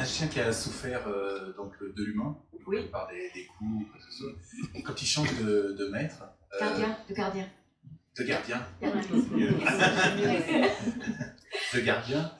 un 0.00 0.04
chien 0.04 0.28
qui 0.28 0.40
a 0.40 0.52
souffert 0.52 1.06
euh, 1.08 1.52
donc, 1.54 1.72
de 1.82 2.04
l'humain, 2.04 2.36
Oui. 2.66 2.88
par 2.90 3.08
des, 3.08 3.30
des 3.34 3.46
coups, 3.46 3.86
quoi 3.90 3.98
que 4.00 4.04
ce 4.06 4.12
soit. 4.18 4.32
Et 4.74 4.82
quand 4.82 5.00
il 5.00 5.06
change 5.06 5.32
de, 5.38 5.76
de 5.78 5.88
maître, 5.88 6.22
euh, 6.54 6.58
Gardien, 6.60 6.98
de 7.08 7.14
gardien. 7.14 7.48
de 8.16 8.24
gardien, 8.24 8.66
de 11.74 11.80
gardien, 11.80 12.32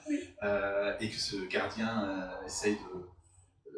euh, 0.43 0.93
et 0.99 1.09
que 1.09 1.15
ce 1.15 1.35
gardien 1.47 2.03
euh, 2.03 2.45
essaye 2.45 2.75
de, 2.75 3.69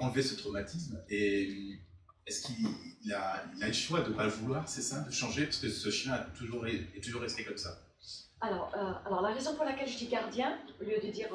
d'enlever 0.00 0.22
ce 0.22 0.34
traumatisme. 0.36 1.02
Et 1.08 1.78
est-ce 2.26 2.46
qu'il 2.46 2.64
il 3.04 3.12
a, 3.12 3.44
il 3.56 3.62
a 3.64 3.66
le 3.66 3.72
choix 3.72 4.00
de 4.02 4.10
ne 4.10 4.14
pas 4.14 4.24
le 4.24 4.30
vouloir, 4.30 4.68
c'est 4.68 4.82
ça, 4.82 5.00
de 5.00 5.10
changer, 5.10 5.44
parce 5.46 5.58
que 5.58 5.68
ce 5.68 5.90
chien 5.90 6.12
a 6.12 6.18
toujours, 6.18 6.66
est 6.68 7.02
toujours 7.02 7.22
resté 7.22 7.44
comme 7.44 7.58
ça 7.58 7.76
Alors, 8.40 8.72
alors, 9.04 9.20
la 9.22 9.34
raison 9.34 9.56
pour 9.56 9.64
laquelle 9.64 9.88
je 9.88 9.98
dis 9.98 10.06
gardien, 10.06 10.56
au 10.80 10.84
lieu 10.84 11.00
de 11.02 11.10
dire 11.10 11.28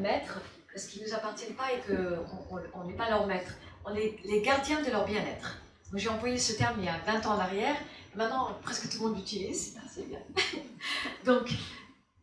maître, 0.00 0.40
parce 0.78 0.86
qu'ils 0.86 1.02
ne 1.02 1.08
nous 1.08 1.14
appartiennent 1.14 1.54
pas 1.54 1.72
et 1.72 1.80
qu'on 1.80 2.84
n'est 2.84 2.94
pas 2.94 3.10
leur 3.10 3.26
maître, 3.26 3.52
on 3.84 3.92
est 3.96 4.14
les 4.24 4.42
gardiens 4.42 4.80
de 4.80 4.92
leur 4.92 5.04
bien-être. 5.04 5.58
J'ai 5.92 6.08
employé 6.08 6.38
ce 6.38 6.52
terme 6.52 6.76
il 6.78 6.84
y 6.84 6.88
a 6.88 6.98
20 7.04 7.26
ans 7.26 7.34
en 7.34 7.38
arrière, 7.40 7.74
maintenant 8.14 8.56
presque 8.62 8.88
tout 8.88 9.02
le 9.02 9.08
monde 9.08 9.16
l'utilise, 9.16 9.76
Ah, 9.76 9.88
c'est 9.92 10.06
bien. 10.08 10.20
Donc, 11.24 11.52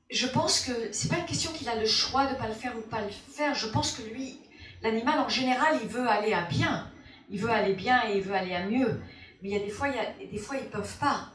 je 0.10 0.26
pense 0.28 0.62
que 0.62 0.72
c'est 0.94 1.10
pas 1.10 1.18
une 1.18 1.26
question 1.26 1.52
qu'il 1.52 1.68
a 1.68 1.76
le 1.76 1.86
choix 1.86 2.28
de 2.28 2.32
ne 2.32 2.38
pas 2.38 2.48
le 2.48 2.54
faire 2.54 2.74
ou 2.78 2.80
de 2.80 2.86
pas 2.86 3.02
le 3.02 3.10
faire, 3.10 3.54
je 3.56 3.68
pense 3.68 3.92
que 3.92 4.04
lui, 4.04 4.40
l'animal 4.82 5.20
en 5.20 5.28
général, 5.28 5.78
il 5.84 5.90
veut 5.90 6.08
aller 6.08 6.32
à 6.32 6.44
bien, 6.44 6.90
il 7.30 7.42
veut 7.42 7.50
aller 7.50 7.74
bien 7.74 8.08
et 8.08 8.20
il 8.20 8.24
veut 8.24 8.36
aller 8.36 8.56
à 8.56 8.66
mieux, 8.66 9.02
mais 9.42 9.50
il 9.50 9.52
y 9.52 9.62
a 9.62 9.66
des 9.66 9.70
fois, 9.70 9.90
il 9.90 9.96
y 9.96 10.00
a, 10.00 10.28
des 10.32 10.40
fois 10.40 10.56
ils 10.56 10.70
peuvent 10.70 10.98
pas. 10.98 11.28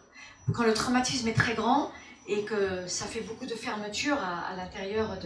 Quand 0.55 0.65
le 0.65 0.73
traumatisme 0.73 1.29
est 1.29 1.35
très 1.35 1.53
grand, 1.53 1.93
et 2.29 2.45
que 2.45 2.87
ça 2.87 3.07
fait 3.07 3.21
beaucoup 3.21 3.47
de 3.47 3.55
fermeture 3.55 4.17
à, 4.17 4.55
l'intérieur 4.57 5.19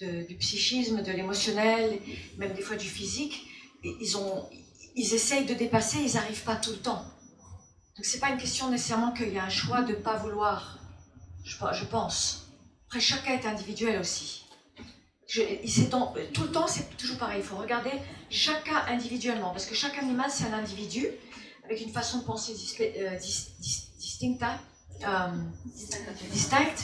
du 0.00 0.36
psychisme, 0.36 1.02
de 1.02 1.12
l'émotionnel, 1.12 2.00
même 2.36 2.52
des 2.52 2.62
fois 2.62 2.76
du 2.76 2.88
physique. 2.88 3.46
Ils, 3.84 5.14
essayent 5.14 5.46
de 5.46 5.54
dépasser, 5.54 5.98
ils 5.98 6.14
n'arrivent 6.14 6.44
pas 6.44 6.56
tout 6.56 6.72
le 6.72 6.78
temps. 6.78 7.04
Donc 7.96 8.04
c'est 8.04 8.18
pas 8.18 8.30
une 8.30 8.38
question 8.38 8.70
nécessairement 8.70 9.12
qu'il 9.12 9.32
y 9.32 9.38
a 9.38 9.44
un 9.44 9.50
choix 9.50 9.82
de 9.82 9.92
ne 9.92 9.96
pas 9.96 10.16
vouloir, 10.16 10.78
je, 11.44 11.84
pense. 11.84 12.48
Après, 12.86 13.00
chacun 13.00 13.32
est 13.32 13.46
individuel 13.46 14.00
aussi. 14.00 14.44
Tout 15.28 16.42
le 16.42 16.50
temps, 16.52 16.66
c'est 16.66 16.96
toujours 16.96 17.16
pareil. 17.18 17.40
Il 17.40 17.46
faut 17.46 17.56
regarder 17.56 17.92
chacun 18.28 18.84
individuellement, 18.88 19.50
parce 19.50 19.66
que 19.66 19.74
chaque 19.74 19.96
animal, 19.98 20.30
c'est 20.30 20.44
un 20.44 20.52
individu, 20.52 21.06
avec 21.64 21.80
une 21.80 21.92
façon 21.92 22.18
de 22.18 22.24
penser 22.24 22.52
euh, 22.80 23.16
dis- 23.16 23.48
dis- 23.58 23.88
distincta. 23.98 24.60
Euh, 25.04 25.28
distinct. 26.30 26.74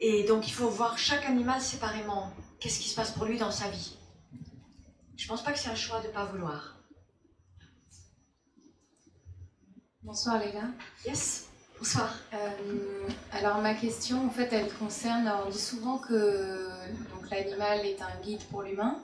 Et 0.00 0.24
donc 0.24 0.48
il 0.48 0.52
faut 0.52 0.68
voir 0.68 0.98
chaque 0.98 1.24
animal 1.26 1.60
séparément. 1.60 2.30
Qu'est-ce 2.60 2.80
qui 2.80 2.88
se 2.88 2.94
passe 2.94 3.10
pour 3.12 3.24
lui 3.26 3.38
dans 3.38 3.50
sa 3.50 3.68
vie? 3.68 3.96
Je 5.16 5.26
pense 5.28 5.42
pas 5.42 5.52
que 5.52 5.58
c'est 5.58 5.70
un 5.70 5.74
choix 5.74 6.00
de 6.00 6.08
pas 6.08 6.24
vouloir. 6.24 6.76
Bonsoir 10.02 10.38
Léla. 10.38 10.62
Yes 11.06 11.46
Bonsoir. 11.78 12.14
Euh, 12.32 13.08
alors 13.32 13.58
ma 13.58 13.74
question 13.74 14.26
en 14.26 14.30
fait 14.30 14.52
elle 14.52 14.72
concerne, 14.74 15.26
alors, 15.26 15.44
on 15.46 15.50
dit 15.50 15.58
souvent 15.58 15.98
que 15.98 16.68
donc, 17.12 17.30
l'animal 17.30 17.84
est 17.84 18.00
un 18.00 18.20
guide 18.22 18.42
pour 18.50 18.62
l'humain. 18.62 18.98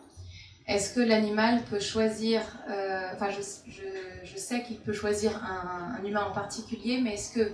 Est-ce 0.67 0.95
que 0.95 1.01
l'animal 1.01 1.63
peut 1.65 1.81
choisir, 1.81 2.43
euh, 2.69 3.11
enfin 3.15 3.31
je, 3.31 3.41
je- 3.71 4.25
je 4.25 4.37
sais 4.39 4.63
qu'il 4.63 4.79
peut 4.79 4.93
choisir 4.93 5.43
un, 5.45 5.97
un 5.99 6.05
humain 6.05 6.25
en 6.29 6.33
particulier, 6.33 7.01
mais 7.01 7.15
est-ce 7.15 7.33
que 7.35 7.53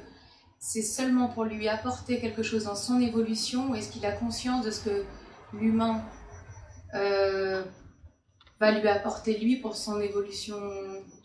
c'est 0.69 0.83
seulement 0.83 1.29
pour 1.29 1.45
lui 1.45 1.69
apporter 1.69 2.19
quelque 2.25 2.43
chose 2.43 2.65
dans 2.65 2.75
son 2.75 2.99
évolution 3.01 3.71
ou 3.71 3.75
est-ce 3.77 3.89
qu'il 3.93 4.05
a 4.05 4.11
conscience 4.25 4.65
de 4.65 4.73
ce 4.77 4.81
que 4.87 5.05
l'humain 5.53 5.97
euh, 6.95 7.63
va 8.59 8.73
lui 8.73 8.89
apporter 8.89 9.39
lui 9.39 9.57
pour 9.57 9.77
son 9.77 10.01
évolution 10.01 10.57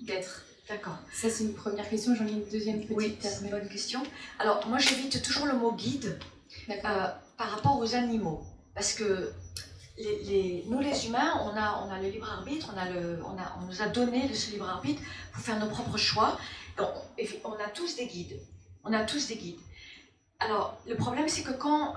d'être? 0.01 0.43
D'accord. 0.69 0.97
Ça 1.11 1.27
c'est 1.29 1.43
une 1.45 1.55
première 1.55 1.89
question, 1.89 2.13
j'en 2.13 2.27
ai 2.27 2.31
une 2.33 2.47
deuxième 2.49 2.79
petite 2.81 2.95
Oui, 2.95 3.17
c'est 3.19 3.43
une 3.43 3.49
bonne 3.49 3.67
question. 3.67 4.01
Alors 4.37 4.67
moi 4.67 4.77
j'évite 4.77 5.21
toujours 5.23 5.47
le 5.47 5.53
mot 5.57 5.71
guide 5.73 6.19
euh, 6.69 7.07
par 7.37 7.49
rapport 7.55 7.79
aux 7.79 7.95
animaux. 7.95 8.39
Parce 8.75 8.93
que 8.93 9.31
les, 9.97 10.23
les- 10.29 10.65
nous 10.69 10.79
les 10.79 11.07
humains, 11.07 11.33
on 11.45 11.57
a, 11.57 11.83
on 11.85 11.89
a 11.91 11.99
le 11.99 12.09
libre 12.09 12.29
arbitre, 12.29 12.71
on, 12.73 12.77
a 12.77 12.87
le, 12.89 13.19
on, 13.25 13.35
a, 13.37 13.57
on 13.59 13.65
nous 13.65 13.81
a 13.81 13.87
donné 13.87 14.31
ce 14.33 14.51
libre 14.51 14.69
arbitre 14.69 15.01
pour 15.33 15.41
faire 15.41 15.59
nos 15.59 15.69
propres 15.75 15.97
choix. 15.97 16.37
On, 16.79 16.85
on 17.43 17.53
a 17.53 17.69
tous 17.73 17.95
des 17.95 18.05
guides. 18.05 18.39
On 18.83 18.93
a 18.93 19.03
tous 19.03 19.27
des 19.27 19.35
guides. 19.35 19.59
Alors 20.39 20.77
le 20.87 20.95
problème 20.95 21.27
c'est 21.27 21.43
que 21.43 21.51
quand, 21.51 21.93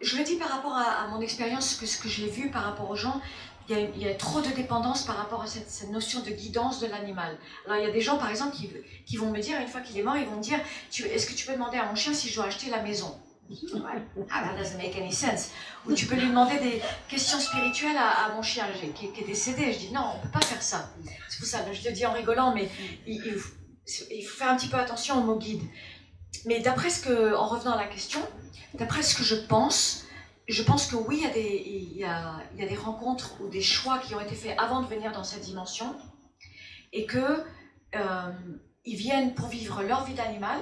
je 0.00 0.16
le 0.16 0.24
dis 0.24 0.36
par 0.36 0.48
rapport 0.48 0.74
à, 0.76 1.06
mon 1.08 1.20
expérience, 1.20 1.74
que 1.76 1.86
ce 1.86 1.98
que 1.98 2.08
j'ai 2.08 2.28
vu 2.28 2.50
par 2.50 2.64
rapport 2.64 2.90
aux 2.90 2.96
gens, 2.96 3.20
il 3.68 4.02
y, 4.02 4.08
a, 4.08 4.14
trop 4.14 4.40
de 4.40 4.48
dépendance 4.48 5.04
par 5.04 5.16
rapport 5.16 5.42
à 5.42 5.46
cette, 5.46 5.90
notion 5.90 6.20
de 6.20 6.30
guidance 6.30 6.80
de 6.80 6.88
l'animal. 6.88 7.38
Alors 7.64 7.78
il 7.78 7.86
y 7.86 7.88
a 7.88 7.92
des 7.92 8.00
gens 8.00 8.18
par 8.18 8.28
exemple 8.28 8.56
qui, 9.06 9.16
vont 9.16 9.30
me 9.30 9.38
dire, 9.40 9.58
une 9.60 9.68
fois 9.68 9.80
qu'il 9.80 9.96
est 9.96 10.02
mort, 10.02 10.16
ils 10.16 10.26
vont 10.26 10.36
me 10.36 10.42
dire, 10.42 10.58
est-ce 10.98 11.26
que 11.26 11.32
tu 11.32 11.46
peux 11.46 11.52
demander 11.52 11.78
à 11.78 11.86
mon 11.86 11.94
chien 11.94 12.12
si 12.12 12.28
je 12.28 12.34
dois 12.34 12.46
acheter 12.46 12.70
la 12.70 12.82
maison? 12.82 13.18
Ah, 14.30 14.42
that 14.44 14.56
doesn't 14.56 14.78
make 14.78 14.96
any 14.96 15.12
sense. 15.12 15.50
Ou 15.86 15.92
tu 15.92 16.06
peux 16.06 16.14
lui 16.14 16.28
demander 16.28 16.58
des 16.58 16.80
questions 17.08 17.38
spirituelles 17.38 17.96
à, 17.96 18.32
mon 18.34 18.42
chien 18.42 18.66
qui, 18.94 19.06
est 19.06 19.26
décédé. 19.26 19.72
Je 19.72 19.78
dis 19.78 19.92
non, 19.92 20.14
on 20.16 20.20
peut 20.20 20.32
pas 20.32 20.44
faire 20.44 20.62
ça. 20.62 20.90
C'est 21.28 21.38
pour 21.38 21.46
ça, 21.46 21.60
je 21.72 21.82
te 21.82 21.88
dis 21.90 22.06
en 22.06 22.12
rigolant, 22.12 22.54
mais 22.54 22.68
il, 23.06 23.22
il 24.10 24.24
faut 24.24 24.36
faire 24.36 24.48
un 24.48 24.56
petit 24.56 24.68
peu 24.68 24.76
attention 24.76 25.18
au 25.18 25.22
mot 25.22 25.36
guide. 25.36 25.62
Mais 26.46 26.60
d'après 26.60 26.90
ce 26.90 27.02
que, 27.02 27.34
en 27.34 27.46
revenant 27.46 27.72
à 27.72 27.76
la 27.76 27.86
question, 27.86 28.20
d'après 28.74 29.02
ce 29.02 29.14
que 29.14 29.22
je 29.22 29.34
pense, 29.34 30.04
je 30.48 30.62
pense 30.62 30.86
que 30.86 30.96
oui, 30.96 31.18
il 31.20 31.22
y, 31.22 31.30
a 31.30 31.32
des, 31.32 31.62
il, 31.66 31.96
y 31.96 32.04
a, 32.04 32.40
il 32.54 32.60
y 32.60 32.64
a 32.64 32.68
des 32.68 32.76
rencontres 32.76 33.40
ou 33.40 33.48
des 33.48 33.62
choix 33.62 33.98
qui 33.98 34.14
ont 34.14 34.20
été 34.20 34.34
faits 34.34 34.58
avant 34.58 34.82
de 34.82 34.86
venir 34.86 35.12
dans 35.12 35.24
cette 35.24 35.42
dimension, 35.42 35.94
et 36.92 37.06
que 37.06 37.44
euh, 37.94 38.32
ils 38.84 38.96
viennent 38.96 39.34
pour 39.34 39.48
vivre 39.48 39.82
leur 39.82 40.04
vie 40.04 40.14
d'animal, 40.14 40.60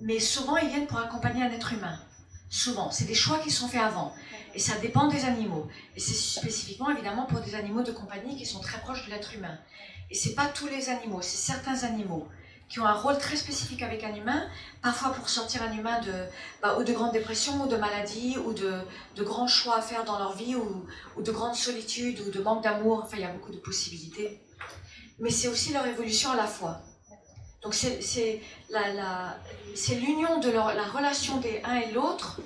mais 0.00 0.20
souvent 0.20 0.56
ils 0.56 0.68
viennent 0.68 0.86
pour 0.86 0.98
accompagner 0.98 1.42
un 1.42 1.50
être 1.50 1.72
humain. 1.72 1.98
Souvent, 2.50 2.90
c'est 2.90 3.04
des 3.04 3.14
choix 3.14 3.38
qui 3.40 3.50
sont 3.50 3.68
faits 3.68 3.82
avant. 3.82 4.14
Et 4.54 4.58
ça 4.58 4.78
dépend 4.78 5.08
des 5.08 5.26
animaux. 5.26 5.68
Et 5.96 6.00
c'est 6.00 6.14
spécifiquement 6.14 6.90
évidemment 6.90 7.26
pour 7.26 7.40
des 7.40 7.54
animaux 7.54 7.82
de 7.82 7.92
compagnie 7.92 8.36
qui 8.36 8.46
sont 8.46 8.60
très 8.60 8.80
proches 8.80 9.04
de 9.04 9.10
l'être 9.10 9.34
humain. 9.34 9.58
Et 10.10 10.14
c'est 10.14 10.34
pas 10.34 10.46
tous 10.46 10.66
les 10.66 10.88
animaux, 10.88 11.20
c'est 11.20 11.36
certains 11.36 11.84
animaux 11.84 12.26
qui 12.68 12.80
ont 12.80 12.84
un 12.86 12.92
rôle 12.94 13.18
très 13.18 13.36
spécifique 13.36 13.82
avec 13.82 14.04
un 14.04 14.14
humain, 14.14 14.46
parfois 14.82 15.10
pour 15.12 15.28
sortir 15.28 15.62
un 15.62 15.72
humain 15.72 16.00
de, 16.02 16.12
bah, 16.62 16.76
ou 16.78 16.84
de 16.84 16.92
grandes 16.92 17.12
dépressions, 17.12 17.62
ou 17.62 17.66
de 17.66 17.76
maladies, 17.76 18.36
ou 18.44 18.52
de, 18.52 18.72
de 19.16 19.22
grands 19.22 19.48
choix 19.48 19.78
à 19.78 19.82
faire 19.82 20.04
dans 20.04 20.18
leur 20.18 20.36
vie, 20.36 20.54
ou, 20.54 20.84
ou 21.16 21.22
de 21.22 21.32
grandes 21.32 21.54
solitudes, 21.54 22.20
ou 22.26 22.30
de 22.30 22.40
manque 22.40 22.62
d'amour. 22.62 23.02
Enfin, 23.04 23.16
il 23.16 23.22
y 23.22 23.24
a 23.24 23.32
beaucoup 23.32 23.52
de 23.52 23.58
possibilités. 23.58 24.40
Mais 25.18 25.30
c'est 25.30 25.48
aussi 25.48 25.72
leur 25.72 25.86
évolution 25.86 26.30
à 26.30 26.36
la 26.36 26.46
fois. 26.46 26.80
Donc 27.62 27.74
c'est 27.74 28.40
la, 28.70 28.92
la, 28.92 29.38
l'union 29.96 30.38
de 30.38 30.48
leur, 30.50 30.74
la 30.74 30.84
relation 30.84 31.38
des 31.38 31.60
uns 31.64 31.74
et 31.76 31.90
l'autre 31.92 32.40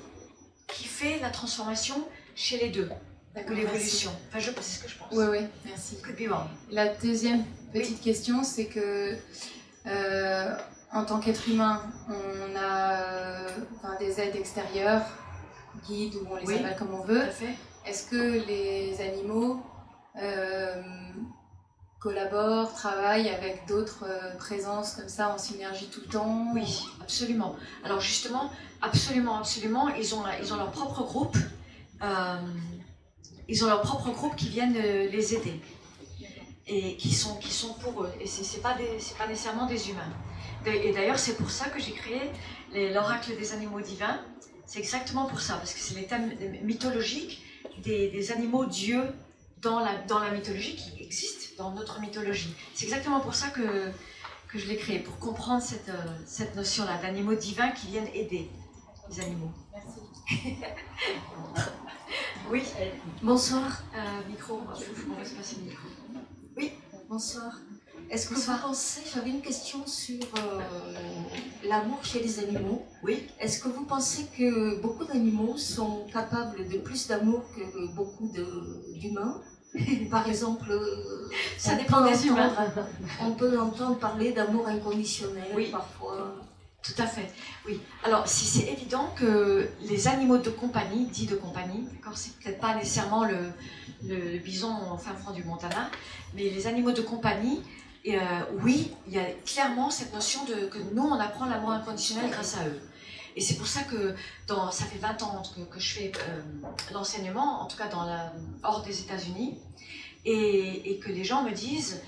qui 0.69 0.85
fait 0.85 1.19
la 1.21 1.29
transformation 1.31 1.97
chez 2.35 2.57
les 2.59 2.71
deux, 2.71 2.89
ou 3.37 3.53
l'évolution. 3.53 4.11
Enfin, 4.29 4.39
je- 4.39 4.51
c'est 4.63 4.79
ce 4.79 4.83
que 4.85 4.89
je 4.89 4.97
pense. 4.97 5.09
Oui, 5.13 5.25
oui, 5.31 5.39
merci. 5.67 6.01
Could 6.01 6.17
be 6.17 6.29
wrong. 6.31 6.47
La 6.71 6.89
deuxième 6.89 7.45
petite 7.75 8.01
question, 8.01 8.43
c'est 8.43 8.67
que 8.67 9.19
euh, 9.87 10.57
en 10.93 11.05
tant 11.05 11.19
qu'être 11.21 11.49
humain, 11.49 11.81
on 12.09 12.57
a 12.57 12.93
euh, 12.93 13.49
enfin, 13.77 13.97
des 13.99 14.21
aides 14.21 14.37
extérieures, 14.37 15.03
guides 15.87 16.15
ou 16.17 16.27
on 16.31 16.37
les 16.37 16.47
Oui. 16.47 16.55
appelle 16.57 16.77
comme 16.77 16.95
on 16.95 17.05
veut. 17.05 17.25
Est-ce 17.87 18.09
que 18.11 18.47
les 18.47 19.01
animaux 19.01 19.61
euh, 20.21 20.83
collaborent, 21.99 22.73
travaillent 22.75 23.29
avec 23.31 23.67
d'autres 23.67 24.07
présences 24.39 24.95
comme 24.97 25.09
ça 25.09 25.31
en 25.31 25.39
synergie 25.39 25.87
tout 25.89 26.01
le 26.05 26.09
temps 26.09 26.47
Oui, 26.55 26.85
absolument. 27.01 27.57
Alors 27.85 28.01
justement, 28.01 28.51
absolument, 28.83 29.39
absolument, 29.39 29.89
ils 29.89 30.15
ont, 30.15 30.23
ils 30.41 30.53
ont 30.53 30.57
leur 30.57 30.71
propre 30.71 31.03
groupe. 31.05 31.37
euh, 32.03 32.37
ils 33.49 33.65
ont 33.65 33.69
leur 33.69 33.83
propre 33.83 34.11
groupe 34.11 34.37
qui 34.37 34.49
viennent 34.49 34.73
les 34.75 35.35
aider 35.35 35.61
et 36.67 36.97
qui 36.97 37.13
sont, 37.13 37.37
qui 37.37 37.51
sont 37.53 37.75
pour 37.75 38.05
eux. 38.05 38.13
Et 38.21 38.27
c'est 38.27 38.45
c'est 38.45 38.61
pas, 38.61 38.75
des- 38.75 38.99
pas 39.19 39.27
nécessairement 39.27 39.67
des 39.67 39.91
humains. 39.91 40.13
Et 40.67 40.93
d'ailleurs, 40.93 41.19
c'est 41.19 41.37
pour 41.37 41.51
ça 41.51 41.69
que 41.71 41.81
j'ai 41.81 41.93
créé 41.93 42.21
l'oracle 42.93 43.37
des 43.37 43.53
animaux 43.53 43.81
divins. 43.81 44.21
C'est 44.65 44.79
exactement 44.79 45.27
pour 45.27 45.41
ça, 45.41 45.55
parce 45.57 45.73
que 45.75 45.81
c'est 45.81 45.95
les 45.97 46.07
thèmes 46.07 46.33
mythologiques 46.63 47.43
des, 47.79 48.09
des 48.11 48.31
animaux 48.33 48.65
dieux 48.67 49.05
dans 49.61 49.81
la, 49.81 49.97
dans 50.09 50.19
la 50.21 50.31
mythologie 50.31 50.77
qui 50.77 51.03
existent 51.03 51.47
dans 51.59 51.73
notre 51.73 52.01
mythologie. 52.01 52.55
C'est 52.75 52.85
exactement 52.85 53.21
pour 53.21 53.35
ça 53.35 53.49
que, 53.49 53.91
que 54.49 54.59
je 54.59 54.67
l'ai 54.69 54.77
créé, 54.77 55.01
pour 55.01 55.19
comprendre 55.19 55.63
cette, 55.63 55.89
euh, 55.89 56.17
cette 56.27 56.55
notion-là 56.55 56.99
d'animaux 57.03 57.35
divins 57.35 57.71
qui 57.71 57.89
viennent 57.89 58.09
aider 58.15 58.49
les 59.11 59.21
animaux. 59.21 59.51
Merci. 59.75 60.55
Oui, 62.51 62.63
Bonsoir. 63.23 63.83
euh, 63.97 63.99
micro, 64.29 64.61
on 64.61 64.65
va, 64.65 64.75
on 64.75 65.15
va 65.19 65.25
se 65.25 65.35
passer 65.35 65.57
le 65.57 65.63
micro. 65.71 65.87
Bonsoir. 67.09 67.61
Est-ce 68.11 68.29
que 68.29 68.35
vous 68.35 68.59
pensez, 68.61 69.01
j'avais 69.13 69.31
une 69.31 69.41
question 69.41 69.87
sur 69.87 70.23
euh, 70.39 70.61
l'amour 71.65 72.05
chez 72.05 72.21
les 72.21 72.39
animaux. 72.41 72.85
Oui. 73.03 73.27
Est-ce 73.39 73.63
que 73.63 73.69
vous 73.69 73.85
pensez 73.85 74.27
que 74.37 74.81
beaucoup 74.81 75.05
d'animaux 75.05 75.57
sont 75.57 76.07
capables 76.13 76.69
de 76.69 76.79
plus 76.79 77.09
d'amour 77.09 77.43
que 77.55 77.95
beaucoup 77.95 78.31
d'humains? 78.95 79.41
Par 80.11 80.29
exemple, 80.29 80.71
euh, 80.71 81.31
ça 81.57 81.75
dépend 81.75 82.07
des 82.07 82.27
humains. 82.27 82.55
On 83.21 83.33
peut 83.33 83.59
entendre 83.59 83.99
parler 83.99 84.33
d'amour 84.33 84.69
inconditionnel 84.69 85.53
oui. 85.55 85.71
parfois. 85.71 86.35
Tout 86.83 86.95
à 86.99 87.07
fait, 87.07 87.31
oui. 87.65 87.81
Alors, 88.03 88.27
si 88.27 88.45
c'est 88.45 88.73
évident 88.73 89.15
que 89.17 89.69
les 89.83 90.09
animaux 90.09 90.39
de 90.39 90.51
compagnie, 90.51 91.07
dits 91.07 91.27
de 91.27 91.37
compagnie, 91.37 91.87
d'accord, 91.93 92.17
c'est 92.19 92.37
peut-être 92.39 92.61
pas 92.61 92.75
nécessairement 92.75 93.25
le, 93.25 94.39
bison 94.39 94.93
au 94.93 94.97
fin 94.97 95.15
fond 95.15 95.31
du 95.31 95.45
Montana, 95.45 95.91
mais 96.35 96.43
les 96.43 96.67
animaux 96.67 96.91
de 96.91 97.03
compagnie, 97.03 97.63
euh, 98.09 98.19
oui, 98.63 98.93
il 99.07 99.13
y 99.13 99.19
a 99.19 99.27
clairement 99.47 99.91
cette 99.91 100.13
notion 100.13 100.45
de 100.45 100.67
que 100.67 100.79
nous, 100.93 101.05
on 101.05 101.21
apprend 101.21 101.47
l'amour 101.47 101.71
inconditionnel 101.71 102.31
grâce 102.31 102.57
à 102.57 102.67
eux. 102.67 102.81
Et 103.37 103.41
c'est 103.41 103.55
pour 103.55 103.69
ça 103.69 103.83
que 103.83 104.15
dans, 104.49 104.73
ça 104.73 104.85
fait 104.85 104.99
20 104.99 105.23
ans 105.23 105.43
que, 105.71 105.81
je 105.81 105.95
fais 105.95 106.13
euh, 106.29 106.43
l'enseignement, 106.93 107.63
en 107.63 107.67
tout 107.67 107.77
cas 107.77 107.89
hors 108.65 108.83
des 108.83 109.01
États-Unis, 109.03 109.57
et, 110.25 111.01
que 111.03 111.11
les 111.11 111.25
gens 111.25 111.43
me 111.43 111.53
disent 111.53 112.03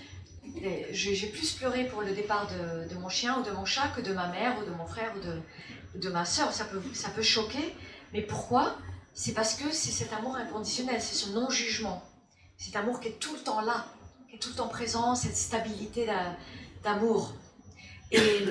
j'ai 0.91 1.27
plus 1.29 1.53
pleuré 1.53 1.85
pour 1.85 2.03
le 2.03 2.13
départ 2.13 2.49
de, 2.89 2.95
mon 2.97 3.09
chien 3.09 3.39
ou 3.39 3.43
de 3.43 3.51
mon 3.51 3.65
chat 3.65 3.89
que 3.89 4.01
de 4.01 4.13
ma 4.13 4.29
mère 4.29 4.57
ou 4.61 4.65
de 4.65 4.75
mon 4.75 4.87
frère 4.87 5.13
ou 5.17 5.21
de, 5.21 5.99
de 5.99 6.09
ma 6.11 6.25
soeur. 6.25 6.53
Ça 6.53 6.65
peut, 6.65 6.83
ça 6.93 7.11
peut 7.11 7.23
choquer, 7.23 7.75
mais 8.13 8.23
pourquoi? 8.23 8.77
C'est 9.15 9.33
parce 9.33 9.55
que 9.55 9.71
c'est 9.73 9.93
cet 9.93 10.13
amour 10.13 10.37
inconditionnel, 10.37 11.01
c'est 11.01 11.15
ce 11.15 11.31
non-jugement. 11.31 12.03
Cet 12.57 12.77
amour 12.77 13.01
qui 13.01 13.09
est 13.09 13.19
tout 13.21 13.35
le 13.35 13.41
temps 13.41 13.61
là, 13.61 13.87
qui 14.29 14.37
est 14.37 14.39
tout 14.39 14.51
le 14.51 14.57
temps 14.57 14.69
présent, 14.69 15.15
cette 15.15 15.37
stabilité 15.37 16.09
d'amour. 16.83 17.33
Et 18.11 18.45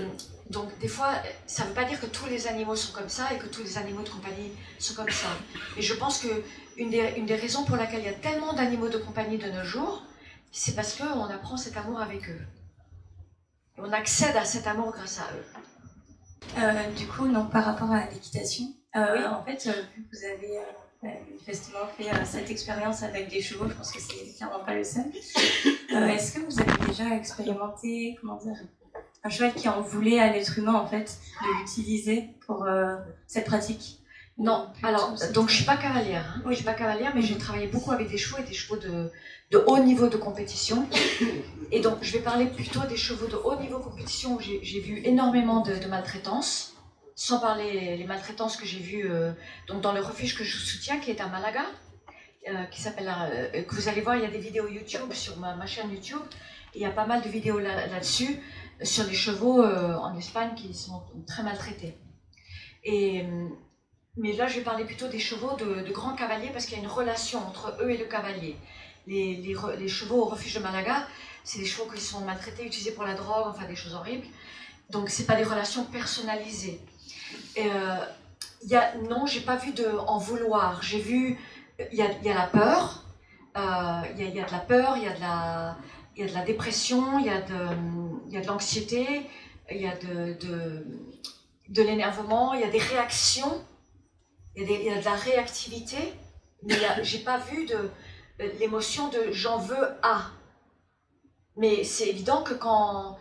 donc, 0.50 0.78
des 0.80 0.88
fois, 0.88 1.14
ça 1.48 1.64
ne 1.64 1.70
veut 1.70 1.74
pas 1.74 1.86
dire 1.86 2.00
que 2.00 2.06
tous 2.06 2.26
les 2.28 2.48
animaux 2.48 2.76
sont 2.76 2.94
comme 2.94 3.10
ça 3.10 3.34
et 3.34 3.38
que 3.38 3.48
tous 3.48 3.64
les 3.64 3.78
animaux 3.78 4.04
de 4.04 4.10
compagnie 4.10 4.52
sont 4.80 4.94
comme 4.94 5.10
ça. 5.10 5.28
Et 5.78 5.82
je 5.82 5.94
pense 5.94 6.20
que 6.20 6.28
une 6.78 6.90
des, 6.90 7.14
une 7.18 7.26
des 7.26 7.36
raisons 7.36 7.64
pour 7.64 7.76
laquelle 7.76 8.00
il 8.00 8.06
y 8.06 8.10
a 8.10 8.14
tellement 8.14 8.54
d'animaux 8.54 8.90
de 8.90 8.98
compagnie 8.98 9.38
de 9.38 9.50
nos 9.50 9.64
jours, 9.64 10.04
c'est 10.54 10.76
parce 10.76 10.96
qu'on 10.96 11.24
apprend 11.26 11.58
cet 11.58 11.76
amour 11.76 12.00
avec 12.00 12.30
eux. 12.30 12.40
on 13.78 13.92
accède 13.92 14.38
à 14.38 14.46
cet 14.46 14.68
amour 14.68 14.92
grâce 14.92 15.20
à 15.20 15.24
eux. 15.36 15.44
Euh, 16.60 16.92
du 16.96 17.08
coup, 17.08 17.28
par 17.52 17.66
rapport 17.66 17.92
à 17.92 18.06
l'équitation, 18.06 18.66
euh, 18.96 19.28
en 19.28 19.44
fait, 19.44 19.68
euh, 19.68 19.82
vous 20.12 20.24
avez 20.24 20.60
manifestement 21.02 21.88
fait 21.98 22.06
cette 22.24 22.52
expérience 22.52 23.02
avec 23.02 23.30
des 23.30 23.42
chevaux, 23.42 23.68
je 23.68 23.74
pense 23.74 23.92
que 23.92 24.00
c'est 24.00 24.38
clairement 24.38 24.64
pas 24.64 24.76
le 24.76 24.84
seul. 24.84 25.06
Est-ce 25.90 26.34
que 26.34 26.40
vous 26.42 26.62
avez 26.62 26.88
déjà 26.88 27.16
expérimenté, 27.16 28.16
comment 28.22 28.38
dire, 28.38 28.56
un 29.24 29.30
cheval 29.30 29.54
qui 29.54 29.68
en 29.68 29.82
voulait 29.82 30.20
à 30.20 30.32
l'être 30.32 30.58
humain, 30.60 30.76
en 30.76 30.86
fait, 30.86 31.18
de 31.42 31.60
l'utiliser 31.60 32.30
pour 32.46 32.68
cette 33.26 33.46
pratique? 33.46 34.03
Non, 34.38 34.68
alors, 34.82 35.14
donc 35.34 35.50
je 35.50 35.56
suis 35.56 35.64
pas 35.64 35.78
cavalière. 35.78 36.34
Hein. 36.36 36.42
Oui, 36.46 36.54
je 36.54 36.58
suis 36.58 36.66
pas 36.66 36.74
cavalière, 36.74 37.12
mais 37.14 37.22
j'ai 37.22 37.38
travaillé 37.38 37.68
beaucoup 37.68 37.92
avec 37.92 38.10
des 38.10 38.18
chevaux 38.18 38.40
et 38.40 38.44
des 38.44 38.54
chevaux 38.54 38.78
de, 38.78 39.12
de 39.52 39.58
haut 39.68 39.78
niveau 39.78 40.08
de 40.08 40.18
compétition. 40.18 40.88
Et 41.72 41.82
donc, 41.82 42.00
je 42.02 42.12
vais 42.14 42.20
parler 42.20 42.48
plutôt 42.48 42.82
des 42.82 42.98
chevaux 42.98 43.28
de 43.28 43.36
haut 43.36 43.56
niveau 43.58 43.78
de 43.78 43.84
compétition 43.84 44.36
où 44.36 44.40
j'ai 44.40 44.80
vu 44.80 45.02
énormément 45.06 45.62
de, 45.62 45.76
de 45.76 45.88
maltraitance, 45.88 46.74
sans 47.16 47.40
parler 47.40 47.96
les 47.96 48.06
maltraitances 48.06 48.58
que 48.58 48.66
j'ai 48.66 48.80
vues 48.80 49.10
euh, 49.10 49.34
donc 49.68 49.82
dans 49.82 49.94
le 49.94 50.02
refuge 50.02 50.36
que 50.36 50.44
je 50.44 50.58
soutiens, 50.58 51.00
qui 51.00 51.12
est 51.12 51.22
à 51.22 51.28
Malaga, 51.28 51.66
euh, 52.50 52.64
qui 52.66 52.82
s'appelle, 52.82 53.14
euh, 53.16 53.62
que 53.62 53.76
vous 53.76 53.88
allez 53.88 54.02
voir, 54.02 54.16
il 54.16 54.24
y 54.24 54.26
a 54.26 54.32
des 54.32 54.40
vidéos 54.40 54.68
YouTube 54.68 55.14
sur 55.14 55.38
ma, 55.38 55.56
ma 55.56 55.68
chaîne 55.68 55.92
YouTube. 55.92 56.22
il 56.74 56.82
y 56.82 56.86
a 56.86 56.90
pas 56.90 57.06
mal 57.06 57.22
de 57.22 57.30
vidéos 57.30 57.60
là-dessus, 57.60 58.40
sur 58.82 59.06
les 59.06 59.14
chevaux 59.14 59.64
en 59.64 60.18
Espagne 60.18 60.56
qui 60.56 60.74
sont 60.74 61.04
très 61.28 61.44
maltraités. 61.44 61.96
Et 62.84 63.24
mais 64.16 64.34
là, 64.34 64.48
je 64.48 64.58
vais 64.58 64.62
parler 64.62 64.86
plutôt 64.86 65.08
des 65.08 65.20
chevaux 65.20 65.56
de, 65.58 65.92
grands 65.92 66.16
cavaliers 66.16 66.50
parce 66.52 66.66
qu'il 66.66 66.78
y 66.78 66.80
a 66.80 66.84
une 66.84 66.90
relation 66.90 67.40
entre 67.40 67.76
eux 67.82 67.90
et 67.90 67.98
le 67.98 68.06
cavalier. 68.06 68.56
Les, 69.08 69.54
chevaux 69.88 70.22
au 70.22 70.26
refuge 70.26 70.54
de 70.54 70.60
Malaga, 70.60 71.08
c'est 71.44 71.60
des 71.60 71.66
chevaux 71.66 71.90
qui 71.90 72.00
sont 72.00 72.22
maltraités, 72.22 72.66
utilisés 72.66 72.92
pour 72.92 73.04
la 73.04 73.16
drogue, 73.16 73.48
enfin 73.48 73.66
des 73.66 73.76
choses 73.76 73.96
horribles. 73.96 74.28
Donc, 74.92 75.10
ce 75.10 75.24
pas 75.24 75.36
des 75.36 75.44
relations 75.44 75.86
personnalisées. 75.86 76.80
Euh, 77.58 77.98
y 78.64 78.78
non, 79.10 79.26
j'ai 79.26 79.42
pas 79.42 79.56
vu 79.56 79.72
de 79.74 79.88
en 80.08 80.20
vouloir. 80.20 80.84
J'ai 80.84 81.00
vu, 81.00 81.40
il 81.92 81.98
y 81.98 82.02
a, 82.02 82.34
la 82.34 82.48
peur, 82.48 83.04
il 83.56 83.62
euh, 83.62 84.30
y, 84.30 84.40
a 84.40 84.46
de 84.46 84.52
la 84.52 84.60
peur, 84.60 84.96
il 84.96 85.04
y 85.04 85.08
a 85.08 85.16
de 85.16 85.22
la, 85.22 85.78
y 86.16 86.24
a 86.24 86.28
de 86.28 86.34
la 86.34 86.44
dépression, 86.44 87.18
il 87.18 87.26
y 87.26 87.30
a 87.30 87.42
de, 87.42 88.32
y 88.32 88.38
a 88.38 88.42
de 88.42 88.48
l'anxiété, 88.48 89.28
il 89.72 89.82
y 89.82 89.88
a 89.88 89.96
de, 89.98 90.34
de, 90.40 90.86
de 91.70 91.82
l'énervement, 91.82 92.54
il 92.54 92.62
y 92.62 92.64
a 92.64 92.70
des 92.70 92.78
réactions 92.78 93.66
il 94.56 94.70
y, 94.70 94.90
a 94.90 95.00
de 95.00 95.06
la 95.06 95.16
réactivité, 95.16 95.98
mais 96.64 96.76
j'ai 97.02 97.20
pas 97.20 97.40
vu 97.40 97.66
de 97.66 97.90
euh, 98.42 98.52
l'émotion 98.60 99.10
de 99.10 99.32
j'en 99.32 99.58
veux 99.58 99.88
à. 100.02 100.32
Mais 101.58 101.84
c'est 101.84 102.08
évident 102.10 102.44
que 102.44 102.54
quand 102.54 103.18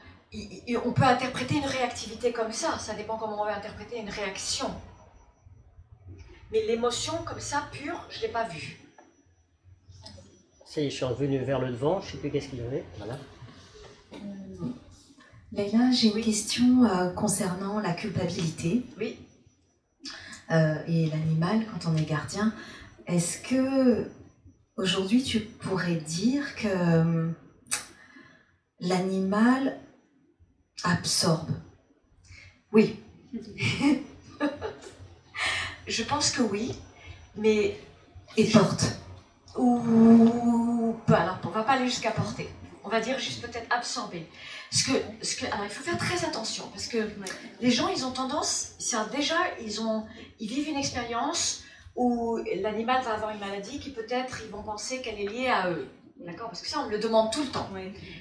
on 0.84 0.93
peut 0.93 1.02
interpréter 1.02 1.56
une 1.56 1.67
réactivité 1.67 2.32
comme 2.32 2.52
ça, 2.52 2.79
ça 2.79 2.94
dépend 2.94 3.19
comment 3.19 3.43
on 3.43 3.44
veut 3.44 3.52
interpréter 3.52 3.99
une 3.99 4.08
réaction. 4.11 4.70
Mais 6.50 6.64
l'émotion 6.67 7.14
comme 7.25 7.40
ça, 7.40 7.69
pure, 7.73 8.06
je 8.11 8.19
ne 8.19 8.23
l'ai 8.23 8.28
pas 8.28 8.44
vue. 8.49 8.78
Ça 10.67 10.81
y 10.81 10.87
est, 10.87 10.90
je 10.90 10.96
suis 10.96 11.05
revenu 11.05 11.38
vers 11.38 11.61
le 11.61 11.70
devant, 11.70 12.00
je 12.00 12.06
ne 12.06 12.12
sais 12.12 12.19
plus 12.19 12.31
qu'est-ce 12.31 12.49
qu'il 12.49 12.61
y 12.61 12.62
avait. 12.62 12.85
Voilà. 12.99 13.19
Leïla, 15.52 15.90
j'ai 15.93 16.08
une 16.08 16.23
question 16.23 16.85
euh, 16.85 17.11
concernant 17.11 17.78
la 17.81 17.93
culpabilité. 17.93 18.82
Oui. 18.99 19.19
Euh, 20.50 20.77
et 20.87 21.06
l'animal 21.06 21.65
quand 21.67 21.89
on 21.91 21.97
est 21.97 22.05
gardien. 22.05 22.53
Est-ce 23.06 23.39
que 23.39 24.11
aujourd'hui 24.77 25.23
tu 25.23 25.41
pourrais 25.41 25.97
dire 25.97 26.55
que 26.56 26.69
euh, 26.69 27.31
l'animal 28.81 29.79
absorbe? 30.85 31.50
Oui. 32.73 32.99
Je 35.87 36.03
pense 36.03 36.31
que 36.31 36.43
oui, 36.43 36.75
mais. 37.37 37.79
Et 38.37 38.49
porte 38.50 38.99
Ou. 39.56 40.97
Alors, 41.09 41.38
on 41.45 41.50
va 41.50 41.62
pas 41.65 41.73
aller 41.73 41.87
jusqu'à 41.87 42.11
porter 42.11 42.49
on 42.84 42.88
va 42.88 43.00
dire 43.00 43.19
juste 43.19 43.40
peut-être 43.43 43.67
absorber. 43.70 44.26
Ce 44.70 44.84
que, 44.84 44.93
ce 45.25 45.37
que, 45.37 45.46
alors 45.46 45.64
il 45.64 45.70
faut 45.70 45.82
faire 45.82 45.99
très 45.99 46.25
attention 46.25 46.69
parce 46.69 46.87
que 46.87 47.08
les 47.61 47.70
gens, 47.70 47.88
ils 47.88 48.05
ont 48.05 48.12
tendance, 48.12 48.73
déjà, 49.12 49.37
ils, 49.61 49.81
ont, 49.81 50.06
ils 50.40 50.49
vivent 50.49 50.69
une 50.69 50.79
expérience 50.79 51.62
où 51.95 52.38
l'animal 52.61 53.02
va 53.02 53.14
avoir 53.14 53.30
une 53.30 53.40
maladie 53.40 53.78
qui 53.78 53.90
peut-être, 53.90 54.40
ils 54.45 54.50
vont 54.50 54.62
penser 54.62 55.02
qu'elle 55.02 55.21
est 55.21 55.28
liée 55.28 55.49
à 55.49 55.71
eux. 55.71 55.88
D'accord? 56.25 56.49
Parce 56.49 56.62
que 56.62 56.68
ça, 56.68 56.78
on 56.80 56.87
me 56.87 56.90
le 56.90 56.99
demande 56.99 57.33
tout 57.33 57.42
le 57.42 57.49
temps. 57.49 57.68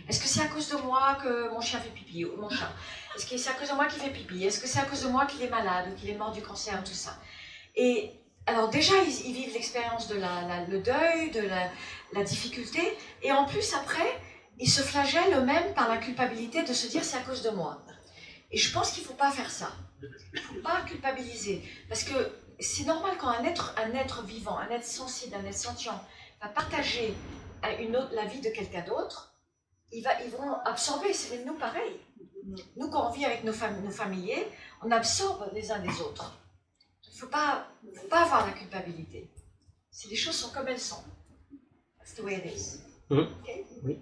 Est-ce 0.09 0.19
que 0.19 0.27
c'est 0.27 0.41
à 0.41 0.47
cause 0.47 0.69
de 0.69 0.77
moi 0.77 1.17
que 1.21 1.53
mon 1.53 1.61
chien 1.61 1.79
fait 1.79 1.89
pipi 1.89 2.25
ou 2.25 2.35
mon 2.35 2.49
chat? 2.49 2.71
Est-ce 3.15 3.27
que 3.27 3.37
c'est 3.37 3.49
à 3.49 3.53
cause 3.53 3.69
de 3.69 3.75
moi 3.75 3.85
qu'il 3.85 4.01
fait 4.01 4.09
pipi? 4.09 4.43
Est-ce 4.43 4.59
que 4.59 4.67
c'est 4.67 4.79
à 4.79 4.85
cause 4.85 5.03
de 5.03 5.09
moi 5.09 5.25
qu'il 5.25 5.41
est 5.43 5.49
malade 5.49 5.89
ou 5.91 5.99
qu'il 5.99 6.09
est 6.09 6.15
mort 6.15 6.31
du 6.31 6.41
cancer 6.41 6.83
Tout 6.83 6.93
ça? 6.93 7.17
Et 7.75 8.11
alors 8.47 8.69
déjà, 8.69 8.93
ils, 9.03 9.33
vivent 9.33 9.53
l'expérience 9.53 10.07
de 10.07 10.15
la, 10.15 10.65
le 10.67 10.79
deuil, 10.79 11.31
de 11.31 11.41
la, 11.41 11.69
la 12.13 12.23
difficulté. 12.23 12.81
Et 13.21 13.31
en 13.31 13.45
plus, 13.45 13.73
après, 13.75 14.19
ils 14.61 14.69
se 14.69 14.81
flagellent 14.83 15.33
eux-mêmes 15.33 15.73
par 15.73 15.89
la 15.89 15.97
culpabilité 15.97 16.63
de 16.63 16.73
se 16.73 16.87
dire 16.87 17.03
c'est 17.03 17.17
à 17.17 17.21
cause 17.21 17.41
de 17.41 17.49
moi. 17.49 17.81
Et 18.51 18.57
je 18.57 18.71
pense 18.71 18.91
qu'il 18.91 19.01
ne 19.03 19.07
faut 19.07 19.15
pas 19.15 19.31
faire 19.31 19.49
ça. 19.49 19.71
Il 20.01 20.09
ne 20.35 20.39
faut 20.39 20.61
pas 20.61 20.81
culpabiliser. 20.81 21.63
Parce 21.89 22.03
que 22.03 22.13
c'est 22.59 22.85
normal 22.85 23.17
quand 23.19 23.29
un 23.29 23.43
être, 23.43 23.73
un 23.77 23.93
être 23.95 24.23
vivant, 24.23 24.57
un 24.57 24.69
être 24.69 24.85
sensible, 24.85 25.35
un 25.35 25.45
être 25.45 25.57
sentient 25.57 25.99
va 26.41 26.49
partager 26.49 27.13
une 27.79 27.95
autre, 27.95 28.13
la 28.13 28.25
vie 28.25 28.41
de 28.41 28.49
quelqu'un 28.49 28.81
d'autre, 28.81 29.35
ils, 29.91 30.03
va, 30.03 30.21
ils 30.23 30.31
vont 30.31 30.53
absorber. 30.65 31.11
C'est 31.13 31.43
nous 31.43 31.57
pareil. 31.57 31.99
Nous, 32.75 32.89
quand 32.89 33.09
on 33.09 33.11
vit 33.11 33.25
avec 33.25 33.43
nos, 33.43 33.53
nos 33.53 33.91
familiers, 33.91 34.47
on 34.83 34.91
absorbe 34.91 35.49
les 35.53 35.71
uns 35.71 35.79
des 35.79 36.01
autres. 36.01 36.39
Il 37.07 37.15
ne 37.15 37.19
faut 37.19 37.27
pas, 37.27 37.67
faut 37.95 38.07
pas 38.07 38.23
avoir 38.23 38.45
la 38.45 38.53
culpabilité. 38.53 39.31
Si 39.89 40.07
les 40.07 40.15
choses 40.15 40.35
sont 40.35 40.51
comme 40.51 40.67
elles 40.67 40.79
sont. 40.79 41.03
That's 41.97 42.15
the 42.15 42.21
way 42.21 42.35
it 42.35 42.45
is. 42.45 42.79
Mmh. 43.09 43.27
Oui. 43.83 43.99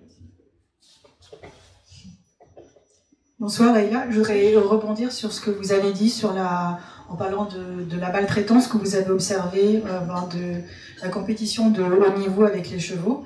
Bonsoir 3.39 3.73
Leïla, 3.73 4.07
je 4.09 4.17
voudrais 4.17 4.53
rebondir 4.57 5.13
sur 5.13 5.31
ce 5.31 5.39
que 5.39 5.49
vous 5.49 5.71
avez 5.71 5.93
dit 5.93 6.09
sur 6.09 6.33
la, 6.33 6.77
en 7.07 7.15
parlant 7.15 7.45
de, 7.45 7.85
de 7.85 7.97
la 7.97 8.11
maltraitance 8.11 8.67
que 8.67 8.75
vous 8.75 8.95
avez 8.95 9.09
observée 9.11 9.81
euh, 9.85 9.99
de 10.33 10.61
la 11.01 11.07
compétition 11.07 11.69
de 11.69 11.81
haut 11.81 12.17
niveau 12.19 12.43
avec 12.43 12.69
les 12.69 12.79
chevaux. 12.79 13.23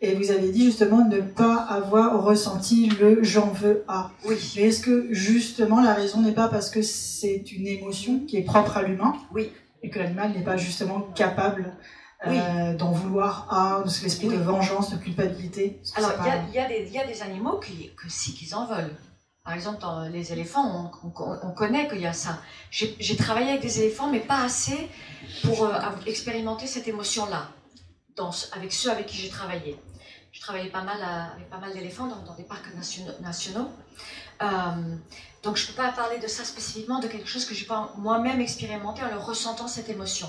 Et 0.00 0.14
vous 0.14 0.30
avez 0.30 0.50
dit 0.50 0.66
justement 0.66 1.04
ne 1.08 1.20
pas 1.20 1.56
avoir 1.56 2.22
ressenti 2.22 2.90
le 3.00 3.24
j'en 3.24 3.48
veux 3.48 3.82
à. 3.88 4.12
Oui. 4.24 4.36
Mais 4.54 4.68
est-ce 4.68 4.82
que 4.82 5.08
justement 5.10 5.82
la 5.82 5.94
raison 5.94 6.20
n'est 6.20 6.30
pas 6.30 6.46
parce 6.46 6.70
que 6.70 6.82
c'est 6.82 7.50
une 7.50 7.66
émotion 7.66 8.20
qui 8.20 8.36
est 8.36 8.44
propre 8.44 8.76
à 8.76 8.82
l'humain 8.84 9.16
Oui. 9.34 9.50
Et 9.82 9.90
que 9.90 9.98
l'animal 9.98 10.30
n'est 10.30 10.44
pas 10.44 10.56
justement 10.56 11.00
capable 11.16 11.72
euh, 12.24 12.76
d'en 12.76 12.92
vouloir 12.92 13.48
un, 13.52 13.82
de 13.82 13.88
cet 13.88 14.06
esprit 14.06 14.28
de 14.28 14.36
vengeance, 14.36 14.92
de 14.92 14.96
culpabilité 14.96 15.80
Alors, 15.96 16.12
il 16.20 16.54
y, 16.54 16.58
a, 16.58 16.62
y, 16.62 16.64
a 16.64 16.68
des, 16.68 16.88
y 16.88 16.98
a 17.00 17.06
des 17.06 17.20
animaux 17.22 17.58
qui, 17.58 17.90
que 17.96 18.08
si 18.08 18.32
qu'ils 18.32 18.54
en 18.54 18.64
veulent. 18.66 18.94
Par 19.46 19.54
exemple, 19.54 19.80
dans 19.80 20.08
les 20.08 20.32
éléphants, 20.32 20.90
on, 21.04 21.08
on, 21.08 21.38
on 21.40 21.50
connaît 21.52 21.88
qu'il 21.88 22.00
y 22.00 22.06
a 22.06 22.12
ça. 22.12 22.40
J'ai 22.68 23.16
travaillé 23.16 23.50
avec 23.50 23.62
des 23.62 23.80
éléphants, 23.80 24.10
mais 24.10 24.18
pas 24.18 24.42
assez 24.42 24.90
pour 25.44 25.62
euh, 25.62 25.72
expérimenter 26.04 26.66
cette 26.66 26.88
émotion-là, 26.88 27.48
avec 28.50 28.72
ceux 28.72 28.90
avec 28.90 29.06
qui 29.06 29.16
j'ai 29.16 29.28
travaillé. 29.28 29.78
J'ai 30.32 30.40
travaillé 30.40 30.68
pas 30.68 30.82
mal 30.82 30.98
avec 31.36 31.48
pas 31.48 31.58
mal 31.58 31.72
d'éléphants 31.72 32.08
dans, 32.08 32.34
des 32.34 32.42
parcs 32.42 32.74
nationaux. 32.74 33.12
nationaux. 33.20 33.70
Euh, 34.42 34.46
donc, 35.44 35.56
je 35.56 35.62
ne 35.62 35.68
peux 35.68 35.74
pas 35.80 35.92
parler 35.92 36.18
de 36.18 36.26
ça 36.26 36.42
spécifiquement, 36.42 36.98
de 36.98 37.06
quelque 37.06 37.28
chose 37.28 37.44
que 37.44 37.54
j'ai 37.54 37.66
pas 37.66 37.92
moi-même 37.98 38.40
expérimenté 38.40 39.04
en 39.04 39.10
le 39.12 39.16
ressentant 39.16 39.68
cette 39.68 39.88
émotion. 39.88 40.28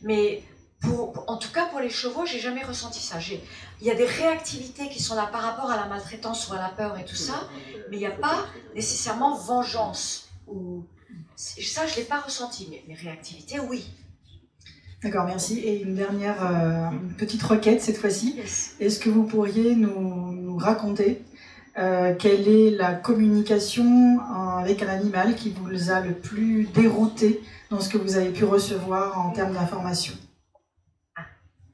Mais 0.00 0.42
pour, 0.86 1.24
en 1.26 1.36
tout 1.36 1.52
cas, 1.52 1.66
pour 1.66 1.80
les 1.80 1.90
chevaux, 1.90 2.24
j'ai 2.26 2.38
jamais 2.38 2.62
ressenti 2.62 3.00
ça. 3.00 3.16
Il 3.80 3.86
y 3.86 3.90
a 3.90 3.94
des 3.94 4.06
réactivités 4.06 4.88
qui 4.88 5.02
sont 5.02 5.14
là 5.14 5.26
par 5.26 5.42
rapport 5.42 5.70
à 5.70 5.76
la 5.76 5.86
maltraitance 5.86 6.48
ou 6.48 6.54
à 6.54 6.58
la 6.58 6.68
peur 6.68 6.98
et 6.98 7.04
tout 7.04 7.16
ça, 7.16 7.48
mais 7.90 7.96
il 7.96 8.00
n'y 8.00 8.06
a 8.06 8.10
pas 8.10 8.46
nécessairement 8.74 9.36
vengeance. 9.36 10.28
Ou... 10.46 10.84
Ça, 11.36 11.86
je 11.86 11.92
ne 11.92 11.96
l'ai 11.96 12.04
pas 12.04 12.20
ressenti, 12.20 12.68
mais, 12.70 12.82
mais 12.88 12.94
réactivité, 12.94 13.58
oui. 13.60 13.84
D'accord, 15.02 15.26
merci. 15.26 15.58
Et 15.58 15.82
une 15.82 15.94
dernière 15.94 16.44
euh, 16.44 16.88
petite 17.18 17.42
requête 17.42 17.82
cette 17.82 17.98
fois-ci. 17.98 18.40
Est-ce 18.80 18.98
que 18.98 19.10
vous 19.10 19.24
pourriez 19.24 19.76
nous, 19.76 20.32
nous 20.32 20.56
raconter 20.56 21.22
euh, 21.78 22.14
quelle 22.18 22.48
est 22.48 22.70
la 22.70 22.94
communication 22.94 24.18
avec 24.58 24.82
un 24.82 24.88
animal 24.88 25.34
qui 25.34 25.50
vous 25.50 25.90
a 25.90 26.00
le 26.00 26.14
plus 26.14 26.64
dérouté 26.74 27.42
dans 27.68 27.80
ce 27.80 27.90
que 27.90 27.98
vous 27.98 28.16
avez 28.16 28.30
pu 28.30 28.44
recevoir 28.44 29.20
en 29.20 29.30
termes 29.32 29.52
d'informations? 29.52 30.14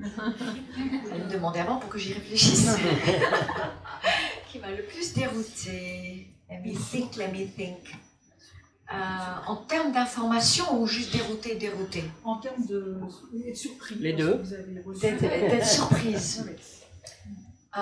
Elle 0.02 1.24
me 1.24 1.30
demandait 1.30 1.60
avant 1.60 1.76
pour 1.76 1.88
que 1.88 1.98
j'y 1.98 2.12
réfléchisse. 2.12 2.68
qui 4.50 4.58
m'a 4.58 4.70
le 4.70 4.82
plus 4.84 5.14
dérouté 5.14 6.28
Let 6.50 6.58
me 6.58 6.74
think, 6.74 7.16
let 7.16 7.28
me 7.28 7.46
think. 7.46 7.96
Euh, 8.92 8.96
en 9.46 9.56
termes 9.56 9.92
d'information 9.92 10.78
ou 10.78 10.86
juste 10.86 11.12
dérouté, 11.12 11.54
dérouté? 11.54 12.04
En 12.24 12.36
termes 12.36 12.66
de 12.66 13.00
surprise. 13.54 13.98
Les 14.00 14.12
deux. 14.12 14.42
D'être 15.00 15.66
surprise. 15.66 16.44
Euh, 17.78 17.80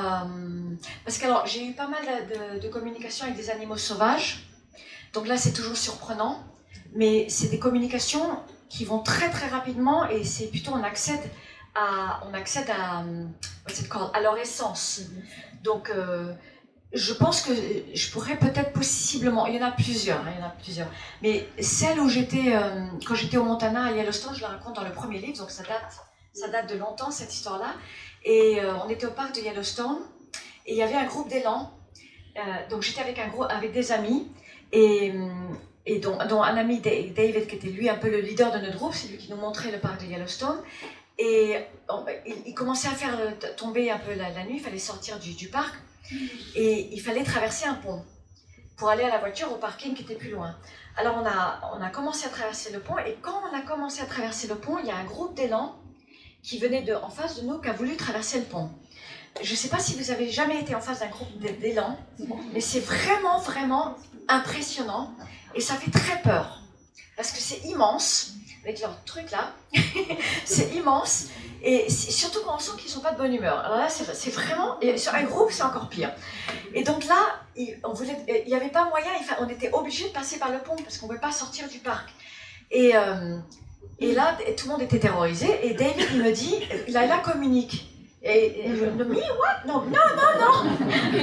parce 1.04 1.18
que 1.18 1.24
alors 1.24 1.46
j'ai 1.46 1.66
eu 1.66 1.72
pas 1.72 1.88
mal 1.88 2.04
de, 2.04 2.60
de, 2.60 2.68
communication 2.68 3.24
avec 3.24 3.36
des 3.36 3.50
animaux 3.50 3.76
sauvages, 3.76 4.46
donc 5.12 5.26
là 5.26 5.36
c'est 5.36 5.50
toujours 5.50 5.76
surprenant, 5.76 6.44
mais 6.94 7.28
c'est 7.28 7.48
des 7.48 7.58
communications 7.58 8.38
qui 8.68 8.84
vont 8.84 9.00
très 9.00 9.30
très 9.30 9.48
rapidement 9.48 10.08
et 10.08 10.22
c'est 10.22 10.46
plutôt 10.46 10.70
on 10.74 10.84
accède 10.84 11.18
on 11.76 12.34
accède 12.34 12.70
à, 12.70 13.04
à 14.14 14.20
leur 14.20 14.38
essence. 14.38 15.02
Donc, 15.62 15.90
euh, 15.90 16.32
je 16.92 17.12
pense 17.12 17.42
que 17.42 17.52
je 17.94 18.10
pourrais 18.10 18.36
peut-être 18.36 18.72
possiblement, 18.72 19.46
il 19.46 19.56
y 19.56 19.62
en 19.62 19.66
a 19.66 19.70
plusieurs, 19.70 20.18
hein, 20.20 20.32
il 20.34 20.40
y 20.40 20.42
en 20.42 20.46
a 20.46 20.50
plusieurs, 20.50 20.88
mais 21.22 21.46
celle 21.60 22.00
où 22.00 22.08
j'étais, 22.08 22.54
euh, 22.56 22.86
quand 23.06 23.14
j'étais 23.14 23.36
au 23.36 23.44
Montana 23.44 23.86
à 23.86 23.92
Yellowstone, 23.92 24.34
je 24.34 24.42
la 24.42 24.48
raconte 24.48 24.76
dans 24.76 24.84
le 24.84 24.92
premier 24.92 25.18
livre, 25.18 25.38
donc 25.38 25.50
ça 25.50 25.62
date, 25.62 26.00
ça 26.32 26.48
date 26.48 26.68
de 26.72 26.78
longtemps 26.78 27.10
cette 27.10 27.32
histoire-là. 27.32 27.74
Et 28.24 28.60
euh, 28.60 28.74
on 28.84 28.88
était 28.88 29.06
au 29.06 29.12
parc 29.12 29.34
de 29.36 29.40
Yellowstone 29.40 29.98
et 30.66 30.72
il 30.72 30.76
y 30.76 30.82
avait 30.82 30.96
un 30.96 31.06
groupe 31.06 31.28
d'élans. 31.28 31.72
donc 32.68 32.82
j'étais 32.82 33.00
avec 33.00 33.18
avec 33.50 33.72
des 33.72 33.92
amis 33.92 34.28
et 34.72 35.12
et 35.86 35.98
dont, 35.98 36.18
dont, 36.28 36.42
un 36.42 36.56
ami 36.56 36.80
David, 36.80 37.46
qui 37.46 37.56
était 37.56 37.68
lui 37.68 37.88
un 37.88 37.96
peu 37.96 38.10
le 38.10 38.20
leader 38.20 38.52
de 38.52 38.58
notre 38.58 38.76
groupe, 38.76 38.94
c'est 38.94 39.08
lui 39.08 39.16
qui 39.16 39.30
nous 39.30 39.38
montrait 39.38 39.72
le 39.72 39.78
parc 39.78 40.02
de 40.02 40.06
Yellowstone. 40.06 40.60
Et 41.22 41.54
il, 42.46 42.54
commençait 42.54 42.88
à 42.88 42.92
faire 42.92 43.18
euh, 43.20 43.32
tomber 43.56 43.90
un 43.90 43.98
peu 43.98 44.14
la, 44.14 44.30
nuit, 44.44 44.54
il 44.54 44.60
fallait 44.60 44.78
sortir 44.78 45.18
du, 45.18 45.48
parc. 45.48 45.74
Et 46.56 46.88
il 46.92 47.00
fallait 47.00 47.24
traverser 47.24 47.66
un 47.66 47.74
pont 47.74 48.02
pour 48.78 48.88
aller 48.88 49.04
à 49.04 49.10
la 49.10 49.18
voiture 49.18 49.52
au 49.52 49.56
parking 49.56 49.94
qui 49.94 50.02
était 50.02 50.14
plus 50.14 50.30
loin. 50.30 50.56
Alors 50.96 51.16
on 51.22 51.26
a, 51.26 51.76
on 51.76 51.82
a 51.82 51.90
commencé 51.90 52.24
à 52.26 52.30
traverser 52.30 52.72
le 52.72 52.80
pont. 52.80 52.96
Et 52.98 53.18
quand 53.20 53.42
on 53.50 53.54
a 53.54 53.60
commencé 53.60 54.00
à 54.00 54.06
traverser 54.06 54.48
le 54.48 54.54
pont, 54.54 54.78
il 54.78 54.86
y 54.86 54.90
a 54.90 54.96
un 54.96 55.04
groupe 55.04 55.36
d'élans 55.36 55.76
qui 56.42 56.58
venait 56.58 56.82
de, 56.82 56.94
en 56.94 57.10
face 57.10 57.42
de 57.42 57.46
nous 57.46 57.60
qui 57.60 57.68
a 57.68 57.74
voulu 57.74 57.96
traverser 57.96 58.38
le 58.38 58.46
pont. 58.46 58.70
Je 59.42 59.50
ne 59.50 59.56
sais 59.56 59.68
pas 59.68 59.78
si 59.78 59.94
vous 59.94 60.10
avez 60.10 60.30
jamais 60.30 60.58
été 60.58 60.74
en 60.74 60.80
face 60.80 61.00
d'un 61.00 61.08
groupe 61.08 61.38
d'élans, 61.38 61.98
mais 62.52 62.60
c'est 62.60 62.80
vraiment, 62.80 63.38
vraiment 63.38 63.94
impressionnant. 64.26 65.14
Et 65.54 65.60
ça 65.60 65.74
fait 65.74 65.90
très 65.90 66.20
peur. 66.22 66.62
Parce 67.16 67.30
que 67.32 67.38
c'est 67.38 67.68
immense 67.68 68.32
avec 68.64 68.80
leur 68.80 69.02
truc 69.04 69.30
là. 69.30 69.52
c'est 70.44 70.74
immense. 70.74 71.28
Et 71.62 71.90
surtout 71.90 72.40
quand 72.44 72.56
on 72.56 72.58
sent 72.58 72.72
qu'ils 72.78 72.90
sont 72.90 73.00
pas 73.00 73.12
de 73.12 73.18
bonne 73.18 73.34
humeur. 73.34 73.58
Alors 73.58 73.76
là, 73.76 73.88
c'est 73.88 74.30
vraiment. 74.30 74.80
Et 74.80 74.96
sur 74.96 75.14
un 75.14 75.24
groupe, 75.24 75.50
c'est 75.50 75.62
encore 75.62 75.88
pire. 75.88 76.10
Et 76.72 76.82
donc 76.82 77.04
là, 77.04 77.40
il 77.56 77.76
n'y 78.46 78.54
avait 78.54 78.68
pas 78.68 78.88
moyen, 78.88 79.10
on 79.40 79.48
était 79.48 79.70
obligé 79.72 80.08
de 80.08 80.12
passer 80.12 80.38
par 80.38 80.50
le 80.50 80.58
pont 80.58 80.76
parce 80.76 80.96
qu'on 80.96 81.06
ne 81.06 81.10
pouvait 81.10 81.20
pas 81.20 81.32
sortir 81.32 81.68
du 81.68 81.78
parc. 81.78 82.08
Et, 82.70 82.96
euh, 82.96 83.36
là, 84.00 84.38
tout 84.56 84.66
le 84.66 84.72
monde 84.72 84.82
était 84.82 85.00
terrorisé. 85.00 85.48
Et 85.62 85.74
David, 85.74 86.06
il 86.14 86.22
me 86.22 86.32
dit, 86.32 86.60
là, 86.88 87.18
communique. 87.18 87.86
Et, 88.22 88.66
et 88.66 88.76
je 88.76 88.84
me 88.84 89.04
dis, 89.14 89.20
what? 89.20 89.66
Non, 89.66 89.80
non, 89.82 89.90
non, 89.90 90.32
non. 90.40 90.64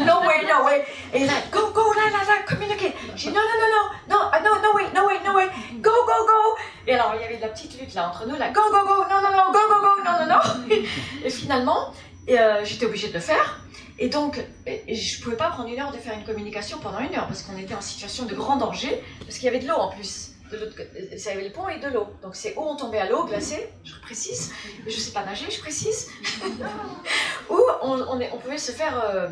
No 0.06 0.28
way, 0.28 0.46
no 0.48 0.66
way. 0.66 0.84
Et 1.14 1.26
là, 1.26 1.34
go, 1.52 1.72
go, 1.72 1.94
là, 1.94 2.10
là, 2.12 2.26
là, 2.26 2.42
communiquer. 2.48 2.94
J'ai 3.16 3.30
dit, 3.30 3.36
non, 3.36 3.42
non, 3.42 4.10
non, 4.10 4.16
non, 4.16 4.32
non, 4.32 4.56
no, 4.56 4.62
no 4.62 4.76
way, 4.76 4.86
no 4.94 5.06
way, 5.06 5.20
no 5.26 5.34
way. 5.34 5.48
Go, 5.80 5.92
go, 6.06 6.26
go. 6.26 6.58
Et 6.88 6.94
alors, 6.94 7.14
il 7.16 7.22
y 7.22 7.26
avait 7.26 7.36
de 7.36 7.42
la 7.42 7.50
petite 7.50 7.80
lutte 7.80 7.94
là 7.94 8.08
entre 8.08 8.26
nous, 8.26 8.36
là, 8.38 8.50
go, 8.50 8.62
go, 8.72 8.86
go, 8.86 9.04
non, 9.10 9.22
non, 9.22 9.32
non, 9.32 9.52
go, 9.52 9.60
go, 9.68 9.82
go, 9.82 10.04
non, 10.04 10.26
non, 10.26 10.36
non. 10.36 10.76
Et 11.26 11.30
finalement, 11.30 11.92
euh, 12.30 12.64
j'étais 12.64 12.86
obligée 12.86 13.10
de 13.10 13.14
le 13.14 13.20
faire. 13.20 13.62
Et 14.00 14.10
donc, 14.10 14.40
je 14.66 14.72
ne 15.20 15.24
pouvais 15.24 15.36
pas 15.36 15.50
prendre 15.50 15.68
une 15.70 15.80
heure 15.80 15.92
de 15.92 15.98
faire 15.98 16.14
une 16.14 16.24
communication 16.24 16.78
pendant 16.78 17.00
une 17.00 17.14
heure 17.16 17.28
parce 17.28 17.42
qu'on 17.42 17.58
était 17.58 17.74
en 17.74 17.82
situation 17.82 18.26
de 18.26 18.34
grand 18.36 18.56
danger, 18.56 19.04
parce 19.20 19.36
qu'il 19.36 19.46
y 19.46 19.48
avait 19.50 19.60
de 19.60 19.68
l'eau 19.68 19.76
en 19.76 19.90
plus 19.90 20.34
de 20.52 20.58
l'autre 20.58 20.78
côté, 20.78 21.18
ça 21.18 21.32
avait 21.32 21.44
le 21.44 21.52
pont 21.52 21.68
et 21.68 21.80
de 21.80 21.88
l'eau. 21.88 22.08
Donc 22.22 22.36
c'est 22.36 22.56
où 22.56 22.62
on 22.62 22.76
tombait 22.76 23.00
à 23.00 23.10
l'eau 23.10 23.26
glacée, 23.26 23.70
je 23.84 23.94
précise, 24.02 24.54
je 24.86 24.96
ne 24.96 25.00
sais 25.00 25.12
pas 25.12 25.26
nager, 25.26 25.46
je 25.50 25.60
précise, 25.60 26.10
ou 27.50 27.60
on, 27.82 28.00
on, 28.02 28.38
pouvait 28.38 28.58
se 28.58 28.72
faire 28.72 29.04
euh, 29.04 29.28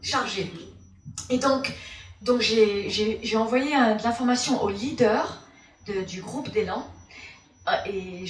charger. 0.00 0.52
Et 1.30 1.38
donc, 1.38 1.72
donc 2.22 2.40
j'ai 2.40 3.36
envoyé 3.36 3.70
de 3.70 4.02
l'information 4.02 4.62
au 4.62 4.68
leader 4.68 5.41
du 5.86 6.22
groupe 6.22 6.50
d'élan, 6.50 6.86
euh, 7.68 8.26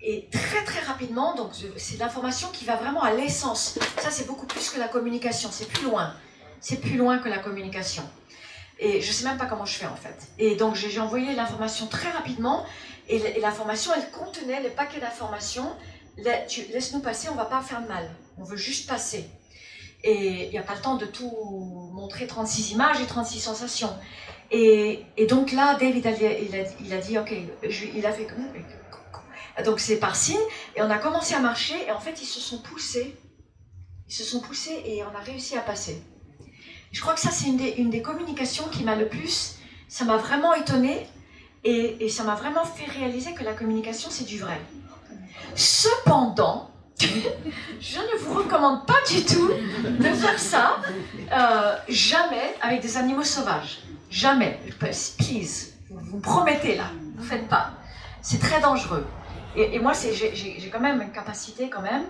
et, 0.00 0.28
très 0.30 0.64
très 0.64 0.80
rapidement, 0.80 1.34
donc 1.34 1.50
c'est 1.76 1.98
l'information 1.98 2.48
qui 2.52 2.64
va 2.64 2.76
vraiment 2.76 3.02
à 3.02 3.12
l'essence. 3.12 3.78
Ça 3.98 4.10
c'est 4.10 4.26
beaucoup 4.26 4.46
plus 4.46 4.70
que 4.70 4.78
la 4.78 4.88
communication, 4.88 5.50
c'est 5.52 5.68
plus 5.68 5.84
loin. 5.84 6.14
C'est 6.60 6.80
plus 6.80 6.96
loin 6.96 7.18
que 7.18 7.28
la 7.28 7.38
communication. 7.38 8.08
Et 8.78 9.00
je 9.00 9.12
sais 9.12 9.24
même 9.24 9.38
pas 9.38 9.46
comment 9.46 9.64
je 9.64 9.74
fais 9.74 9.86
en 9.86 9.96
fait. 9.96 10.28
Et 10.38 10.54
donc 10.54 10.76
j'ai 10.76 11.00
envoyé 11.00 11.34
l'information 11.34 11.88
très 11.88 12.10
rapidement. 12.10 12.64
Et 13.08 13.40
l'information, 13.40 13.90
elle 13.96 14.10
contenait 14.10 14.62
le 14.62 14.70
paquet 14.70 15.00
d'informations. 15.00 15.74
Laisse-nous 16.18 17.00
passer, 17.00 17.28
on 17.30 17.34
va 17.34 17.46
pas 17.46 17.60
faire 17.62 17.82
de 17.82 17.88
mal. 17.88 18.08
On 18.38 18.44
veut 18.44 18.56
juste 18.56 18.88
passer. 18.88 19.28
Et 20.04 20.44
il 20.44 20.50
n'y 20.50 20.58
a 20.58 20.62
pas 20.62 20.74
le 20.74 20.80
temps 20.80 20.96
de 20.96 21.06
tout 21.06 21.90
montrer 21.92 22.26
36 22.26 22.72
images 22.72 23.00
et 23.00 23.06
36 23.06 23.40
sensations. 23.40 23.92
Et, 24.50 25.04
donc 25.28 25.52
là, 25.52 25.76
David, 25.78 26.06
a, 26.06 26.12
dit, 26.12 27.18
ok, 27.18 27.34
il 27.94 28.06
a 28.06 28.12
fait 28.12 28.26
comme 28.26 28.44
donc 29.64 29.80
c'est 29.80 29.96
par 29.96 30.14
signe, 30.14 30.38
et 30.76 30.82
on 30.82 30.90
a 30.90 30.98
commencé 30.98 31.34
à 31.34 31.40
marcher, 31.40 31.74
et 31.86 31.90
en 31.90 31.98
fait 31.98 32.22
ils 32.22 32.26
se 32.26 32.40
sont 32.40 32.58
poussés, 32.58 33.16
ils 34.08 34.14
se 34.14 34.22
sont 34.22 34.40
poussés, 34.40 34.82
et 34.84 35.02
on 35.02 35.16
a 35.16 35.20
réussi 35.20 35.56
à 35.56 35.60
passer. 35.60 36.02
Je 36.92 37.00
crois 37.00 37.14
que 37.14 37.20
ça, 37.20 37.30
c'est 37.30 37.48
une 37.48 37.90
des, 37.90 38.02
communications 38.02 38.64
qui 38.68 38.84
m'a 38.84 38.94
le 38.94 39.08
plus. 39.08 39.56
Ça 39.88 40.04
m'a 40.04 40.16
vraiment 40.16 40.54
étonnée 40.54 41.06
et, 41.64 42.04
et 42.04 42.08
ça 42.08 42.24
m'a 42.24 42.34
vraiment 42.34 42.64
fait 42.64 42.90
réaliser 42.90 43.34
que 43.34 43.44
la 43.44 43.52
communication, 43.52 44.10
c'est 44.10 44.24
du 44.24 44.38
vrai. 44.38 44.58
Cependant, 45.54 46.70
je 47.00 47.98
ne 47.98 48.18
vous 48.20 48.34
recommande 48.34 48.86
pas 48.86 49.00
du 49.08 49.24
tout 49.24 49.48
de 49.48 50.08
faire 50.14 50.38
ça, 50.38 50.80
euh, 51.32 51.76
jamais 51.88 52.54
avec 52.62 52.80
des 52.80 52.96
animaux 52.96 53.22
sauvages. 53.22 53.80
Jamais. 54.10 54.58
Please. 54.78 55.74
Vous 55.90 56.16
me 56.16 56.22
promettez 56.22 56.76
là. 56.76 56.90
Ne 57.16 57.22
faites 57.22 57.48
pas. 57.48 57.72
C'est 58.22 58.40
très 58.40 58.60
dangereux. 58.60 59.06
Et, 59.56 59.78
moi, 59.78 59.92
j'ai 59.94 60.70
quand 60.70 60.80
même 60.80 61.00
une 61.00 61.12
capacité, 61.12 61.68
quand 61.68 61.82
même. 61.82 62.04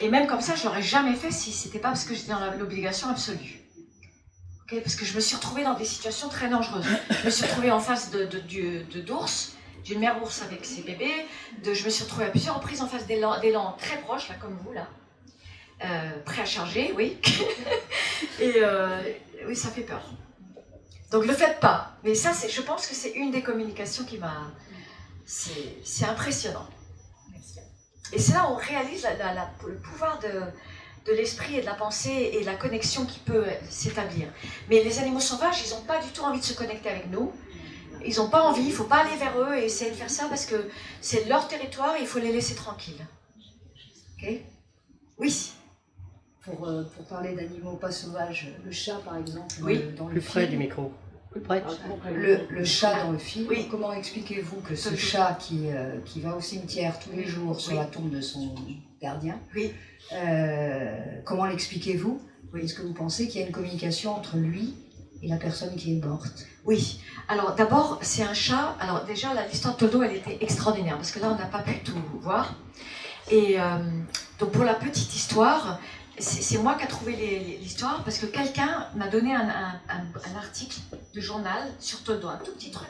Et 0.00 0.08
même 0.08 0.26
comme 0.26 0.40
ça, 0.40 0.54
je 0.54 0.64
l'aurais 0.64 0.82
jamais 0.82 1.14
fait 1.14 1.30
si 1.30 1.52
c'était 1.52 1.78
pas 1.78 1.88
parce 1.88 2.04
que 2.04 2.14
j'étais 2.14 2.32
dans 2.32 2.50
l'obligation 2.58 3.08
absolue 3.08 3.64
parce 4.80 4.96
que 4.96 5.04
je 5.04 5.14
me 5.14 5.20
suis 5.20 5.36
retrouvée 5.36 5.64
dans 5.64 5.74
des 5.74 5.84
situations 5.84 6.28
très 6.28 6.48
dangereuses. 6.48 6.86
Je 7.20 7.26
me 7.26 7.30
suis 7.30 7.44
retrouvée 7.44 7.70
en 7.70 7.80
face 7.80 8.10
de, 8.10 8.26
d'ours, 9.00 9.56
d'une 9.84 10.00
mère 10.00 10.22
ours 10.22 10.42
avec 10.42 10.64
ses 10.64 10.82
bébés. 10.82 11.26
Je 11.62 11.84
me 11.84 11.90
suis 11.90 12.04
retrouvée 12.04 12.26
à 12.26 12.30
plusieurs 12.30 12.56
reprises 12.56 12.80
en 12.80 12.88
face 12.88 13.06
d'élan 13.06 13.76
très 13.78 13.98
proches, 13.98 14.28
là, 14.28 14.36
comme 14.40 14.56
vous, 14.64 14.72
là. 14.72 14.88
Euh, 15.84 16.10
prêt 16.24 16.42
à 16.42 16.44
charger, 16.44 16.94
oui. 16.96 17.18
Et 18.40 18.54
euh, 18.56 19.02
oui, 19.46 19.56
ça 19.56 19.68
fait 19.68 19.82
peur. 19.82 20.02
Donc, 21.14 21.26
le 21.26 21.32
faites 21.32 21.60
pas. 21.60 21.92
Mais 22.02 22.16
ça, 22.16 22.32
c'est, 22.32 22.48
je 22.48 22.60
pense 22.60 22.88
que 22.88 22.94
c'est 22.94 23.12
une 23.12 23.30
des 23.30 23.40
communications 23.42 24.04
qui 24.04 24.18
m'a. 24.18 24.50
C'est, 25.24 26.04
impressionnant. 26.04 26.66
Et 28.12 28.18
c'est 28.18 28.32
là 28.32 28.48
où 28.48 28.54
on 28.54 28.56
réalise 28.56 29.04
la- 29.04 29.14
la- 29.14 29.32
la- 29.32 29.50
le 29.64 29.76
pouvoir 29.76 30.18
de, 30.18 30.40
de 31.08 31.16
l'esprit 31.16 31.54
et 31.56 31.60
de 31.60 31.66
la 31.66 31.74
pensée 31.74 32.30
et 32.32 32.42
la 32.42 32.56
connexion 32.56 33.06
qui 33.06 33.20
peut 33.20 33.46
s'établir. 33.70 34.26
Mais 34.68 34.82
les 34.82 34.98
animaux 34.98 35.20
sauvages, 35.20 35.62
ils 35.64 35.70
n'ont 35.70 35.82
pas 35.82 36.00
du 36.02 36.08
tout 36.10 36.22
envie 36.22 36.40
de 36.40 36.44
se 36.44 36.52
connecter 36.54 36.88
avec 36.88 37.08
nous. 37.12 37.32
Ils 38.04 38.16
n'ont 38.16 38.28
pas 38.28 38.42
envie, 38.42 38.62
il 38.62 38.68
ne 38.70 38.74
faut 38.74 38.84
pas 38.84 39.04
aller 39.04 39.16
vers 39.16 39.38
eux 39.38 39.54
et 39.54 39.66
essayer 39.66 39.92
de 39.92 39.96
faire 39.96 40.10
ça 40.10 40.26
parce 40.28 40.46
que 40.46 40.68
c'est 41.00 41.26
leur 41.28 41.46
territoire 41.46 41.94
et 41.96 42.00
il 42.00 42.08
faut 42.08 42.18
les 42.18 42.32
laisser 42.32 42.56
tranquilles. 42.56 43.06
Ok? 44.18 44.28
Oui, 45.18 45.52
Pour, 46.42 46.66
euh, 46.68 46.82
pour 46.94 47.04
parler 47.06 47.34
d'animaux 47.36 47.76
pas 47.76 47.92
sauvages, 47.92 48.48
le 48.64 48.72
chat 48.72 48.96
par 49.04 49.16
exemple, 49.16 49.54
Oui. 49.62 49.76
euh, 49.80 49.92
dans 49.96 50.06
le 50.08 50.14
Plus 50.14 50.20
près 50.22 50.46
du 50.48 50.56
micro. 50.58 50.92
Le, 51.34 52.38
le 52.48 52.64
chat 52.64 53.02
dans 53.04 53.12
le 53.12 53.18
film, 53.18 53.46
Oui. 53.48 53.66
comment 53.70 53.92
expliquez-vous 53.92 54.60
que 54.60 54.76
ce 54.76 54.94
chat 54.94 55.36
qui, 55.40 55.68
euh, 55.68 55.98
qui 56.04 56.20
va 56.20 56.36
au 56.36 56.40
cimetière 56.40 56.98
tous 57.00 57.10
les 57.16 57.24
jours 57.26 57.58
sur 57.60 57.72
Oui. 57.72 57.78
la 57.78 57.84
tombe 57.86 58.10
de 58.10 58.20
son 58.20 58.54
gardien, 59.02 59.38
Oui. 59.54 59.72
euh, 60.12 61.20
comment 61.24 61.46
l'expliquez-vous? 61.46 62.20
Oui. 62.52 62.62
Est-ce 62.64 62.74
que 62.74 62.82
vous 62.82 62.92
pensez 62.94 63.26
qu'il 63.28 63.40
y 63.40 63.44
a 63.44 63.46
une 63.48 63.52
communication 63.52 64.14
entre 64.14 64.36
lui 64.36 64.74
et 65.22 65.28
la 65.28 65.36
personne 65.36 65.74
qui 65.74 65.96
est 65.98 66.04
morte? 66.04 66.46
Oui. 66.64 67.00
Alors 67.28 67.54
d'abord, 67.56 67.98
c'est 68.02 68.22
un 68.22 68.34
chat. 68.34 68.76
Alors 68.80 69.04
déjà, 69.04 69.34
la- 69.34 69.46
l'histoire 69.48 69.74
de 69.74 69.80
Toldo, 69.80 70.02
elle 70.04 70.14
était 70.16 70.38
extraordinaire 70.40 70.96
parce 70.96 71.10
que 71.10 71.18
là, 71.18 71.30
on 71.32 71.38
n'a 71.38 71.46
pas 71.46 71.62
pu 71.62 71.78
tout 71.80 71.98
voir. 72.20 72.54
Et 73.30 73.58
euh, 73.58 73.64
donc 74.38 74.52
pour 74.52 74.64
la 74.64 74.74
petite 74.74 75.14
histoire, 75.16 75.80
c'est 76.18 76.58
moi 76.58 76.74
qui 76.76 76.84
ai 76.84 76.88
trouvé 76.88 77.12
l'histoire 77.60 78.04
parce 78.04 78.18
que 78.18 78.26
quelqu'un 78.26 78.88
m'a 78.94 79.08
donné 79.08 79.34
un, 79.34 79.48
un- 79.48 79.80
un- 79.88 80.32
un 80.32 80.36
article 80.36 80.78
de 81.14 81.20
journal 81.20 81.68
sur 81.80 82.02
Toldo, 82.04 82.28
un 82.28 82.36
tout 82.36 82.52
petit 82.52 82.70
truc 82.70 82.88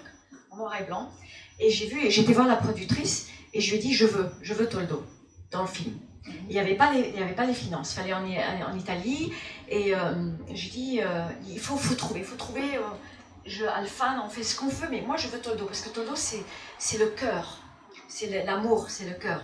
en 0.51 0.57
noir 0.57 0.75
et 0.81 0.85
blanc. 0.85 1.11
Et 1.59 1.71
j'ai 1.71 1.87
vu, 1.87 2.05
et 2.05 2.11
j'étais 2.11 2.33
voir 2.33 2.47
la 2.47 2.57
productrice 2.57 3.29
et 3.53 3.61
je 3.61 3.71
lui 3.71 3.79
ai 3.79 3.81
dit, 3.81 3.95
je 3.95 4.05
veux, 4.07 4.31
je 4.43 4.53
veux 4.55 4.69
Toldo 4.69 5.05
dans 5.51 5.63
le 5.63 5.69
film. 5.69 5.97
Il 6.49 6.53
n'y 6.55 6.59
avait, 6.59 6.75
pas 6.75 6.91
les- 6.93 7.11
il 7.15 7.21
y 7.21 7.23
avait 7.23 7.35
pas 7.35 7.45
les 7.45 7.55
finances, 7.55 7.93
il 7.93 7.97
fallait 7.97 8.13
en, 8.15 8.25
I- 8.27 8.39
aller 8.39 8.63
en 8.63 8.77
Italie. 8.77 9.33
Et 9.69 9.95
euh, 9.95 10.31
j'ai 10.53 10.71
dit, 10.71 11.01
euh, 11.03 11.25
il 11.49 11.61
faut, 11.61 11.77
faut 11.77 11.95
trouver, 11.95 12.21
il 12.21 12.27
faut 12.27 12.37
trouver. 12.37 12.77
euh, 12.77 12.81
je, 13.47 13.65
Alphane, 13.67 14.21
on 14.25 14.29
fait 14.31 14.43
ce 14.43 14.57
qu'on 14.57 14.69
veut, 14.69 14.89
mais 14.91 15.03
moi 15.03 15.17
je 15.19 15.29
veux 15.29 15.39
Toldo, 15.39 15.67
parce 15.67 15.83
que 15.83 15.91
Toldo 15.91 16.13
c'est, 16.17 16.43
c'est 16.79 16.97
le 16.99 17.09
cœur, 17.09 17.59
c'est 18.09 18.45
l'amour, 18.45 18.89
c'est 18.89 19.05
le 19.05 19.15
cœur. 19.15 19.43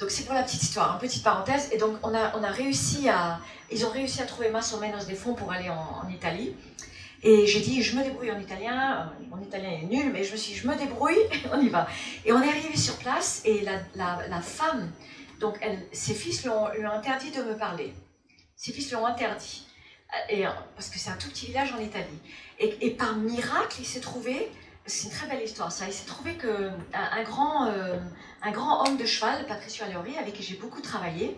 Donc 0.00 0.10
c'est 0.10 0.24
pour 0.24 0.34
la 0.34 0.42
petite 0.42 0.62
histoire, 0.62 0.94
une 0.94 0.98
petite 0.98 1.22
parenthèse. 1.22 1.68
Et 1.72 1.76
donc 1.76 1.98
on 2.02 2.14
a, 2.14 2.36
on 2.36 2.42
a 2.42 2.50
réussi 2.50 3.08
à, 3.08 3.38
ils 3.70 3.84
ont 3.84 3.90
réussi 3.90 4.22
à 4.22 4.24
trouver 4.24 4.48
Mas 4.48 4.74
menos 4.80 5.06
des 5.06 5.14
fonds 5.14 5.34
pour 5.34 5.52
aller 5.52 5.68
en, 5.68 6.08
Italie. 6.08 6.56
Et 7.22 7.46
j'ai 7.46 7.60
dit, 7.60 7.82
je 7.82 7.96
me 7.96 8.02
débrouille 8.02 8.32
en 8.32 8.40
italien. 8.40 9.10
Euh, 9.20 9.24
Mon 9.28 9.42
italien 9.42 9.70
est 9.70 9.84
nul, 9.84 10.10
mais 10.10 10.24
je 10.24 10.32
me 10.32 10.38
suis 10.38 10.54
dit, 10.54 10.58
je 10.58 10.66
me 10.66 10.74
débrouille, 10.74 11.18
on 11.52 11.60
y 11.60 11.68
va. 11.68 11.86
Et 12.24 12.32
on 12.32 12.40
est 12.40 12.48
arrivé 12.48 12.74
sur 12.76 12.96
place 12.96 13.42
et 13.44 13.60
la, 13.60 13.74
la, 13.94 14.26
la 14.26 14.40
femme, 14.40 14.90
donc 15.38 15.58
elle, 15.60 15.78
ses 15.92 16.14
fils 16.14 16.42
lui 16.42 16.48
ont, 16.48 16.66
interdit 16.90 17.30
de 17.30 17.42
me 17.42 17.56
parler. 17.58 17.92
Ses 18.56 18.72
fils 18.72 18.88
lui 18.88 18.96
ont 18.96 19.06
interdit. 19.06 19.66
Euh, 20.14 20.34
Et, 20.34 20.44
parce 20.74 20.88
que 20.88 20.98
c'est 20.98 21.10
un 21.10 21.16
tout 21.16 21.28
petit 21.28 21.46
village 21.46 21.74
en 21.74 21.78
Italie. 21.78 22.20
Et, 22.58 22.86
et 22.86 22.90
par 22.92 23.16
miracle, 23.16 23.76
il 23.80 23.86
s'est 23.86 24.00
trouvé, 24.00 24.50
c'est 24.86 25.04
une 25.04 25.10
très 25.10 25.26
belle 25.26 25.42
histoire 25.42 25.70
ça, 25.70 25.86
il 25.86 25.92
s'est 25.92 26.06
trouvé 26.06 26.36
qu'un 26.36 26.74
un 26.92 27.22
grand, 27.22 27.66
euh, 27.66 27.98
un 28.42 28.50
grand 28.50 28.86
homme 28.86 28.96
de 28.96 29.06
cheval, 29.06 29.46
Patricio 29.46 29.84
Allori, 29.84 30.16
avec 30.16 30.34
qui 30.34 30.42
j'ai 30.42 30.56
beaucoup 30.56 30.80
travaillé, 30.80 31.36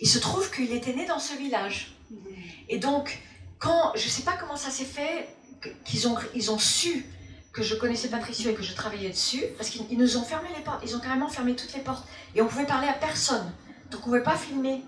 il 0.00 0.08
se 0.08 0.18
trouve 0.18 0.50
qu'il 0.50 0.72
était 0.72 0.92
né 0.92 1.06
dans 1.06 1.18
ce 1.18 1.34
village. 1.34 1.96
Et 2.68 2.78
donc, 2.78 3.18
quand, 3.58 3.92
je 3.94 4.04
ne 4.04 4.10
sais 4.10 4.22
pas 4.22 4.32
comment 4.32 4.56
ça 4.56 4.70
s'est 4.70 4.84
fait, 4.84 5.28
qu'ils 5.84 6.06
ont, 6.08 6.16
ils 6.34 6.50
ont 6.50 6.58
su 6.58 7.06
que 7.52 7.62
je 7.62 7.74
connaissais 7.74 8.08
Patricio 8.08 8.50
et 8.50 8.54
que 8.54 8.62
je 8.62 8.74
travaillais 8.74 9.08
dessus, 9.08 9.42
parce 9.56 9.70
qu'ils 9.70 9.86
ils 9.90 9.98
nous 9.98 10.18
ont 10.18 10.22
fermé 10.22 10.48
les 10.54 10.62
portes, 10.62 10.82
ils 10.84 10.94
ont 10.94 11.00
carrément 11.00 11.28
fermé 11.28 11.56
toutes 11.56 11.72
les 11.72 11.80
portes, 11.80 12.06
et 12.34 12.42
on 12.42 12.46
pouvait 12.46 12.66
parler 12.66 12.88
à 12.88 12.92
personne. 12.92 13.50
Donc 13.90 14.00
on 14.06 14.10
ne 14.10 14.18
pouvait 14.18 14.22
pas 14.22 14.36
filmer. 14.36 14.82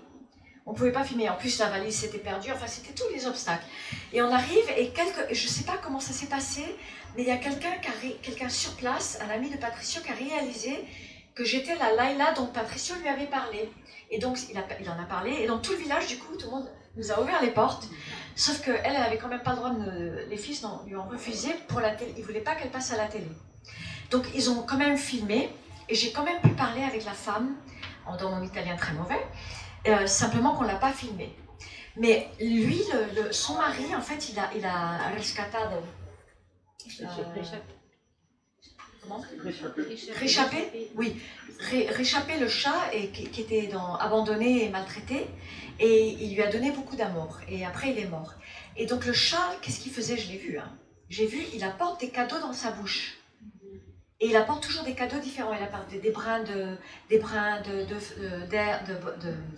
On 0.67 0.73
ne 0.73 0.77
pouvait 0.77 0.91
pas 0.91 1.03
filmer. 1.03 1.27
En 1.29 1.35
plus, 1.35 1.57
la 1.57 1.67
valise 1.69 1.95
s'était 1.95 2.19
perdue, 2.19 2.51
enfin, 2.51 2.67
c'était 2.67 2.93
tous 2.93 3.11
les 3.11 3.25
obstacles. 3.25 3.65
Et 4.13 4.21
on 4.21 4.31
arrive, 4.31 4.63
et 4.77 4.89
quelques, 4.89 5.33
je 5.33 5.45
ne 5.47 5.49
sais 5.51 5.63
pas 5.63 5.77
comment 5.81 5.99
ça 5.99 6.13
s'est 6.13 6.27
passé, 6.27 6.63
mais 7.15 7.23
il 7.23 7.27
y 7.27 7.31
a 7.31 7.37
quelqu'un 7.37 7.71
qui 7.81 7.87
a 7.87 7.91
ré- 8.03 8.19
quelqu'un 8.21 8.49
sur 8.49 8.73
place, 8.73 9.17
un 9.19 9.29
ami 9.29 9.49
de 9.49 9.57
Patricio, 9.57 9.99
qui 10.03 10.11
a 10.11 10.13
réalisé 10.13 10.77
que 11.39 11.45
j'étais 11.45 11.75
la 11.75 11.93
Laila 11.93 12.33
dont 12.33 12.47
Patricio 12.47 12.95
lui 13.01 13.07
avait 13.07 13.27
parlé. 13.27 13.71
Et 14.11 14.19
donc, 14.19 14.37
il, 14.49 14.57
en 14.89 14.99
a 14.99 15.05
parlé, 15.05 15.31
et 15.41 15.47
dans 15.47 15.59
tout 15.59 15.71
le 15.71 15.77
village, 15.77 16.05
du 16.07 16.17
coup, 16.17 16.35
tout 16.35 16.47
le 16.47 16.51
monde 16.51 16.69
nous 16.97 17.11
a 17.13 17.21
ouvert 17.21 17.41
les 17.41 17.51
portes. 17.51 17.87
Sauf 18.35 18.59
qu'elle, 18.61 18.81
elle 18.83 18.97
avait 18.97 19.17
quand 19.17 19.29
même 19.29 19.41
pas 19.41 19.51
le 19.51 19.55
droit. 19.57 19.71
Les 20.29 20.35
fils 20.35 20.65
lui 20.85 20.97
ont 20.97 21.07
refusé 21.07 21.53
pour 21.69 21.79
la 21.79 21.91
télé. 21.91 22.13
Ils 22.17 22.25
voulaient 22.25 22.41
pas 22.41 22.55
qu'elle 22.55 22.71
passe 22.71 22.91
à 22.91 22.97
la 22.97 23.05
télé. 23.07 23.29
Donc, 24.11 24.25
ils 24.35 24.49
ont 24.49 24.63
quand 24.63 24.75
même 24.77 24.97
filmé, 24.97 25.49
et 25.87 25.95
j'ai 25.95 26.11
quand 26.11 26.23
même 26.25 26.41
pu 26.41 26.49
parler 26.49 26.83
avec 26.83 27.05
la 27.05 27.13
femme, 27.13 27.55
en- 28.05 28.17
dans 28.17 28.31
mon 28.31 28.43
italien 28.43 28.75
très 28.75 28.91
mauvais, 28.93 29.25
euh, 29.87 30.07
simplement 30.07 30.55
qu'on 30.55 30.63
l'a 30.65 30.75
pas 30.75 30.91
filmé. 30.91 31.33
Mais 31.95 32.27
lui, 32.41 32.81
le- 33.15 33.31
son 33.31 33.53
mari, 33.53 33.95
en 33.95 34.01
fait, 34.01 34.29
il 34.29 34.37
a, 34.39 34.49
il 34.57 34.65
a 34.65 34.97
rescatado. 35.15 35.77
Euh, 37.37 37.41
Réchappé 40.15 40.89
Oui, 40.95 41.15
Ré- 41.59 41.87
réchappé 41.89 42.37
le 42.39 42.47
chat 42.47 42.89
qui, 43.13 43.41
était 43.41 43.69
abandonné 43.99 44.63
et 44.65 44.69
maltraité, 44.69 45.27
et 45.79 46.09
il 46.21 46.35
lui 46.35 46.41
a 46.41 46.51
donné 46.51 46.71
beaucoup 46.71 46.95
d'amour. 46.95 47.39
Et 47.49 47.65
après, 47.65 47.91
il 47.91 47.99
est 47.99 48.07
mort. 48.07 48.33
Et 48.77 48.85
donc 48.85 49.05
le 49.05 49.13
chat, 49.13 49.55
qu'est-ce 49.61 49.79
qu'il 49.79 49.91
faisait? 49.91 50.17
Je 50.17 50.31
l'ai 50.31 50.37
vu. 50.37 50.57
hein. 50.57 50.71
J'ai 51.09 51.25
vu, 51.25 51.39
il 51.53 51.63
apporte 51.63 51.99
des 52.01 52.09
cadeaux 52.09 52.39
dans 52.39 52.53
sa 52.53 52.71
bouche. 52.71 53.17
Et 54.21 54.27
il 54.27 54.35
apporte 54.35 54.61
toujours 54.63 54.83
des 54.83 54.93
cadeaux 54.95 55.19
différents. 55.19 55.53
Il 55.53 55.63
apporte 55.63 55.89
des, 55.89 56.11
brins 56.11 56.43
de, 56.43 56.75
des 57.09 57.17
brins 57.19 57.61
de, 57.61 57.85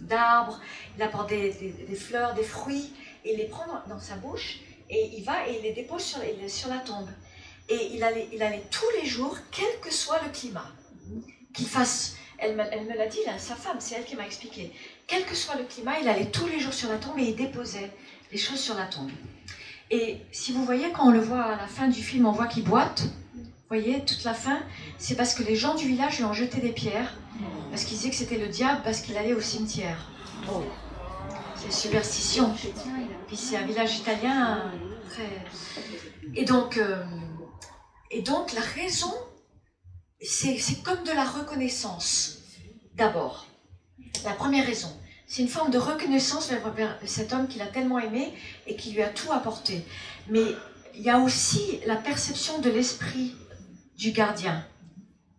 d'arbres, 0.02 0.62
il 0.98 1.04
apporte 1.04 1.30
des, 1.30 1.52
fleurs, 1.96 2.34
des 2.36 2.44
fruits, 2.44 2.94
et 3.26 3.34
il 3.34 3.38
les 3.38 3.48
prend 3.48 3.66
dans, 3.88 4.00
sa 4.00 4.16
bouche, 4.16 4.60
et 4.90 5.12
il 5.18 5.24
va 5.24 5.48
et 5.48 5.58
il 5.58 5.64
les 5.64 5.74
dépose 5.74 6.16
sur 6.48 6.70
la 6.70 6.78
tombe. 6.78 7.10
Et 7.70 7.92
il 7.94 8.04
allait, 8.04 8.28
il 8.34 8.42
allait 8.44 8.64
tous 8.70 8.90
les 9.02 9.08
jours, 9.08 9.38
quel 9.52 9.80
que 9.82 9.92
soit 9.92 10.22
le 10.24 10.30
climat, 10.30 10.70
qu'il 11.54 11.68
fasse. 11.68 12.16
Elle 12.38 12.56
me, 12.56 12.64
elle 12.72 12.86
me 12.86 12.98
l'a 12.98 13.08
dit, 13.08 13.20
sa 13.38 13.56
femme, 13.56 13.78
c'est 13.80 13.96
elle 13.96 14.06
qui 14.06 14.16
m'a 14.16 14.26
expliqué. 14.26 14.72
Quel 15.08 15.26
que 15.26 15.36
soit 15.36 15.56
le 15.56 15.64
climat, 15.64 16.00
il 16.02 16.08
allait 16.08 16.32
tous 16.32 16.48
les 16.48 16.60
jours 16.60 16.74
sur 16.74 16.90
la 16.90 16.98
tombe 16.98 17.18
et 17.20 17.24
il 17.24 17.36
déposait 17.36 17.92
les 18.32 18.38
choses 18.38 18.60
sur 18.60 18.76
la 18.76 18.86
tombe. 18.86 19.12
Et 19.92 20.18
si 20.32 20.54
vous 20.54 20.66
voyez, 20.66 20.92
quand 20.92 21.08
on 21.08 21.12
le 21.12 21.20
voit 21.20 21.44
à 21.44 21.58
la 21.58 21.68
fin 21.68 21.88
du 21.88 22.02
film, 22.02 22.26
on 22.26 22.32
voit 22.32 22.48
qu'il 22.48 22.64
boite. 22.64 23.04
Vous 23.36 23.78
voyez, 23.78 24.04
toute 24.06 24.24
la 24.24 24.34
fin, 24.34 24.60
c'est 24.98 25.16
parce 25.16 25.34
que 25.34 25.44
les 25.44 25.56
gens 25.56 25.76
du 25.76 25.88
village 25.88 26.18
lui 26.18 26.24
ont 26.24 26.34
jeté 26.34 26.60
des 26.60 26.72
pierres, 26.72 27.18
parce 27.70 27.84
qu'ils 27.84 27.98
disaient 27.98 28.10
que 28.10 28.16
c'était 28.16 28.38
le 28.38 28.48
diable, 28.48 28.82
parce 28.84 29.02
qu'il 29.02 29.18
allait 29.18 29.34
au 29.34 29.42
cimetière. 29.42 30.10
Oh. 30.50 30.64
C'est 31.56 31.72
superstition. 31.72 32.54
Puis 33.28 33.38
c'est 33.38 33.58
un 33.58 33.66
village 33.66 33.98
italien 33.98 34.72
très. 35.10 35.30
Et 36.36 36.46
donc, 36.46 36.78
euh, 36.78 37.04
et 38.12 38.22
donc 38.22 38.54
la 38.54 38.62
raison, 38.62 39.14
c'est 40.22 40.84
comme 40.84 41.04
de 41.04 41.12
la 41.12 41.24
reconnaissance. 41.24 42.40
D'abord, 42.96 43.48
la 44.26 44.34
première 44.34 44.66
raison, 44.66 44.92
c'est 45.26 45.42
une 45.42 45.48
forme 45.48 45.72
de 45.72 45.78
reconnaissance 45.78 46.52
vers, 46.52 47.00
cet 47.06 47.32
homme 47.32 47.48
qu'il 47.48 47.62
a 47.62 47.68
tellement 47.68 48.00
aimé 48.00 48.34
et 48.68 48.76
qui 48.76 48.92
lui 48.92 49.02
a 49.02 49.08
tout 49.08 49.32
apporté. 49.32 49.86
Mais 50.28 50.44
il 50.94 51.02
y 51.02 51.10
a 51.10 51.20
aussi 51.20 51.80
la 51.86 51.96
perception 51.96 52.60
de 52.60 52.70
l'esprit 52.70 53.34
du 53.98 54.12
gardien. 54.12 54.66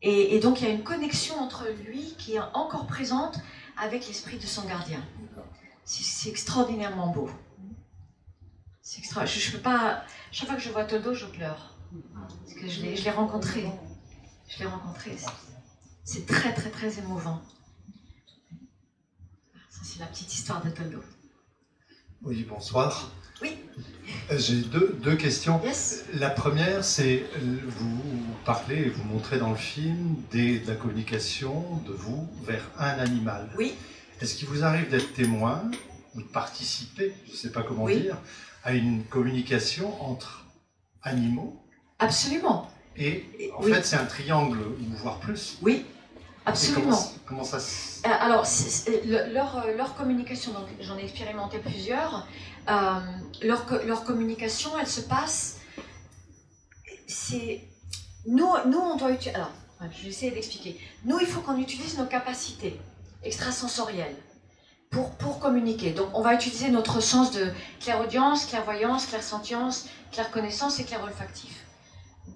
Et, 0.01 0.41
donc 0.41 0.61
il 0.61 0.67
y 0.67 0.71
a 0.71 0.73
une 0.73 0.83
connexion 0.83 1.39
entre 1.39 1.67
lui 1.85 2.15
qui 2.19 2.35
est 2.35 2.41
encore 2.55 2.87
présente 2.87 3.39
avec 3.77 4.09
l'esprit 4.09 4.39
de 4.39 4.47
son 4.47 4.63
gardien. 4.63 5.05
C'est 5.85 6.31
extraordinairement 6.31 7.09
beau. 7.09 7.31
Extra. 8.99 9.27
Je, 9.27 9.39
je 9.39 9.53
peux 9.53 9.63
pas. 9.63 10.05
Chaque 10.33 10.49
fois 10.49 10.57
que 10.57 10.63
je 10.63 10.71
vois 10.71 10.85
Toldo, 10.85 11.15
je 11.15 11.27
pleure. 11.27 11.73
Parce 12.15 12.55
que 12.55 12.69
je 12.69 12.83
l'ai 12.83 13.11
rencontré. 13.11 13.67
Je 14.49 14.59
l'ai 14.61 14.67
rencontré. 14.67 15.17
C'est- 16.05 16.27
très, 16.27 16.53
très, 16.53 16.71
très 16.71 16.99
émouvant. 16.99 17.41
Ça, 19.71 19.81
c'est 19.85 20.01
la 20.01 20.07
petite 20.07 20.33
histoire 20.35 20.63
de 20.65 20.71
Toldo. 20.71 21.03
Oui, 22.23 22.45
bonsoir. 22.49 23.11
Oui. 23.41 23.57
J'ai 24.31 24.63
deux, 24.63 24.97
deux 25.03 25.17
questions. 25.17 25.61
Yes. 25.65 26.05
La 26.15 26.31
première, 26.31 26.85
c'est 26.85 27.25
euh, 27.37 27.59
vous 27.67 28.03
parlez 28.45 28.77
et 28.77 28.89
vous 28.91 29.05
montrez 29.05 29.39
dans 29.39 29.51
le 29.51 29.57
film 29.57 30.17
des, 30.31 30.61
de 30.61 30.69
la 30.69 30.77
communication 30.77 31.77
de 31.87 31.93
vous 31.93 32.29
vers 32.45 32.69
un 32.79 32.91
animal. 32.99 33.51
Oui. 33.59 33.75
Est-ce 34.21 34.37
qu'il 34.37 34.49
vous 34.49 34.63
arrive 34.65 34.89
d'être 34.91 35.13
témoin 35.15 35.71
ou 36.15 36.21
de 36.23 36.27
participer, 36.29 37.15
je 37.27 37.33
ne 37.33 37.37
sais 37.37 37.51
pas 37.53 37.63
comment 37.63 37.85
Oui. 37.85 38.03
dire, 38.03 38.17
à 38.65 38.75
une 38.75 39.05
communication 39.05 40.01
entre 40.03 40.45
animaux 41.03 41.62
Absolument. 42.03 42.69
et 42.97 43.25
en 43.57 43.63
Oui. 43.63 43.73
fait 43.73 43.85
c'est 43.85 43.97
un 43.97 44.05
triangle 44.07 44.59
ou 44.59 44.97
voire 44.97 45.19
plus. 45.21 45.59
Oui. 45.63 45.87
Absolument. 46.45 46.83
Comment, 46.91 47.13
comment 47.27 47.45
ça 47.45 47.61
se... 47.61 48.01
Euh, 48.07 48.11
Alors, 48.21 48.45
le- 49.07 49.33
leur, 49.33 49.59
euh, 49.65 49.77
leur 49.77 49.95
communication, 49.95 50.53
donc 50.53 50.67
j'en 50.81 50.99
ai 50.99 51.05
expérimenté 51.05 51.59
plusieurs, 51.59 52.27
euh, 52.69 52.99
leur, 53.43 53.65
leur 53.87 54.03
communication, 54.05 54.71
elle 54.81 54.89
se 54.89 55.03
passe. 55.03 55.59
C'est. 57.07 57.63
Nous, 58.27 58.49
nous, 58.67 58.79
on 58.79 58.97
doit 58.97 59.11
utiliser. 59.13 59.35
Alors, 59.37 59.53
je 59.97 60.03
vais 60.03 60.09
essayer 60.09 60.31
d'expliquer. 60.33 60.81
Nous, 61.05 61.19
il 61.21 61.27
faut 61.27 61.41
qu'on 61.41 61.59
utilise 61.59 61.97
nos 61.99 62.07
capacités. 62.07 62.79
extrasensoriel 63.25 64.15
pour, 64.91 65.11
pour 65.13 65.39
communiquer. 65.39 65.93
Donc 65.93 66.09
on 66.13 66.23
va 66.23 66.35
utiliser 66.35 66.71
notre 66.71 67.01
sens 67.01 67.31
de 67.31 67.53
clairaudience, 67.81 68.47
clairvoyance, 68.47 69.07
clairsentience, 69.07 69.87
clairconnaissance 70.11 70.81
et 70.81 70.85
clairolfactif 70.85 71.62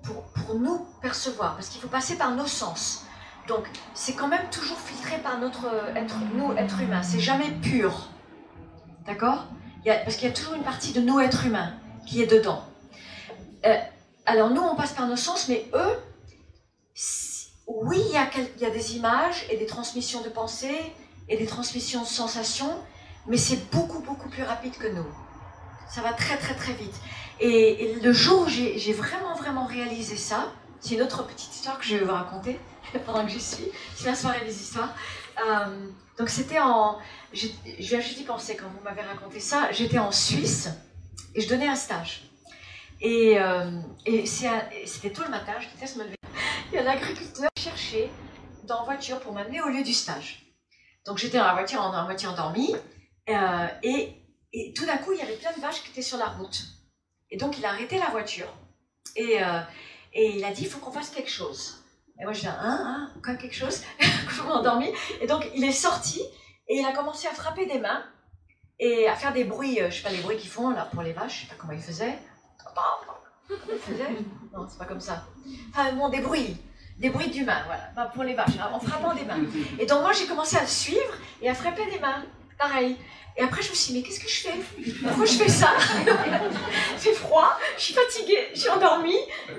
pour, 0.02 0.54
nous 0.54 0.86
percevoir, 1.02 1.54
parce 1.54 1.68
qu'il 1.68 1.80
faut 1.80 1.88
passer 1.88 2.16
par 2.16 2.30
nos 2.34 2.46
sens. 2.46 3.04
Donc 3.48 3.66
c'est 3.94 4.14
quand 4.14 4.28
même 4.28 4.48
toujours 4.50 4.78
filtré 4.78 5.18
par 5.18 5.38
notre 5.38 5.66
être, 5.94 6.16
nous, 6.34 6.52
être 6.52 6.80
humain. 6.80 7.02
C'est 7.02 7.20
jamais 7.20 7.50
pur. 7.50 8.08
D'accord? 9.06 9.46
Parce 9.84 10.16
qu'il 10.16 10.28
y 10.28 10.30
a 10.30 10.34
toujours 10.34 10.54
une 10.54 10.64
partie 10.64 10.92
de 10.92 11.00
nous, 11.00 11.20
être 11.20 11.46
humain, 11.46 11.74
qui 12.06 12.22
est 12.22 12.26
dedans. 12.26 12.64
Euh, 13.64 13.76
alors 14.24 14.50
nous, 14.50 14.62
on 14.62 14.74
passe 14.74 14.92
par 14.92 15.06
nos 15.06 15.16
sens, 15.16 15.48
mais 15.48 15.68
eux, 15.74 15.98
oui, 17.66 18.02
il 18.04 18.60
y 18.60 18.64
a 18.64 18.70
des 18.70 18.96
images 18.96 19.46
et 19.50 19.56
des 19.56 19.66
transmissions 19.66 20.22
de 20.22 20.28
pensées 20.28 20.92
et 21.28 21.36
des 21.36 21.46
transmissions 21.46 22.02
de 22.02 22.06
sensations, 22.06 22.74
mais 23.26 23.36
c'est 23.36 23.70
beaucoup, 23.70 24.00
beaucoup 24.00 24.28
plus 24.28 24.42
rapide 24.42 24.76
que 24.76 24.88
nous. 24.88 25.06
Ça 25.88 26.00
va 26.00 26.12
très, 26.12 26.36
très, 26.36 26.54
très 26.54 26.72
vite. 26.72 26.94
Et, 27.40 27.96
le 28.02 28.12
jour 28.12 28.42
où 28.42 28.48
j'ai 28.48 28.92
vraiment, 28.92 29.34
vraiment 29.34 29.66
réalisé 29.66 30.16
ça, 30.16 30.52
c'est 30.80 30.94
une 30.94 31.02
autre 31.02 31.26
petite 31.26 31.54
histoire 31.54 31.78
que 31.78 31.84
je 31.84 31.96
vais 31.96 32.04
vous 32.04 32.12
raconter 32.12 32.58
pendant 33.06 33.24
que 33.24 33.30
j'y 33.30 33.40
suis. 33.40 33.66
C'est 33.94 34.06
la 34.06 34.14
soirée 34.14 34.44
des 34.44 34.54
histoires. 34.54 34.94
Euh, 35.46 35.88
donc 36.18 36.28
c'était 36.28 36.60
en... 36.60 36.98
Je 37.32 37.48
viens 37.78 38.00
juste 38.00 38.20
y 38.20 38.24
penser 38.24 38.56
quand 38.56 38.66
vous 38.68 38.82
m'avez 38.82 39.02
raconté 39.02 39.40
ça. 39.40 39.70
J'étais 39.72 39.98
en 39.98 40.12
Suisse 40.12 40.68
et 41.34 41.40
je 41.40 41.48
donnais 41.48 41.68
un 41.68 41.76
stage. 41.76 42.30
Et, 43.00 43.38
euh, 43.38 43.70
c'était 44.86 45.10
tôt 45.10 45.22
le 45.24 45.30
matin, 45.30 45.52
je 45.60 45.68
déteste 45.68 45.96
me 45.96 46.04
lever. 46.04 46.16
Il 46.72 46.76
y 46.76 46.78
a 46.78 46.82
un 46.82 46.86
agriculteur 46.86 47.50
qui 47.54 47.64
cherchait 47.64 48.10
dans 48.64 48.80
la 48.80 48.84
voiture 48.84 49.20
pour 49.20 49.32
m'amener 49.32 49.60
au 49.60 49.68
lieu 49.68 49.82
du 49.82 49.92
stage. 49.92 50.46
Donc 51.04 51.18
j'étais 51.18 51.38
dans 51.38 51.46
la 51.46 51.54
voiture 51.54 51.80
en, 51.80 52.04
moitié 52.04 52.28
endormie. 52.28 52.74
Euh, 53.28 53.66
et, 53.82 54.22
tout 54.74 54.86
d'un 54.86 54.96
coup, 54.98 55.12
il 55.12 55.18
y 55.18 55.22
avait 55.22 55.36
plein 55.36 55.52
de 55.52 55.60
vaches 55.60 55.82
qui 55.82 55.90
étaient 55.90 56.02
sur 56.02 56.16
la 56.16 56.26
route. 56.26 56.75
Et 57.30 57.36
donc 57.36 57.58
il 57.58 57.64
a 57.64 57.70
arrêté 57.70 57.98
la 57.98 58.10
voiture. 58.10 58.52
Et, 59.14 59.42
euh, 59.42 59.60
et 60.12 60.36
il 60.36 60.44
a 60.44 60.52
dit, 60.52 60.62
il 60.62 60.68
faut 60.68 60.78
qu'on 60.78 60.92
fasse 60.92 61.10
quelque 61.10 61.30
chose. 61.30 61.82
Et 62.20 62.24
moi 62.24 62.32
je 62.32 62.40
dis, 62.40 62.46
hein, 62.46 62.56
hein, 62.60 63.10
quoi 63.22 63.34
quelque 63.34 63.54
chose? 63.54 63.82
Je 64.00 64.42
m'endormis. 64.42 64.90
Et 65.20 65.26
donc 65.26 65.46
il 65.54 65.64
est 65.64 65.72
sorti 65.72 66.20
et 66.68 66.78
il 66.78 66.86
a 66.86 66.92
commencé 66.92 67.28
à 67.28 67.32
frapper 67.32 67.66
des 67.66 67.78
mains 67.78 68.04
et 68.78 69.08
à 69.08 69.14
faire 69.14 69.32
des 69.32 69.44
bruits, 69.44 69.80
euh, 69.80 69.90
je 69.90 69.96
sais 69.96 70.02
pas 70.02 70.10
les 70.10 70.20
bruits 70.20 70.36
qu'ils 70.36 70.50
font 70.50 70.70
là 70.70 70.88
pour 70.92 71.02
les 71.02 71.12
vaches, 71.12 71.34
je 71.36 71.40
sais 71.42 71.46
pas 71.46 71.54
comment 71.58 71.72
il 71.72 71.80
faisait. 71.80 72.18
Comment 72.62 73.60
il 73.72 73.78
faisait 73.78 74.08
Non, 74.52 74.66
c'est 74.68 74.78
pas 74.78 74.84
comme 74.84 75.00
ça. 75.00 75.24
Enfin 75.70 75.92
bon, 75.92 76.08
des 76.08 76.20
bruits 76.20 76.56
des 76.98 77.10
bruits 77.10 77.30
d'humains, 77.30 77.62
voilà, 77.66 78.08
pour 78.08 78.24
les 78.24 78.34
vaches, 78.34 78.58
en 78.72 78.80
frappant 78.80 79.14
des 79.14 79.24
mains. 79.24 79.40
Et 79.78 79.86
donc 79.86 80.02
moi 80.02 80.12
j'ai 80.12 80.26
commencé 80.26 80.56
à 80.56 80.62
le 80.62 80.66
suivre 80.66 81.14
et 81.42 81.48
à 81.48 81.54
frapper 81.54 81.84
des 81.90 81.98
mains, 81.98 82.24
pareil. 82.58 82.96
Et 83.36 83.42
après 83.42 83.62
je 83.62 83.70
me 83.70 83.74
suis 83.74 83.92
dit, 83.92 83.98
mais 83.98 84.06
qu'est-ce 84.06 84.20
que 84.20 84.28
je 84.28 84.48
fais? 84.48 85.02
Pourquoi 85.02 85.26
je 85.26 85.32
fais 85.32 85.48
ça? 85.48 85.74
Fait 86.96 87.12
froid, 87.12 87.58
je 87.76 87.82
suis 87.82 87.94
fatiguée, 87.94 88.48
endormie, 88.74 89.18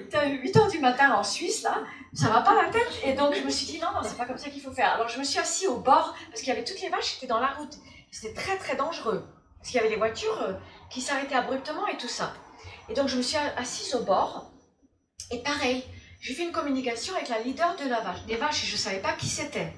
t'as 0.10 0.26
8 0.26 0.56
h 0.56 0.72
du 0.72 0.80
matin 0.80 1.14
en 1.14 1.24
Suisse 1.24 1.62
là, 1.62 1.84
ça 2.14 2.30
va 2.30 2.42
pas 2.42 2.56
la 2.56 2.70
tête. 2.70 2.90
Et 3.04 3.14
donc 3.14 3.36
je 3.36 3.42
me 3.42 3.50
suis 3.52 3.68
dit, 3.68 3.80
non, 3.80 3.92
non, 3.94 4.02
c'est 4.04 4.18
pas 4.18 4.26
comme 4.26 4.38
ça 4.38 4.50
qu'il 4.50 4.62
faut 4.62 4.72
faire. 4.72 4.94
Alors 4.94 5.10
je 5.10 5.20
me 5.20 5.24
suis 5.24 5.40
assis 5.40 5.68
au 5.68 5.78
bord, 5.78 6.16
parce 6.30 6.42
qu'il 6.42 6.50
y 6.50 6.52
avait 6.52 6.64
toutes 6.64 6.82
les 6.82 6.90
vaches 6.90 7.12
qui 7.12 7.18
étaient 7.18 7.28
dans 7.28 7.40
la 7.40 7.52
route. 7.52 7.76
C'était 8.12 8.34
très 8.34 8.58
très 8.58 8.76
dangereux, 8.76 9.28
parce 9.60 9.70
qu'il 9.70 9.78
y 9.78 9.80
avait 9.80 9.90
des 9.90 9.98
voitures 9.98 10.42
euh, 10.42 10.54
qui 10.90 11.02
s'arrêtaient 11.02 11.36
abruptement 11.36 11.86
et 11.88 11.98
tout 11.98 12.08
ça. 12.08 12.34
Et 12.90 12.94
donc 12.96 13.08
je 13.10 13.18
me 13.18 13.22
suis 13.22 13.38
assise 13.58 13.94
au 13.94 14.02
bord, 14.02 14.52
et 15.30 15.44
pareil, 15.44 15.84
j'ai 16.20 16.34
fait 16.34 16.44
une 16.44 16.52
communication 16.52 17.16
avec 17.16 17.30
la 17.30 17.40
leader 17.40 17.76
de 17.76 17.88
la 17.88 18.02
vache, 18.02 18.26
des 18.26 18.38
vaches 18.38 18.64
et 18.64 18.68
je 18.68 18.78
savais 18.78 19.00
pas 19.00 19.14
qui 19.14 19.28
c'était. 19.28 19.74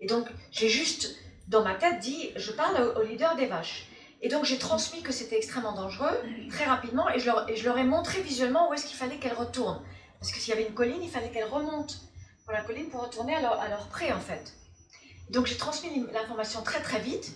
Et 0.00 0.06
donc, 0.06 0.26
j'ai 0.50 0.68
juste, 0.68 1.16
dans 1.48 1.62
ma 1.62 1.74
tête, 1.74 2.00
dit, 2.00 2.30
je 2.36 2.52
parle 2.52 2.94
au, 2.96 3.02
leader 3.02 3.36
des 3.36 3.46
vaches. 3.46 3.86
Et 4.22 4.28
donc, 4.28 4.44
j'ai 4.44 4.58
transmis 4.58 5.02
que 5.02 5.12
c'était 5.12 5.36
extrêmement 5.36 5.74
dangereux, 5.74 6.16
très 6.50 6.64
rapidement, 6.64 7.08
et 7.10 7.20
je 7.20 7.26
leur, 7.26 7.78
ai 7.78 7.84
montré 7.84 8.20
visuellement 8.22 8.70
où 8.70 8.74
est-ce 8.74 8.86
qu'il 8.86 8.96
fallait 8.96 9.18
qu'elle 9.18 9.34
retourne. 9.34 9.80
Parce 10.20 10.32
que 10.32 10.38
s'il 10.38 10.54
y 10.54 10.56
avait 10.56 10.66
une 10.66 10.74
colline, 10.74 11.02
il 11.02 11.10
fallait 11.10 11.30
qu'elle 11.30 11.44
remonte 11.44 12.00
pour 12.44 12.52
la 12.52 12.62
colline 12.62 12.88
pour 12.88 13.02
retourner 13.02 13.34
à 13.34 13.40
leur, 13.40 13.86
pré, 13.90 14.12
en 14.12 14.20
fait. 14.20 14.54
Donc, 15.30 15.46
j'ai 15.46 15.56
transmis 15.56 16.06
l'information 16.12 16.62
très, 16.62 16.80
très 16.80 17.00
vite. 17.00 17.32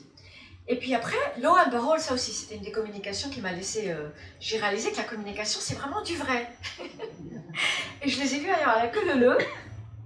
Et 0.68 0.77
puis 0.77 0.94
après, 0.94 1.16
lo 1.40 1.51
and 1.51 1.70
behold, 1.70 2.01
ça 2.01 2.14
aussi, 2.14 2.33
c'était 2.33 2.55
une 2.55 2.62
des 2.62 2.70
communications 2.70 3.29
qui 3.29 3.40
m'a 3.40 3.53
laissé. 3.53 3.90
Euh, 3.90 4.09
j'ai 4.38 4.59
réalisé 4.59 4.92
que 4.92 4.99
la 4.99 5.03
communication, 5.03 5.59
c'est 5.61 5.75
vraiment 5.75 6.01
du 6.03 6.16
vrai. 6.16 6.49
et 8.03 8.09
je 8.09 8.20
les 8.20 8.35
ai 8.37 8.38
vues 8.38 8.51
ailleurs 8.51 8.68
à 8.68 8.85
la 8.85 8.87
queue 8.87 9.05
de 9.05 9.18
le, 9.18 9.38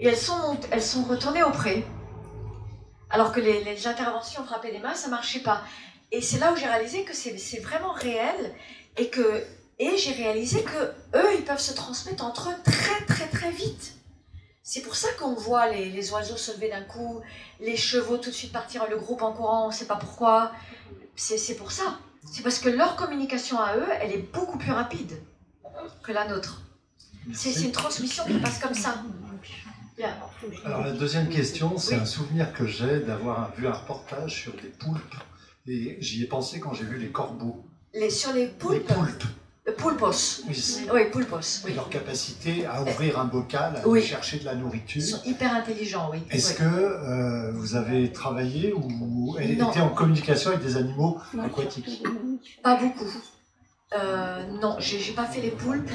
et 0.01 0.09
elles 0.09 0.17
sont, 0.17 0.59
elles 0.71 0.83
sont 0.83 1.05
retournées 1.05 1.43
au 1.43 1.51
pré. 1.51 1.85
Alors 3.11 3.33
que 3.33 3.41
les, 3.41 3.87
interventions 3.87 4.45
frappaient 4.45 4.73
des 4.73 4.79
mains, 4.79 4.95
ça 4.95 5.09
marchait 5.09 5.41
pas. 5.41 5.63
Et 6.11 6.21
c'est 6.21 6.39
là 6.39 6.53
où 6.53 6.57
j'ai 6.57 6.67
réalisé 6.67 7.05
que 7.05 7.15
c'est 7.15 7.61
vraiment 7.61 7.93
réel 7.93 8.55
et 8.97 9.09
que 9.09 9.45
et 9.81 9.97
j'ai 9.97 10.13
réalisé 10.13 10.63
que 10.63 11.19
eux, 11.19 11.35
ils 11.37 11.45
peuvent 11.45 11.61
se 11.61 11.75
transmettre 11.75 12.25
entre 12.25 12.51
eux 12.51 12.57
très 12.65 13.05
très 13.07 13.27
très 13.27 13.51
vite. 13.51 13.95
C'est 14.63 14.81
pour 14.81 14.95
ça 14.97 15.09
qu'on 15.19 15.35
voit 15.35 15.69
les, 15.69 16.11
oiseaux 16.13 16.37
se 16.37 16.53
lever 16.53 16.71
d'un 16.71 16.83
coup, 16.83 17.21
les 17.61 17.77
chevaux 17.77 18.17
tout 18.17 18.31
de 18.31 18.35
suite 18.35 18.53
partir 18.53 18.89
le 18.89 18.97
groupe 18.97 19.21
en 19.21 19.33
courant, 19.33 19.67
on 19.67 19.69
ne 19.69 19.75
sait 19.75 19.87
pas 19.87 19.97
pourquoi. 19.97 20.53
C'est 21.17 21.57
pour 21.57 21.71
ça. 21.71 21.99
C'est 22.33 22.43
parce 22.43 22.59
que 22.59 22.71
leur 22.71 22.97
communication 22.97 23.61
à 23.61 23.77
eux, 23.77 23.89
elle 24.01 24.13
est 24.13 24.33
beaucoup 24.33 24.57
plus 24.57 24.73
rapide 24.73 25.21
que 26.03 26.13
la 26.13 26.27
nôtre. 26.27 26.63
C'est 27.35 27.53
une 27.63 27.73
transmission 27.73 28.25
qui 28.25 28.39
passe 28.39 28.59
comme 28.59 28.75
ça. 28.75 29.03
Alors 30.65 30.85
la 30.85 30.93
deuxième 30.93 31.29
question, 31.29 31.79
c'est 31.79 31.95
un 31.95 32.05
souvenir 32.05 32.53
que 32.53 32.67
j'ai 32.67 33.01
d'avoir 33.01 33.53
vu 33.57 33.67
un 33.67 33.73
reportage 33.73 34.43
sur 34.43 34.53
des 34.55 34.69
poulpes. 34.69 35.15
Et 35.67 35.97
j'y 36.01 36.25
ai 36.25 36.27
pensé 36.27 36.61
quand 36.61 36.75
j'ai 36.75 36.85
vu 36.85 36.99
les 36.99 37.09
corbeaux. 37.09 37.65
Les, 37.95 38.11
sur 38.11 38.33
les 38.33 38.47
poulpes 38.49 38.89
Les 38.89 38.95
poulpes. 38.95 39.25
Poulpos. 39.79 40.43
Oui, 40.47 40.87
oui 40.93 41.01
poulpos. 41.11 41.63
Oui. 41.65 41.73
Leur 41.75 41.89
capacité 41.89 42.67
à 42.67 42.83
ouvrir 42.83 43.19
un 43.19 43.25
bocal, 43.25 43.77
à 43.77 44.01
chercher 44.01 44.39
de 44.39 44.45
la 44.45 44.55
nourriture. 44.55 45.01
Ils 45.01 45.07
sont 45.07 45.23
hyper 45.25 45.55
intelligents, 45.55 46.11
oui. 46.13 46.19
Est-ce 46.31 46.55
que 46.55 46.65
euh, 46.65 47.51
vous 47.53 47.75
avez 47.75 48.13
travaillé 48.13 48.75
ou 48.75 49.37
été 49.39 49.81
en 49.81 49.89
communication 49.89 50.51
avec 50.51 50.63
des 50.63 50.77
animaux 50.77 51.19
aquatiques 51.43 52.03
Pas 52.63 52.77
beaucoup. 52.77 53.11
Euh, 53.97 54.43
non, 54.61 54.77
j'ai 54.79 55.13
pas 55.13 55.27
fait 55.27 55.41
les 55.41 55.51
poulpes. 55.51 55.91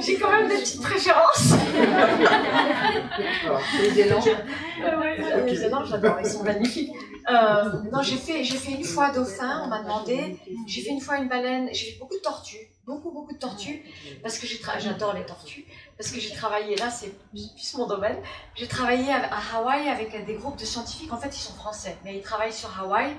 J'ai 0.00 0.18
quand 0.18 0.30
même 0.30 0.48
des 0.48 0.56
petites 0.56 0.80
préférences. 0.80 1.54
les 3.80 4.00
élans. 4.00 4.24
Les 5.46 5.64
élans, 5.64 5.84
j'adore, 5.84 6.16
ils 6.20 6.26
sont 6.26 6.42
magnifiques. 6.42 6.92
Euh, 7.30 7.70
non, 7.92 8.02
j'ai 8.02 8.16
fait, 8.16 8.44
j'ai 8.44 8.56
fait 8.56 8.72
une 8.72 8.84
fois 8.84 9.10
dauphin, 9.10 9.62
on 9.64 9.68
m'a 9.68 9.82
demandé. 9.82 10.36
J'ai 10.66 10.82
fait 10.82 10.90
une 10.90 11.00
fois 11.00 11.18
une 11.18 11.28
baleine. 11.28 11.68
J'ai 11.72 11.92
fait 11.92 11.98
beaucoup 11.98 12.16
de 12.16 12.20
tortues, 12.20 12.70
beaucoup, 12.86 13.10
beaucoup 13.12 13.32
de 13.32 13.38
tortues, 13.38 13.82
parce 14.22 14.38
que 14.38 14.46
j'adore 14.78 15.14
les 15.14 15.24
tortues 15.24 15.64
parce 15.96 16.10
que 16.10 16.20
j'ai 16.20 16.34
travaillé 16.34 16.76
là, 16.76 16.90
c'est 16.90 17.12
plus 17.30 17.74
mon 17.76 17.86
domaine. 17.86 18.16
J'ai 18.54 18.66
travaillé 18.66 19.12
à, 19.12 19.30
Hawaï 19.54 19.88
avec 19.88 20.24
des 20.26 20.34
groupes 20.34 20.58
de 20.58 20.64
scientifiques. 20.64 21.12
En 21.12 21.18
fait, 21.18 21.28
ils 21.28 21.40
sont 21.40 21.54
français, 21.54 21.96
mais 22.04 22.16
ils 22.16 22.22
travaillent 22.22 22.52
sur 22.52 22.78
Hawaï 22.80 23.16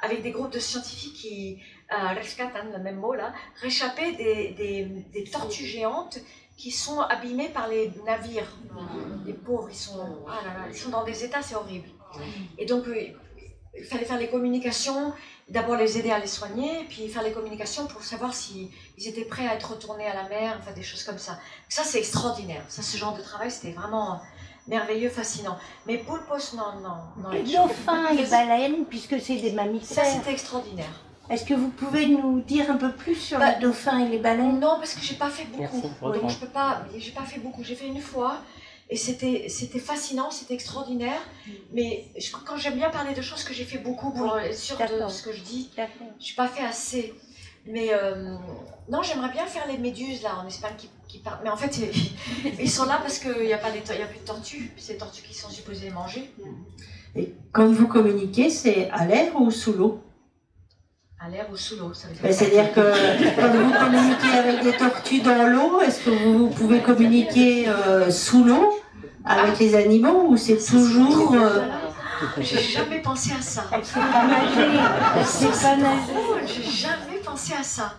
avec 0.00 0.22
des 0.22 0.30
groupes 0.30 0.52
de 0.52 0.58
scientifiques 0.58 1.14
qui, 1.14 1.58
euh, 1.92 2.14
le 2.14 2.78
même 2.78 2.96
mot 2.96 3.14
là, 3.14 3.32
réchappaient 3.60 4.12
des, 4.12 5.24
tortues 5.32 5.64
géantes 5.64 6.18
qui 6.56 6.70
sont 6.70 7.00
abîmées 7.00 7.48
par 7.48 7.68
les 7.68 7.92
navires. 8.04 8.56
Les 9.24 9.32
pauvres, 9.32 9.68
ils 9.70 9.76
sont, 9.76 10.24
ah 10.28 10.44
là 10.44 10.54
là, 10.54 10.66
ils 10.68 10.76
sont 10.76 10.90
dans 10.90 11.04
des 11.04 11.24
états, 11.24 11.42
c'est 11.42 11.54
horrible. 11.54 11.88
Et 12.58 12.66
donc, 12.66 12.86
euh, 12.88 13.08
il 13.76 13.84
fallait 13.84 14.04
faire 14.04 14.18
les 14.18 14.28
communications, 14.28 15.12
d'abord 15.48 15.76
les 15.76 15.98
aider 15.98 16.10
à 16.10 16.18
les 16.18 16.26
soigner, 16.26 16.84
puis 16.88 17.08
faire 17.08 17.22
les 17.22 17.32
communications 17.32 17.86
pour 17.86 18.02
savoir 18.02 18.34
s'ils 18.34 18.68
étaient 18.98 19.24
prêts 19.24 19.46
à 19.46 19.54
être 19.54 19.70
retournés 19.72 20.06
à 20.06 20.14
la 20.14 20.28
mer, 20.28 20.58
enfin 20.60 20.72
des 20.72 20.82
choses 20.82 21.04
comme 21.04 21.18
ça. 21.18 21.38
Ça, 21.68 21.82
c'est 21.84 21.98
extraordinaire. 21.98 22.62
Ça, 22.68 22.82
ce 22.82 22.96
genre 22.96 23.16
de 23.16 23.22
travail, 23.22 23.50
c'était 23.50 23.72
vraiment 23.72 24.20
merveilleux, 24.66 25.08
fascinant. 25.08 25.58
Mais 25.86 25.98
poulpos, 25.98 26.54
non, 26.54 26.80
non. 26.82 27.22
non 27.22 27.30
les 27.30 27.42
dauphins 27.42 28.08
et 28.10 28.24
baleines, 28.24 28.84
puisque 28.84 29.20
c'est 29.20 29.36
des 29.36 29.52
mammifères. 29.52 30.04
Ça, 30.04 30.04
c'était 30.04 30.32
extraordinaire. 30.32 30.92
Est-ce 31.30 31.44
que 31.44 31.54
vous 31.54 31.68
pouvez 31.68 32.06
nous 32.06 32.40
dire 32.40 32.70
un 32.70 32.76
peu 32.76 32.92
plus 32.92 33.14
sur 33.14 33.38
bah, 33.38 33.52
les 33.54 33.60
dauphins 33.60 33.98
et 33.98 34.08
les 34.08 34.18
baleines? 34.18 34.58
Non, 34.60 34.76
parce 34.78 34.94
que 34.94 35.02
j'ai 35.02 35.14
pas 35.14 35.28
fait 35.28 35.44
beaucoup. 35.44 35.82
Donc 36.02 36.30
je 36.30 36.36
peux 36.36 36.46
pas, 36.46 36.82
j'ai 36.96 37.12
pas 37.12 37.22
fait 37.22 37.40
beaucoup. 37.40 37.62
J'ai 37.62 37.74
fait 37.74 37.86
une 37.86 38.00
fois. 38.00 38.38
Et 38.90 38.96
c'était, 38.96 39.46
c'était 39.48 39.78
fascinant, 39.78 40.30
c'était 40.30 40.54
extraordinaire. 40.54 41.20
Mais 41.72 42.06
je, 42.18 42.32
quand 42.32 42.56
j'aime 42.56 42.76
bien 42.76 42.90
parler 42.90 43.14
de 43.14 43.20
choses 43.20 43.44
que 43.44 43.52
j'ai 43.52 43.64
fait 43.64 43.78
beaucoup 43.78 44.12
pour 44.12 44.38
être 44.38 44.56
sûre 44.56 44.78
de 44.78 45.08
ce 45.08 45.22
que 45.22 45.32
je 45.32 45.42
dis, 45.42 45.70
je 45.76 45.80
n'ai 45.82 46.36
pas 46.36 46.48
fait 46.48 46.64
assez. 46.64 47.14
Mais 47.66 47.88
euh, 47.92 48.34
non, 48.88 49.02
j'aimerais 49.02 49.30
bien 49.30 49.44
faire 49.44 49.66
les 49.66 49.76
méduses 49.76 50.22
là 50.22 50.38
en 50.42 50.46
Espagne 50.46 50.72
qui, 50.78 50.88
qui 51.06 51.18
parlent. 51.18 51.40
Mais 51.44 51.50
en 51.50 51.56
fait, 51.56 51.78
ils 52.58 52.70
sont 52.70 52.86
là 52.86 52.98
parce 53.02 53.18
qu'il 53.18 53.42
n'y 53.42 53.52
a, 53.52 53.58
pas 53.58 53.68
a 53.68 53.70
plus 53.72 54.20
de 54.20 54.24
tortues. 54.24 54.72
C'est 54.78 54.94
les 54.94 54.98
tortues 54.98 55.22
qui 55.22 55.34
sont 55.34 55.50
supposées 55.50 55.86
les 55.86 55.90
manger. 55.90 56.32
Et 57.14 57.34
quand 57.52 57.70
vous 57.70 57.88
communiquez, 57.88 58.48
c'est 58.48 58.88
à 58.90 59.04
l'air 59.04 59.38
ou 59.38 59.50
sous 59.50 59.74
l'eau? 59.74 60.00
À 61.20 61.28
l'air 61.28 61.46
ou 61.52 61.56
sous 61.56 61.76
l'eau, 61.76 61.92
ça 61.92 62.06
veut 62.08 62.14
dire. 62.14 62.22
Ben, 62.22 62.32
C'est-à-dire 62.32 62.72
que 62.72 62.80
quand 63.36 63.50
vous 63.50 63.72
communiquez 63.72 64.38
avec 64.38 64.62
des 64.62 64.76
tortues 64.76 65.20
dans 65.20 65.48
l'eau, 65.48 65.80
est-ce 65.82 66.04
que 66.04 66.10
vous 66.10 66.48
pouvez 66.48 66.80
communiquer 66.80 67.68
euh, 67.68 68.10
sous 68.10 68.44
l'eau? 68.44 68.77
Avec 69.28 69.58
les 69.58 69.74
animaux 69.74 70.26
ou 70.28 70.36
c'est 70.36 70.56
toujours... 70.56 71.34
euh, 71.34 71.66
J'ai 72.40 72.58
jamais 72.60 73.00
pensé 73.00 73.32
à 73.38 73.40
ça. 73.42 73.64
C'est 73.82 74.00
pas 74.00 74.26
nager. 74.26 74.78
C'est 75.24 75.62
pas 75.62 75.76
nager. 75.76 76.12
drôle, 76.12 76.40
J'ai 76.46 76.62
jamais 76.70 77.18
pensé 77.24 77.52
à 77.54 77.62
ça. 77.62 77.94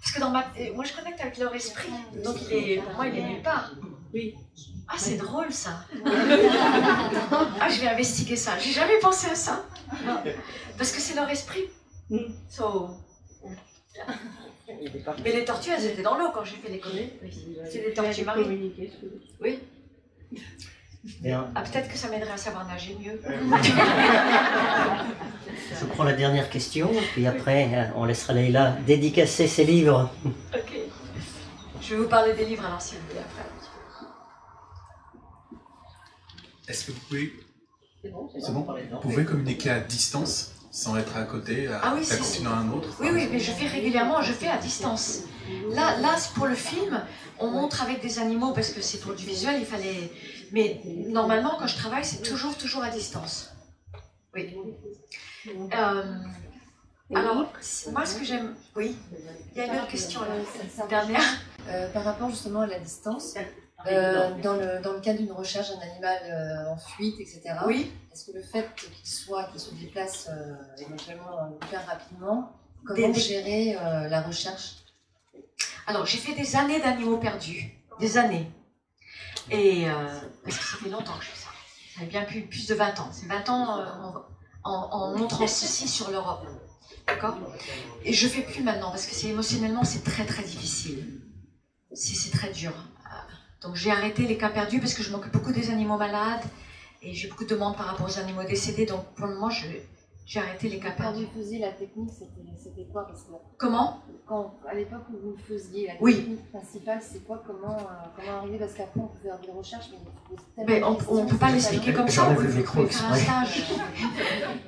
Parce 0.00 0.12
que 0.14 0.20
dans 0.20 0.30
ma, 0.30 0.44
moi 0.74 0.84
je 0.84 0.92
connecte 0.94 1.20
avec 1.20 1.38
leur 1.38 1.54
esprit, 1.54 1.92
donc 2.24 2.36
il 2.50 2.52
est, 2.56 2.76
pour 2.78 2.92
moi 2.94 3.06
il 3.06 3.18
est 3.18 3.22
nulle 3.22 3.42
part. 3.42 3.70
Oui. 4.12 4.34
Ah 4.88 4.94
c'est 4.98 5.16
drôle 5.16 5.52
ça. 5.52 5.84
ah 7.60 7.68
je 7.70 7.80
vais 7.80 7.88
investiguer 7.88 8.34
ça. 8.36 8.58
J'ai 8.58 8.72
jamais 8.72 8.98
pensé 9.00 9.28
à 9.30 9.34
ça. 9.36 9.64
Parce 10.76 10.90
que 10.92 11.00
c'est 11.00 11.14
leur 11.14 11.28
esprit. 11.30 11.68
So- 12.50 12.90
Mais 15.24 15.32
les 15.32 15.44
tortues 15.44 15.70
elles 15.76 15.86
étaient 15.86 16.02
dans 16.02 16.18
l'eau 16.18 16.30
quand 16.34 16.44
j'ai 16.44 16.56
fait 16.56 16.70
les 16.70 16.80
communes. 16.80 17.10
C'est 17.70 17.84
des 17.86 17.92
tortues 17.92 18.24
marines. 18.24 18.70
Oui. 19.40 19.58
Bien. 21.20 21.50
Ah 21.54 21.62
peut-être 21.62 21.88
que 21.88 21.98
ça 21.98 22.08
m'aiderait 22.08 22.30
à 22.32 22.36
savoir 22.36 22.64
nager 22.66 22.96
mieux. 23.00 23.20
Je 25.80 25.84
prends 25.86 26.04
la 26.04 26.12
dernière 26.12 26.48
question, 26.48 26.90
puis 27.12 27.26
après, 27.26 27.74
euh, 27.74 27.84
on 27.96 28.04
laissera 28.04 28.34
Leïla 28.34 28.76
dédicacer 28.86 29.48
ses 29.48 29.64
livres. 29.64 30.10
Ok. 30.24 30.72
Je 31.80 31.94
vais 31.94 32.02
vous 32.02 32.08
parler 32.08 32.34
des 32.34 32.44
livres 32.44 32.64
alors 32.64 32.80
si 32.80 32.94
vous 32.94 33.00
voulez 33.08 33.18
après. 33.18 33.42
Est-ce 36.68 36.86
que 36.86 36.92
vous 36.92 37.00
pouvez, 37.08 37.32
C'est 38.00 38.10
bon 38.10 38.30
c'est 38.38 38.52
bon 38.52 38.64
vous 38.92 39.00
pouvez 39.00 39.24
communiquer 39.24 39.70
à 39.70 39.80
distance 39.80 40.51
sans 40.72 40.96
être 40.96 41.16
à 41.16 41.24
côté, 41.24 41.68
à, 41.68 41.80
Ah 41.84 41.94
oui, 41.94 42.04
si, 42.04 42.44
un 42.46 42.72
autre 42.72 42.88
Oui, 42.98 43.10
oui, 43.12 43.28
mais 43.30 43.38
je 43.38 43.52
fais 43.52 43.66
régulièrement, 43.66 44.22
je 44.22 44.32
fais 44.32 44.48
à 44.48 44.56
distance. 44.56 45.20
Là, 45.68 45.98
là, 46.00 46.16
c'est 46.16 46.32
pour 46.32 46.46
le 46.46 46.54
film, 46.54 47.04
on 47.38 47.50
montre 47.50 47.82
avec 47.82 48.00
des 48.00 48.18
animaux 48.18 48.52
parce 48.54 48.70
que 48.70 48.80
c'est 48.80 48.98
pour 48.98 49.14
du 49.14 49.26
visuel, 49.26 49.60
il 49.60 49.66
fallait. 49.66 50.10
Mais 50.50 50.80
normalement, 51.08 51.56
quand 51.58 51.66
je 51.66 51.76
travaille, 51.76 52.04
c'est 52.04 52.22
toujours, 52.22 52.56
toujours 52.56 52.82
à 52.82 52.88
distance. 52.88 53.54
Oui. 54.34 54.56
Euh, 55.46 56.02
alors, 57.14 57.52
moi, 57.92 58.06
ce 58.06 58.18
que 58.18 58.24
j'aime. 58.24 58.54
Oui. 58.74 58.96
Il 59.54 59.58
y 59.58 59.60
a 59.60 59.66
une 59.66 59.78
autre 59.78 59.88
question 59.88 60.20
là. 60.22 60.86
Dernière. 60.88 61.22
Euh, 61.68 61.92
par 61.92 62.04
rapport 62.04 62.30
justement 62.30 62.62
à 62.62 62.66
la 62.66 62.78
distance, 62.78 63.34
euh, 63.86 64.30
dans, 64.42 64.54
le, 64.54 64.80
dans 64.82 64.92
le 64.92 65.00
cas 65.00 65.14
d'une 65.14 65.32
recherche 65.32 65.70
d'un 65.70 65.80
animal 65.80 66.18
euh, 66.24 66.70
en 66.72 66.76
fuite, 66.76 67.18
etc., 67.20 67.42
Oui. 67.66 67.90
est-ce 68.12 68.26
que 68.30 68.36
le 68.36 68.42
fait 68.42 68.68
qu'il 68.76 69.06
soit, 69.08 69.44
qu'il 69.44 69.60
se 69.60 69.74
déplace 69.74 70.28
euh, 70.30 70.54
éventuellement 70.78 71.38
euh, 71.38 71.66
hyper 71.66 71.84
rapidement, 71.86 72.52
comment 72.86 73.08
Des- 73.08 73.14
gérer 73.20 73.74
la 74.08 74.22
recherche? 74.22 74.76
Alors, 75.86 76.06
j'ai 76.06 76.18
fait 76.18 76.34
des 76.34 76.54
années 76.56 76.80
d'animaux 76.80 77.18
perdus. 77.18 77.72
Des 78.00 78.16
années. 78.16 78.50
Et. 79.50 79.86
parce 80.44 80.58
que 80.58 80.64
ça 80.64 80.76
fait 80.82 80.88
longtemps 80.90 81.16
que 81.18 81.24
je 81.24 81.30
fais 81.30 81.40
ça. 81.44 81.48
Ça 81.94 82.00
fait 82.00 82.06
bien 82.06 82.24
plus, 82.24 82.42
plus 82.46 82.66
de 82.68 82.74
20 82.74 83.00
ans. 83.00 83.08
C'est 83.12 83.26
20 83.26 83.48
ans 83.50 83.84
en, 84.64 85.16
montrant 85.16 85.46
ceci 85.46 85.88
sur 85.88 86.10
l'Europe. 86.10 86.46
D'accord? 87.06 87.36
Et 88.04 88.12
je 88.12 88.28
fais 88.28 88.42
plus 88.42 88.62
maintenant 88.62 88.90
parce 88.90 89.06
que 89.06 89.14
c'est 89.14 89.26
émotionnellement, 89.28 89.82
c'est 89.84 90.04
très 90.04 90.24
très 90.24 90.42
difficile. 90.44 91.20
C'est 91.92 92.30
très 92.30 92.50
dur. 92.52 92.72
Donc 93.64 93.76
j'ai 93.76 93.90
arrêté 93.90 94.26
les 94.26 94.36
cas 94.36 94.48
perdus 94.48 94.80
parce 94.80 94.94
que 94.94 95.02
je 95.02 95.10
m'occupe 95.10 95.32
beaucoup 95.32 95.52
des 95.52 95.70
animaux 95.70 95.96
malades 95.96 96.42
et 97.02 97.14
j'ai 97.14 97.28
beaucoup 97.28 97.44
de 97.44 97.50
demandes 97.50 97.76
par 97.76 97.86
rapport 97.86 98.06
aux 98.08 98.18
animaux 98.18 98.42
décédés. 98.44 98.86
Donc 98.86 99.04
pour 99.16 99.26
le 99.26 99.34
moment, 99.34 99.50
je- 99.50 99.66
j'ai 100.24 100.40
arrêté 100.40 100.68
les 100.68 100.78
cas 100.78 100.90
Quand 100.96 101.02
perdus. 101.04 101.26
vous 101.34 101.40
faisiez 101.42 101.58
la 101.58 101.70
technique, 101.72 102.10
c'était 102.10 102.30
c'était 102.62 102.86
quoi 102.92 103.06
Parce 103.06 103.22
que 103.22 103.32
Comment? 103.58 104.00
Quand, 104.26 104.54
À 104.70 104.74
l'époque 104.74 105.02
où 105.12 105.16
vous 105.20 105.34
le 105.36 105.42
faisiez, 105.42 105.88
la 105.88 105.94
Oui. 106.00 106.14
technique 106.16 106.50
principale, 106.52 107.00
c'est 107.02 107.24
quoi 107.26 107.42
comment, 107.46 107.76
euh, 107.76 107.82
comment 108.16 108.38
arriver 108.38 108.56
Parce 108.58 108.72
qu'après, 108.74 109.00
on 109.00 109.08
peut 109.08 109.18
faire 109.22 109.38
des 109.40 109.50
recherches, 109.50 109.86
mais 109.90 110.64
Mais 110.64 110.82
on 110.84 110.92
ne 111.24 111.28
peut 111.28 111.36
pas 111.36 111.50
l'expliquer 111.50 111.92
comme 111.92 112.08
ça. 112.08 112.28
Il 112.30 112.36
faut, 112.36 112.56
micro, 112.56 112.86
faire 112.86 113.10
un 113.10 113.16
stage. 113.16 113.62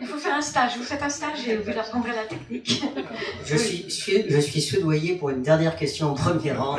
Il 0.00 0.06
faut 0.06 0.18
faire 0.18 0.36
un 0.36 0.42
stage. 0.42 0.76
Vous 0.76 0.82
faites 0.82 1.02
un 1.02 1.08
stage 1.08 1.48
et 1.48 1.56
vous 1.56 1.70
apprendrez 1.78 2.10
la 2.14 2.24
technique. 2.24 2.82
Je 3.44 3.56
suis, 3.56 3.90
su- 3.90 4.24
je 4.28 4.38
suis 4.40 4.60
soudoyé 4.60 5.14
pour 5.16 5.30
une 5.30 5.42
dernière 5.42 5.76
question 5.76 6.10
au 6.12 6.14
premier 6.14 6.52
rang. 6.52 6.78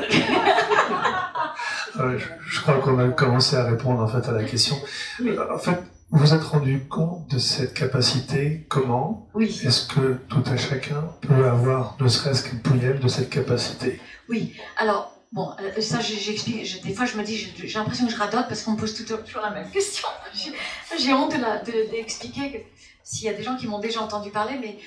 Euh, 1.99 2.17
je, 2.17 2.25
je 2.55 2.61
crois 2.61 2.75
qu'on 2.79 2.97
a 2.99 3.07
commencé 3.09 3.55
à 3.55 3.63
répondre 3.65 4.01
en 4.01 4.07
fait 4.07 4.27
à 4.27 4.31
la 4.31 4.43
question. 4.43 4.75
Euh, 5.21 5.37
En 5.53 5.57
fait, 5.59 5.81
vous 6.11 6.19
vous 6.19 6.33
êtes 6.33 6.43
rendu 6.43 6.85
compte 6.87 7.27
de 7.29 7.39
cette 7.39 7.73
capacité 7.73 8.65
comment 8.69 9.27
Oui. 9.33 9.59
Est-ce 9.65 9.87
que 9.87 10.17
tout 10.29 10.43
à 10.51 10.57
chacun 10.57 11.03
peut 11.21 11.45
avoir, 11.47 11.95
ne 11.99 12.07
serait-ce 12.07 12.43
qu'une 12.49 12.59
pouillelle 12.61 12.99
de 12.99 13.07
cette 13.07 13.29
capacité? 13.29 13.99
Oui, 14.29 14.53
alors, 14.77 15.11
bon, 15.33 15.49
euh, 15.61 15.81
ça 15.81 15.99
j'ai- 16.01 16.17
j'explique, 16.17 16.65
je- 16.65 16.81
des 16.81 16.93
fois 16.93 17.05
je 17.05 17.17
me 17.17 17.23
dis, 17.23 17.35
j'ai 17.37 17.67
j'ai 17.67 17.79
l'impression 17.79 18.05
que 18.05 18.11
je 18.11 18.17
radote 18.17 18.45
parce 18.47 18.61
qu'on 18.63 18.71
me 18.73 18.77
pose 18.77 18.93
toujours, 18.93 19.19
la 19.41 19.49
même 19.51 19.69
question. 19.71 20.07
J'ai- 20.33 20.53
J'ai 20.99 21.13
honte 21.13 21.35
de 21.35 21.41
la- 21.41 21.59
de- 21.63 21.89
d'expliquer 21.91 22.51
que 22.51 22.57
s'il 23.03 23.25
y 23.25 23.29
a 23.29 23.33
des 23.33 23.43
gens 23.43 23.55
qui 23.57 23.67
m'ont 23.67 23.79
déjà 23.79 24.01
entendu 24.01 24.29
parler, 24.31 24.57
mais 24.61 24.77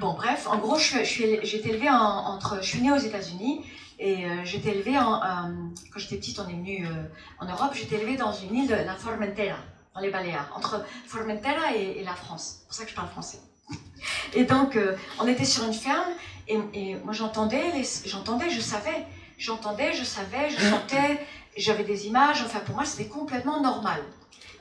bon, 0.00 0.14
bref, 0.14 0.46
en 0.46 0.58
gros, 0.58 0.76
je 0.78 1.02
suis- 1.04 1.04
je 1.04 1.46
j'ai 1.46 1.56
été 1.58 1.70
élevée 1.70 1.90
en- 1.90 2.24
entre, 2.34 2.58
je 2.62 2.66
suis 2.68 2.80
née 2.82 2.92
aux 2.92 2.96
États-Unis 3.10 3.62
et 4.00 4.24
euh, 4.24 4.44
été 4.44 4.70
élevée 4.70 4.94
quand 4.94 5.98
j'étais 5.98 6.16
petite, 6.16 6.40
on 6.40 6.48
est 6.48 6.54
venu 6.54 6.86
euh, 6.86 7.02
en 7.38 7.46
Europe, 7.46 7.76
été 7.76 7.96
élevée 7.96 8.16
dans 8.16 8.32
une 8.32 8.54
île, 8.54 8.68
de 8.68 8.74
la 8.74 8.94
Formentera, 8.94 9.58
dans 9.94 10.00
les 10.00 10.10
Baléares, 10.10 10.50
entre 10.56 10.82
Formentera 11.06 11.76
et, 11.76 12.02
la 12.02 12.14
France. 12.14 12.60
C'est 12.60 12.66
pour 12.66 12.74
ça 12.74 12.84
que 12.84 12.90
je 12.90 12.96
parle 12.96 13.10
français. 13.10 13.40
Et 14.34 14.44
donc, 14.44 14.76
euh, 14.76 14.96
on 15.20 15.26
était 15.26 15.44
sur 15.44 15.64
une 15.66 15.74
ferme 15.74 16.12
et, 16.48 16.96
moi 17.04 17.12
j'entendais, 17.12 17.84
j'entendais, 18.06 18.50
je 18.50 18.60
savais, 18.60 19.06
j'entendais, 19.38 19.92
je 19.92 20.02
savais, 20.02 20.50
je 20.50 20.58
sentais, 20.58 21.24
j'avais 21.56 21.84
des 21.84 22.08
images, 22.08 22.42
enfin 22.44 22.58
pour 22.58 22.74
moi 22.74 22.84
c'était 22.84 23.08
complètement 23.08 23.60
normal. 23.60 24.00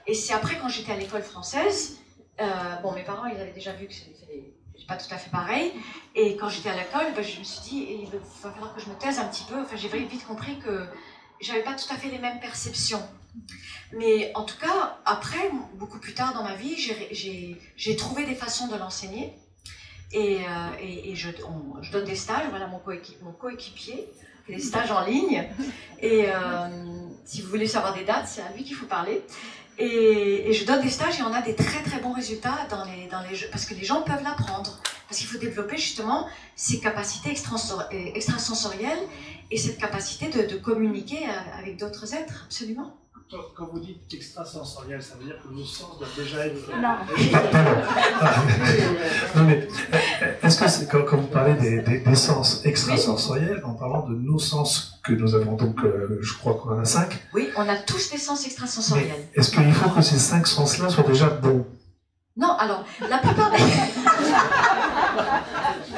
Et 0.05 0.13
c'est 0.13 0.33
après 0.33 0.59
quand 0.59 0.69
j'étais 0.69 0.91
à 0.91 0.97
l'école 0.97 1.23
française, 1.23 1.97
bon 2.83 2.91
mes 2.91 3.01
parents 3.03 3.25
ils 3.25 3.41
avaient 3.41 3.53
déjà 3.53 3.73
vu 3.73 3.87
que 3.87 3.93
c'était 3.93 4.53
pas 4.87 4.95
tout 4.97 5.13
à 5.13 5.17
fait 5.17 5.29
pareil, 5.29 5.71
et 6.15 6.35
quand 6.37 6.49
j'étais 6.49 6.69
à 6.69 6.75
l'école, 6.75 7.13
ben, 7.15 7.23
je 7.23 7.39
me 7.39 7.43
suis 7.43 7.61
dit, 7.61 7.87
il 8.01 8.05
va 8.09 8.51
falloir 8.51 8.73
que 8.75 8.81
je 8.81 8.87
me 8.89 8.95
taise 8.95 9.19
un 9.19 9.25
petit 9.25 9.43
peu, 9.43 9.59
enfin 9.61 9.75
j'ai 9.75 9.87
vite 9.87 10.25
compris 10.27 10.57
que 10.59 10.85
j'avais 11.41 11.63
pas 11.63 11.73
tout 11.73 11.91
à 11.93 11.97
fait 11.97 12.09
les 12.09 12.19
mêmes 12.19 12.39
perceptions. 12.39 13.01
Mais 13.93 14.31
en 14.35 14.43
tout 14.43 14.57
cas, 14.59 14.97
après, 15.05 15.49
beaucoup 15.75 15.99
plus 15.99 16.13
tard 16.13 16.33
dans 16.33 16.43
ma 16.43 16.55
vie, 16.55 16.75
j'ai- 16.77 17.95
trouvé 17.95 18.25
des 18.25 18.35
façons 18.35 18.67
de 18.67 18.75
l'enseigner. 18.75 19.33
Et, 20.11 20.39
euh, 20.39 21.15
je, 21.15 21.29
on- 21.47 21.81
je 21.83 21.91
donne 21.91 22.05
des 22.05 22.15
stages, 22.15 22.47
voilà 22.49 22.67
mon, 22.67 22.79
coéqui- 22.79 23.17
mon 23.21 23.31
coéquipier 23.31 24.07
fait 24.47 24.53
des 24.55 24.61
stages 24.61 24.91
en 24.91 25.05
ligne. 25.05 25.47
Et 26.01 26.25
euh, 26.27 26.67
si 27.25 27.41
vous 27.41 27.49
voulez 27.49 27.67
savoir 27.67 27.93
des 27.93 28.03
dates, 28.03 28.27
c'est 28.27 28.41
à 28.41 28.51
lui 28.55 28.63
qu'il 28.63 28.75
faut 28.75 28.87
parler. 28.87 29.21
Et, 29.79 30.51
je 30.53 30.65
donne 30.65 30.81
des 30.81 30.89
stages 30.89 31.19
et 31.19 31.23
on 31.23 31.33
a 31.33 31.41
des 31.41 31.55
très 31.55 31.81
très 31.83 31.99
bons 31.99 32.11
résultats 32.11 32.67
dans 32.69 32.83
les, 32.83 33.35
jeux, 33.35 33.47
parce 33.51 33.65
que 33.65 33.73
les 33.73 33.85
gens 33.85 34.01
peuvent 34.01 34.23
l'apprendre. 34.23 34.81
Parce 35.07 35.19
qu'il 35.19 35.27
faut 35.27 35.39
développer 35.39 35.77
justement 35.77 36.27
ces 36.55 36.79
capacités 36.79 37.29
euh, 37.29 38.11
extrasensorielles 38.13 38.99
et 39.49 39.57
cette 39.57 39.79
capacité 39.79 40.27
de, 40.27 40.47
de 40.47 40.59
communiquer 40.59 41.27
euh, 41.27 41.59
avec 41.59 41.77
d'autres 41.77 42.13
êtres, 42.13 42.43
absolument. 42.45 42.95
Quand, 43.55 43.67
vous 43.71 43.79
dites 43.79 44.11
extrasensoriel, 44.11 45.03
ça 45.03 45.13
veut 45.19 45.25
dire 45.25 45.35
que 45.43 45.53
nos 45.53 45.63
sens 45.63 45.99
doivent 45.99 46.15
déjà 46.17 46.47
être. 46.47 46.67
Non 49.35 49.43
mais 49.43 49.67
euh, 49.93 49.97
est-ce 50.41 50.59
que 50.59 50.67
c'est 50.67 50.89
quand, 50.89 51.03
quand 51.05 51.17
vous 51.17 51.27
parlez 51.27 51.53
des, 51.53 51.81
des, 51.83 51.99
des 51.99 52.15
sens 52.15 52.65
extrasensoriels, 52.65 53.61
en 53.63 53.75
parlant 53.75 54.07
de 54.09 54.15
nos 54.15 54.39
sens 54.39 54.99
que 55.03 55.13
nous 55.13 55.35
avons 55.35 55.53
donc, 55.53 55.79
euh, 55.83 56.17
je 56.21 56.33
crois 56.39 56.55
qu'on 56.55 56.71
en 56.75 56.79
a 56.79 56.85
cinq, 56.85 57.19
Oui, 57.35 57.49
on 57.55 57.69
a 57.69 57.75
tous 57.77 58.09
des 58.11 58.17
sens 58.17 58.43
extrasensoriels. 58.47 59.27
est-ce 59.35 59.51
qu'il 59.51 59.71
faut 59.73 59.91
que 59.91 60.01
ces 60.01 60.17
cinq 60.17 60.47
sens-là 60.47 60.89
soient 60.89 61.03
déjà 61.03 61.29
bons? 61.29 61.67
Non, 62.35 62.53
alors, 62.57 62.83
la 63.07 63.19
plupart 63.19 63.51
des... 63.51 63.57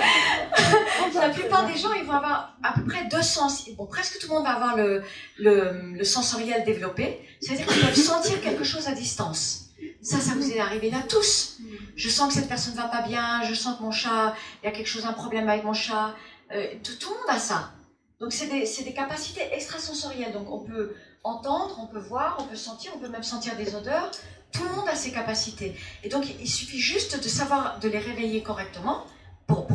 la 1.22 1.30
plupart 1.30 1.68
des 1.68 1.78
gens, 1.78 1.94
ils 1.94 2.04
vont 2.04 2.14
avoir 2.14 2.58
à 2.64 2.74
peu 2.74 2.84
près 2.84 3.06
deux 3.06 3.22
sens. 3.22 3.70
Bon, 3.78 3.86
presque 3.86 4.20
tout 4.20 4.28
le 4.28 4.34
monde 4.34 4.44
va 4.44 4.52
avoir 4.52 4.76
le, 4.76 5.04
le, 5.38 6.04
sensoriel 6.04 6.64
développé. 6.64 7.20
C'est-à-dire 7.40 7.68
qu'ils 7.68 7.82
peuvent 7.82 7.96
sentir 7.96 8.42
quelque 8.42 8.64
chose 8.64 8.88
à 8.88 8.94
distance. 8.94 9.70
Ça, 10.02 10.20
ça 10.20 10.34
vous 10.34 10.52
est 10.52 10.60
arrivé 10.60 10.90
là 10.90 11.02
tous. 11.08 11.60
Je 11.96 12.10
sens 12.10 12.30
que 12.30 12.40
cette 12.40 12.50
personne 12.50 12.74
va 12.76 12.88
pas 12.88 13.02
bien, 13.02 13.44
je 13.44 13.54
sens 13.54 13.78
que 13.78 13.84
mon 13.84 13.92
chat, 13.92 14.36
il 14.62 14.66
y 14.66 14.70
a 14.70 14.72
quelque 14.72 14.88
chose, 14.88 15.06
un 15.06 15.14
problème 15.14 15.48
avec 15.50 15.64
mon 15.64 15.74
chat. 15.74 16.16
Euh, 16.52 16.68
tout, 16.84 17.10
le 17.10 17.16
monde 17.16 17.30
a 17.30 17.40
ça. 17.40 17.72
Donc, 18.20 18.34
c'est 18.34 18.48
des, 18.48 18.68
des 18.84 18.94
capacités 18.94 19.42
extrasensorielles. 19.54 20.34
Donc, 20.34 20.52
on 20.52 20.60
peut 20.60 20.96
entendre, 21.24 21.80
on 21.82 21.88
peut 21.88 22.00
voir, 22.00 22.38
on 22.40 22.46
peut 22.46 22.56
sentir, 22.56 22.92
on 22.96 23.00
peut 23.00 23.10
même 23.10 23.24
sentir 23.24 23.56
des 23.56 23.76
odeurs. 23.76 24.12
Tout 24.52 24.64
le 24.64 24.76
monde 24.76 24.88
a 24.90 24.96
ces 24.96 25.12
capacités. 25.12 25.76
Et 26.04 26.10
donc, 26.10 26.26
il 26.40 26.50
suffit 26.50 26.80
juste 26.80 27.24
de 27.24 27.30
savoir 27.30 27.80
de 27.80 27.88
les 27.88 28.00
réveiller 28.00 28.44
correctement 28.44 29.06
ne 29.06 29.21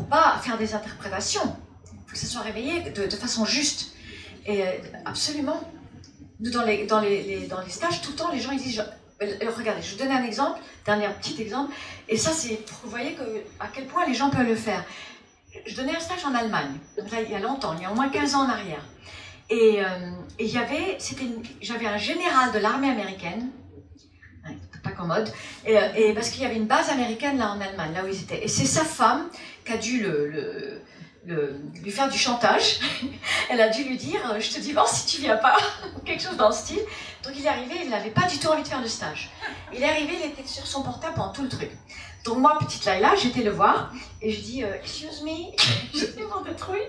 pas 0.09 0.39
faire 0.43 0.59
des 0.59 0.75
interprétations. 0.75 1.57
Il 1.93 1.99
faut 2.07 2.13
que 2.13 2.19
ça 2.19 2.27
soit 2.27 2.43
réveillé 2.43 2.91
de, 2.91 3.09
façon 3.17 3.45
juste. 3.45 3.93
Et 4.47 4.63
euh, 4.63 4.71
absolument. 5.05 5.61
Nous, 6.41 6.51
dans 6.51 6.63
les, 6.63 6.87
dans, 6.87 7.01
les, 7.01 7.47
dans 7.47 7.61
les 7.63 7.71
stages, 7.71 8.01
tout 8.03 8.11
le 8.13 8.17
temps, 8.17 8.31
les 8.33 8.41
gens 8.41 8.53
ils 8.53 8.61
disent. 8.61 8.77
je- 8.77 9.25
euh, 9.25 9.51
regardez, 9.57 9.81
je 9.83 9.93
vous 9.95 9.99
donne 9.99 10.13
un 10.13 10.23
exemple, 10.25 10.61
dernier 10.85 11.09
petit 11.21 11.41
exemple. 11.41 11.73
Et 12.09 12.19
ça, 12.19 12.33
c'est 12.33 12.57
pour 12.67 12.79
vous 12.85 12.91
voyez 12.91 13.15
que, 13.15 13.23
à 13.59 13.69
quel 13.73 13.87
point 13.87 14.07
les 14.07 14.15
gens 14.15 14.29
peuvent 14.31 14.47
le 14.47 14.55
faire. 14.55 14.85
je 15.67 15.75
donnais 15.75 15.97
un 15.97 16.01
stage 16.01 16.25
en 16.27 16.35
Allemagne, 16.35 16.77
il 16.99 17.31
y 17.31 17.35
a 17.35 17.39
longtemps, 17.39 17.75
il 17.77 17.83
y 17.83 17.87
a 17.87 17.91
au 17.91 17.95
moins 17.95 18.11
15 18.11 18.35
ans 18.35 18.43
en 18.45 18.49
arrière. 18.51 18.85
Et, 19.49 19.83
euh, 19.83 20.11
et 20.39 20.45
il 20.45 20.53
y 20.53 20.59
avait, 20.59 20.99
j'avais 21.63 21.87
un 21.87 21.97
général 21.97 22.53
de 22.53 22.59
l'armée 22.59 22.91
américaine, 22.91 23.49
ouais, 24.45 24.57
pas 24.83 24.91
commode, 24.91 25.33
et, 25.65 25.79
euh, 25.79 25.89
et 25.97 26.13
parce 26.13 26.29
qu'il 26.31 26.43
y 26.43 26.45
avait 26.47 26.57
une 26.57 26.67
base 26.67 26.91
américaine 26.91 27.39
là 27.39 27.53
en 27.53 27.61
Allemagne, 27.61 27.93
là 27.95 28.05
où 28.05 28.09
ils 28.09 28.21
étaient. 28.21 28.45
Et 28.45 28.49
c'est 28.49 28.67
sa 28.67 28.85
femme 28.85 29.29
qui 29.67 29.73
a 29.73 29.77
dû 29.77 30.03
le, 30.03 30.83
lui 31.83 31.91
faire 31.91 32.09
du 32.09 32.17
chantage. 32.17 32.79
Elle 33.51 33.61
a 33.61 33.69
dû 33.69 33.83
lui 33.83 33.97
dire 33.97 34.21
euh, 34.31 34.41
Je 34.41 34.51
te 34.51 34.61
divorce 34.61 35.01
si 35.01 35.17
tu 35.17 35.21
viens 35.21 35.37
pas, 35.37 35.57
quelque 36.05 36.23
chose 36.23 36.37
dans 36.37 36.49
le 36.49 36.55
style. 36.55 36.81
Donc 37.25 37.35
il 37.37 37.45
est 37.45 37.49
arrivé, 37.49 37.75
il 37.83 37.91
n'avait 37.91 38.11
pas 38.11 38.29
du 38.29 38.39
tout 38.39 38.47
envie 38.47 38.63
de 38.63 38.69
faire 38.69 38.81
le 38.81 38.89
stage. 38.89 39.31
Il 39.75 39.83
est 39.83 39.89
arrivé, 39.89 40.15
il 40.23 40.31
était 40.31 40.47
sur 40.47 40.67
son 40.67 40.83
portable 40.83 41.15
pendant 41.15 41.33
tout 41.33 41.43
le 41.43 41.49
truc. 41.49 41.71
Donc 42.25 42.39
moi, 42.39 42.59
petite 42.61 42.85
Laila, 42.85 43.15
j'étais 43.17 43.43
le 43.43 43.51
voir 43.51 43.93
et 44.23 44.33
je 44.33 44.41
dis 44.41 44.63
euh, 44.63 44.75
Excuse 44.81 45.23
me, 45.23 45.57
j'étais 45.99 46.23
mon 46.23 46.43
détruit. 46.43 46.83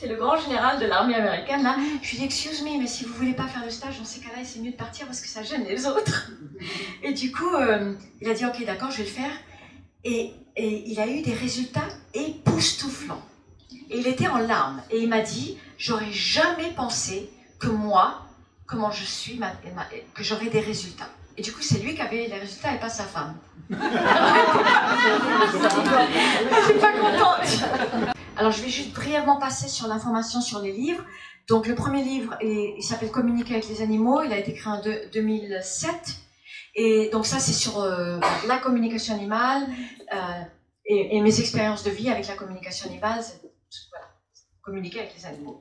C'est 0.00 0.08
le 0.08 0.16
grand 0.16 0.36
général 0.36 0.80
de 0.80 0.86
l'armée 0.86 1.14
américaine 1.14 1.62
là. 1.62 1.76
Je 2.02 2.10
lui 2.10 2.18
dis 2.18 2.24
Excuse 2.24 2.62
me, 2.62 2.80
mais 2.80 2.88
si 2.88 3.04
vous 3.04 3.14
voulez 3.14 3.34
pas 3.34 3.46
faire 3.46 3.64
le 3.64 3.70
stage, 3.70 3.98
dans 3.98 4.04
ces 4.04 4.20
cas-là, 4.20 4.42
c'est 4.44 4.58
mieux 4.58 4.72
de 4.72 4.76
partir 4.76 5.06
parce 5.06 5.20
que 5.20 5.28
ça 5.28 5.44
gêne 5.44 5.64
les 5.64 5.86
autres. 5.86 6.32
Et 7.04 7.12
du 7.12 7.30
coup, 7.30 7.54
euh, 7.54 7.94
il 8.20 8.28
a 8.28 8.34
dit 8.34 8.44
Ok, 8.44 8.64
d'accord, 8.64 8.90
je 8.90 8.98
vais 8.98 9.04
le 9.04 9.08
faire. 9.10 9.32
Et 10.06 10.34
il 10.56 11.00
a 11.00 11.06
eu 11.06 11.22
des 11.22 11.32
résultats 11.32 11.88
époustouflants. 12.14 13.22
Et 13.90 13.98
il 13.98 14.06
était 14.06 14.28
en 14.28 14.38
larmes. 14.38 14.80
Et 14.90 14.98
il 15.02 15.08
m'a 15.08 15.20
dit 15.20 15.58
J'aurais 15.78 16.12
jamais 16.12 16.70
pensé 16.76 17.30
que 17.58 17.66
moi, 17.68 18.22
comment 18.66 18.90
je 18.90 19.04
suis, 19.04 19.38
ma- 19.38 19.52
ma- 19.74 19.86
que 20.14 20.22
j'aurais 20.22 20.46
des 20.48 20.60
résultats. 20.60 21.08
Et 21.36 21.42
du 21.42 21.52
coup, 21.52 21.62
c'est 21.62 21.80
lui 21.80 21.94
qui 21.94 22.00
avait 22.00 22.28
les 22.28 22.38
résultats 22.38 22.74
et 22.74 22.78
pas 22.78 22.88
sa 22.88 23.04
femme. 23.04 23.34
Je 23.70 23.76
suis 26.66 26.78
pas 26.78 26.92
contente. 26.92 28.14
Alors, 28.36 28.50
je 28.52 28.62
vais 28.62 28.68
juste 28.68 28.92
brièvement 28.94 29.36
passer 29.38 29.68
sur 29.68 29.86
l'information 29.88 30.40
sur 30.40 30.60
les 30.60 30.72
livres. 30.72 31.02
Donc, 31.48 31.66
le 31.66 31.74
premier 31.74 32.02
livre, 32.02 32.34
est- 32.40 32.74
il 32.76 32.82
s'appelle 32.82 33.10
Communiquer 33.10 33.54
avec 33.54 33.68
les 33.68 33.82
animaux. 33.82 34.22
Il 34.22 34.32
a 34.32 34.38
été 34.38 34.54
créé 34.54 34.72
en 34.72 34.80
deux- 34.80 35.00
2007. 35.12 35.94
Et 36.76 37.10
donc, 37.12 37.26
ça, 37.26 37.38
c'est 37.38 37.52
sur 37.52 37.80
euh, 37.80 38.18
la 38.48 38.58
communication 38.58 39.14
animale 39.14 39.62
euh, 40.12 40.16
et, 40.86 41.20
mes 41.20 41.40
expériences 41.40 41.84
de 41.84 41.90
vie 41.90 42.10
avec 42.10 42.26
la 42.28 42.34
communication 42.34 42.88
animale. 42.88 43.22
Voilà, 43.90 44.06
communiquer 44.62 45.00
avec 45.00 45.14
les 45.16 45.26
animaux. 45.26 45.60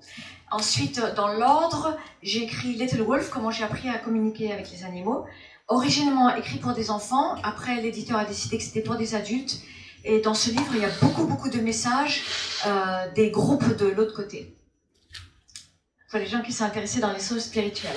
Ensuite, 0.52 1.00
euh, 1.00 1.14
dans 1.16 1.28
l'ordre, 1.28 1.98
j'ai 2.22 2.44
écrit 2.44 2.74
Little 2.74 3.02
Wolf, 3.02 3.30
comment 3.30 3.52
j'ai 3.52 3.64
appris 3.64 3.90
à 3.90 3.98
communiquer 3.98 4.52
avec 4.52 4.72
les 4.72 4.84
animaux. 4.84 5.26
Originellement 5.68 6.36
écrit 6.36 6.58
pour 6.58 6.74
des 6.74 6.92
enfants, 6.92 7.36
après 7.44 7.82
l'éditeur 7.82 8.18
a 8.18 8.26
décidé 8.26 8.58
que 8.58 8.64
c'était 8.64 8.82
pour 8.82 8.96
des 8.96 9.16
adultes. 9.16 9.62
Et 10.06 10.20
dans 10.20 10.34
ce 10.34 10.50
livre, 10.50 10.72
il 10.76 10.82
y 10.82 10.86
a 10.86 10.92
beaucoup, 11.02 11.26
beaucoup 11.26 11.50
de 11.50 11.62
messages 11.62 12.24
euh, 12.66 13.10
des 13.14 13.32
groupes 13.32 13.78
de 13.78 13.88
l'autre 13.88 14.14
côté. 14.14 14.58
Pour 16.10 16.20
les 16.20 16.28
gens 16.28 16.42
qui 16.42 16.52
sont 16.52 16.66
intéressés 16.66 17.00
dans 17.00 17.14
les 17.14 17.22
choses 17.22 17.46
spirituelles. 17.46 17.92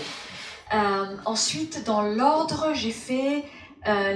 Euh, 0.73 1.17
ensuite, 1.25 1.85
dans 1.85 2.03
l'ordre, 2.03 2.73
j'ai 2.75 2.93
fait 2.93 3.45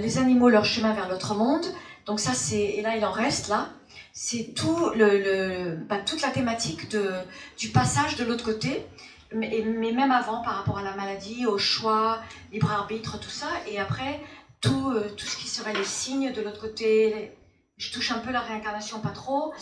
Les 0.01 0.18
animaux, 0.18 0.49
leur 0.49 0.64
chemin 0.64 0.92
vers 0.94 1.09
l'autre 1.09 1.37
monde. 1.37 1.64
Donc 2.11 2.18
ça, 2.18 2.35
c'est... 2.35 2.59
Et 2.59 2.83
là, 2.83 2.96
il 2.96 3.05
en 3.05 3.12
reste, 3.12 3.46
là. 3.46 3.68
C'est 4.12 4.53
tout 4.57 4.90
le, 4.96 5.18
le- 5.18 5.77
bah, 5.77 5.99
toute 5.99 6.23
la 6.23 6.31
thématique 6.31 6.90
de, 6.90 7.09
du 7.57 7.68
passage 7.68 8.16
de 8.16 8.25
l'autre 8.25 8.44
côté. 8.44 8.85
Mais, 9.33 9.62
mais 9.64 9.92
même 9.92 10.11
avant, 10.11 10.42
par 10.42 10.55
rapport 10.57 10.79
à 10.79 10.83
la 10.83 10.96
maladie, 10.96 11.46
au 11.46 11.57
choix, 11.57 12.18
libre 12.51 12.73
arbitre, 12.73 13.20
tout 13.20 13.31
ça. 13.31 13.46
Et 13.68 13.79
après, 13.79 14.20
tout, 14.61 14.90
euh, 14.90 15.09
tout 15.16 15.25
ce 15.25 15.37
qui 15.37 15.46
serait 15.46 15.73
les 15.73 15.85
signes 15.85 16.33
de 16.33 16.42
l'autre 16.42 16.61
côté. 16.61 17.31
Je 17.77 17.92
touche 17.92 18.11
un 18.11 18.18
peu 18.18 18.33
la 18.33 18.40
réincarnation, 18.40 18.99
pas 18.99 19.11
trop. 19.11 19.55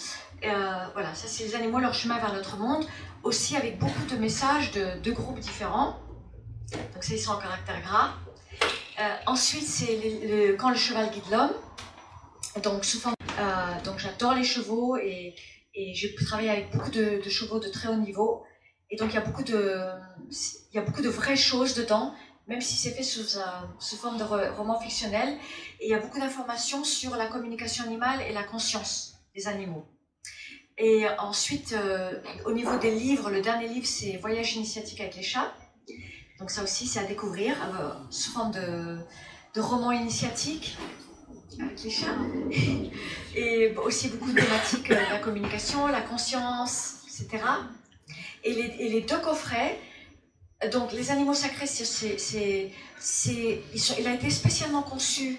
Euh, 0.42 0.86
voilà, 0.94 1.14
ça 1.14 1.28
c'est 1.28 1.44
les 1.44 1.54
animaux, 1.54 1.80
leur 1.80 1.92
chemin 1.92 2.16
vers 2.16 2.32
notre 2.32 2.56
monde. 2.56 2.86
Aussi 3.24 3.56
avec 3.56 3.78
beaucoup 3.78 4.06
de 4.10 4.16
messages 4.16 4.70
de, 4.70 4.98
de 5.00 5.10
groupes 5.12 5.38
différents. 5.38 5.98
Donc 6.94 7.04
ça, 7.04 7.12
ils 7.12 7.20
sont 7.20 7.32
en 7.32 7.38
caractère 7.38 7.82
gras. 7.82 8.12
Euh, 9.00 9.16
ensuite, 9.26 9.66
c'est 9.66 10.56
quand 10.58 10.70
le 10.70 10.76
cheval 10.76 11.10
guide 11.10 11.30
l'homme. 11.30 11.52
Donc, 12.62 12.82
euh, 13.38 13.80
donc 13.84 13.98
j'adore 13.98 14.34
les 14.34 14.44
chevaux 14.44 14.96
et, 14.96 15.34
et 15.74 15.94
j'ai 15.94 16.14
travaillé 16.14 16.50
avec 16.50 16.70
beaucoup 16.72 16.90
de, 16.90 17.20
chevaux 17.28 17.58
de 17.58 17.68
très 17.68 17.88
haut 17.88 17.96
niveau. 17.96 18.44
Et 18.90 18.96
donc 18.96 19.10
il 19.12 19.14
y 19.14 19.18
a 19.18 19.22
beaucoup 19.22 19.42
de, 19.44 19.82
il 20.72 20.76
y 20.76 20.78
a 20.78 20.82
beaucoup 20.82 21.02
de 21.02 21.08
vraies 21.08 21.36
choses 21.36 21.74
dedans, 21.74 22.14
même 22.46 22.60
si 22.60 22.74
c'est 22.76 22.90
fait 22.90 23.02
sous, 23.02 23.38
un- 23.38 23.68
sous 23.78 23.96
forme 23.96 24.16
de 24.18 24.24
roman 24.24 24.80
fictionnel. 24.80 25.36
Et 25.80 25.86
il 25.86 25.90
y 25.90 25.94
a 25.94 25.98
beaucoup 25.98 26.18
d'informations 26.18 26.84
sur 26.84 27.16
la 27.16 27.26
communication 27.26 27.84
animale 27.84 28.20
et 28.22 28.32
la 28.32 28.42
conscience 28.44 29.14
des 29.34 29.46
animaux. 29.46 29.84
Et 30.78 31.06
ensuite, 31.18 31.72
euh, 31.72 32.12
au 32.46 32.52
niveau 32.52 32.78
des 32.78 32.92
livres, 32.92 33.30
le 33.30 33.40
dernier 33.40 33.68
livre 33.68 33.86
c'est 33.86 34.16
Voyage 34.18 34.54
initiatique 34.54 35.00
avec 35.00 35.16
les 35.16 35.22
chats. 35.22 35.52
Donc 36.38 36.50
ça 36.50 36.62
aussi 36.62 36.86
c'est 36.86 37.00
à 37.00 37.04
découvrir 37.04 37.56
euh, 37.62 37.90
sous 38.10 38.30
forme 38.30 38.52
de, 38.52 38.98
de 39.54 39.60
roman 39.60 39.90
initiatique 39.90 40.76
les 41.56 41.90
chats. 41.90 42.16
Et 43.34 43.74
aussi 43.84 44.08
beaucoup 44.08 44.32
de 44.32 44.40
thématiques, 44.40 44.90
euh, 44.90 45.00
la 45.10 45.18
communication, 45.18 45.86
la 45.86 46.00
conscience, 46.00 47.02
etc. 47.06 47.44
Et 48.44 48.52
les, 48.54 48.74
et 48.78 48.88
les 48.88 49.00
deux 49.02 49.18
coffrets, 49.18 49.78
euh, 50.64 50.70
donc 50.70 50.92
les 50.92 51.10
animaux 51.10 51.34
sacrés, 51.34 51.66
il 52.34 54.06
a 54.06 54.14
été 54.14 54.30
spécialement 54.30 54.82
conçu 54.82 55.38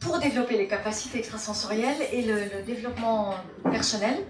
pour 0.00 0.18
développer 0.18 0.56
les 0.56 0.66
capacités 0.66 1.18
extrasensorielles 1.18 2.08
et 2.12 2.22
le, 2.22 2.34
le 2.34 2.62
développement 2.64 3.34
personnel. 3.70 4.24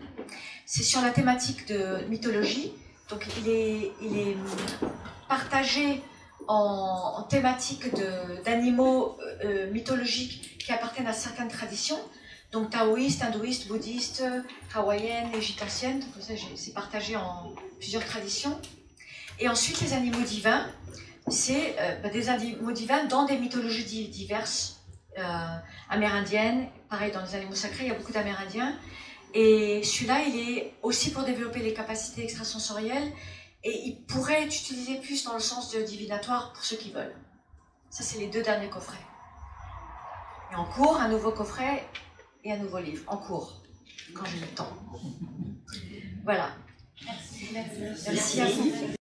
C'est 0.66 0.82
sur 0.82 1.00
la 1.02 1.10
thématique 1.10 1.66
de 1.66 2.04
mythologie. 2.08 2.72
Donc 3.08 3.26
il 3.38 3.48
est, 3.50 3.92
il 4.02 4.18
est 4.18 4.36
partagé 5.28 6.02
en, 6.48 7.26
de- 7.96 8.42
d'animaux 8.44 9.16
euh, 9.20 9.44
euh, 9.44 9.70
mythologiques 9.70 10.58
qui 10.58 10.72
appartiennent 10.72 11.06
à 11.06 11.12
certaines 11.12 11.48
traditions. 11.48 11.98
Donc 12.52 12.70
taoïste, 12.70 13.22
hindouiste, 13.22 13.68
bouddhiste, 13.68 14.22
hawaïenne, 14.74 15.28
égyptienne. 15.34 16.02
C'est 16.56 16.74
partagé 16.74 17.16
en 17.16 17.54
plusieurs 17.78 18.04
traditions. 18.04 18.60
Et 19.40 19.48
ensuite, 19.48 19.80
les 19.80 19.94
animaux 19.94 20.20
divins, 20.20 20.66
c'est 21.28 21.76
euh, 21.78 21.96
bah, 22.02 22.10
des 22.10 22.28
animaux 22.28 22.72
divins 22.72 23.04
dans 23.04 23.24
des 23.24 23.38
mythologies 23.38 23.84
di- 23.84 24.08
diverses, 24.08 24.80
amérindiennes. 25.88 26.68
Pareil, 26.90 27.10
dans 27.12 27.22
les 27.22 27.34
animaux 27.34 27.54
sacrés, 27.54 27.84
il 27.84 27.88
y 27.88 27.90
a 27.90 27.94
beaucoup 27.94 28.12
d'amérindiens. 28.12 28.76
Et 29.34 29.82
celui-là, 29.82 30.20
il 30.28 30.36
est 30.36 30.74
aussi 30.82 31.10
pour 31.10 31.22
développer 31.22 31.60
les 31.60 31.72
capacités 31.72 32.22
extrasensorielles. 32.24 33.10
Et 33.64 33.88
il 33.88 34.02
pourrait 34.04 34.42
être 34.42 34.54
utilisé 34.54 35.00
plus 35.00 35.24
dans 35.24 35.34
le 35.34 35.40
sens 35.40 35.72
de 35.72 35.82
divinatoire 35.82 36.52
pour 36.52 36.64
ceux 36.64 36.76
qui 36.76 36.90
veulent. 36.90 37.14
Ça, 37.90 38.02
c'est 38.02 38.18
les 38.18 38.28
deux 38.28 38.42
derniers 38.42 38.70
coffrets. 38.70 39.04
Et 40.50 40.54
en 40.54 40.64
cours, 40.64 40.96
un 40.96 41.08
nouveau 41.08 41.30
coffret 41.30 41.86
et 42.44 42.52
un 42.52 42.58
nouveau 42.58 42.78
livre. 42.78 43.04
En 43.06 43.18
cours, 43.18 43.62
quand 44.14 44.24
j'ai 44.24 44.40
le 44.40 44.48
temps. 44.48 44.72
Voilà. 46.24 46.50
Merci 47.52 48.40
à 48.40 48.46
vous. 48.46 48.96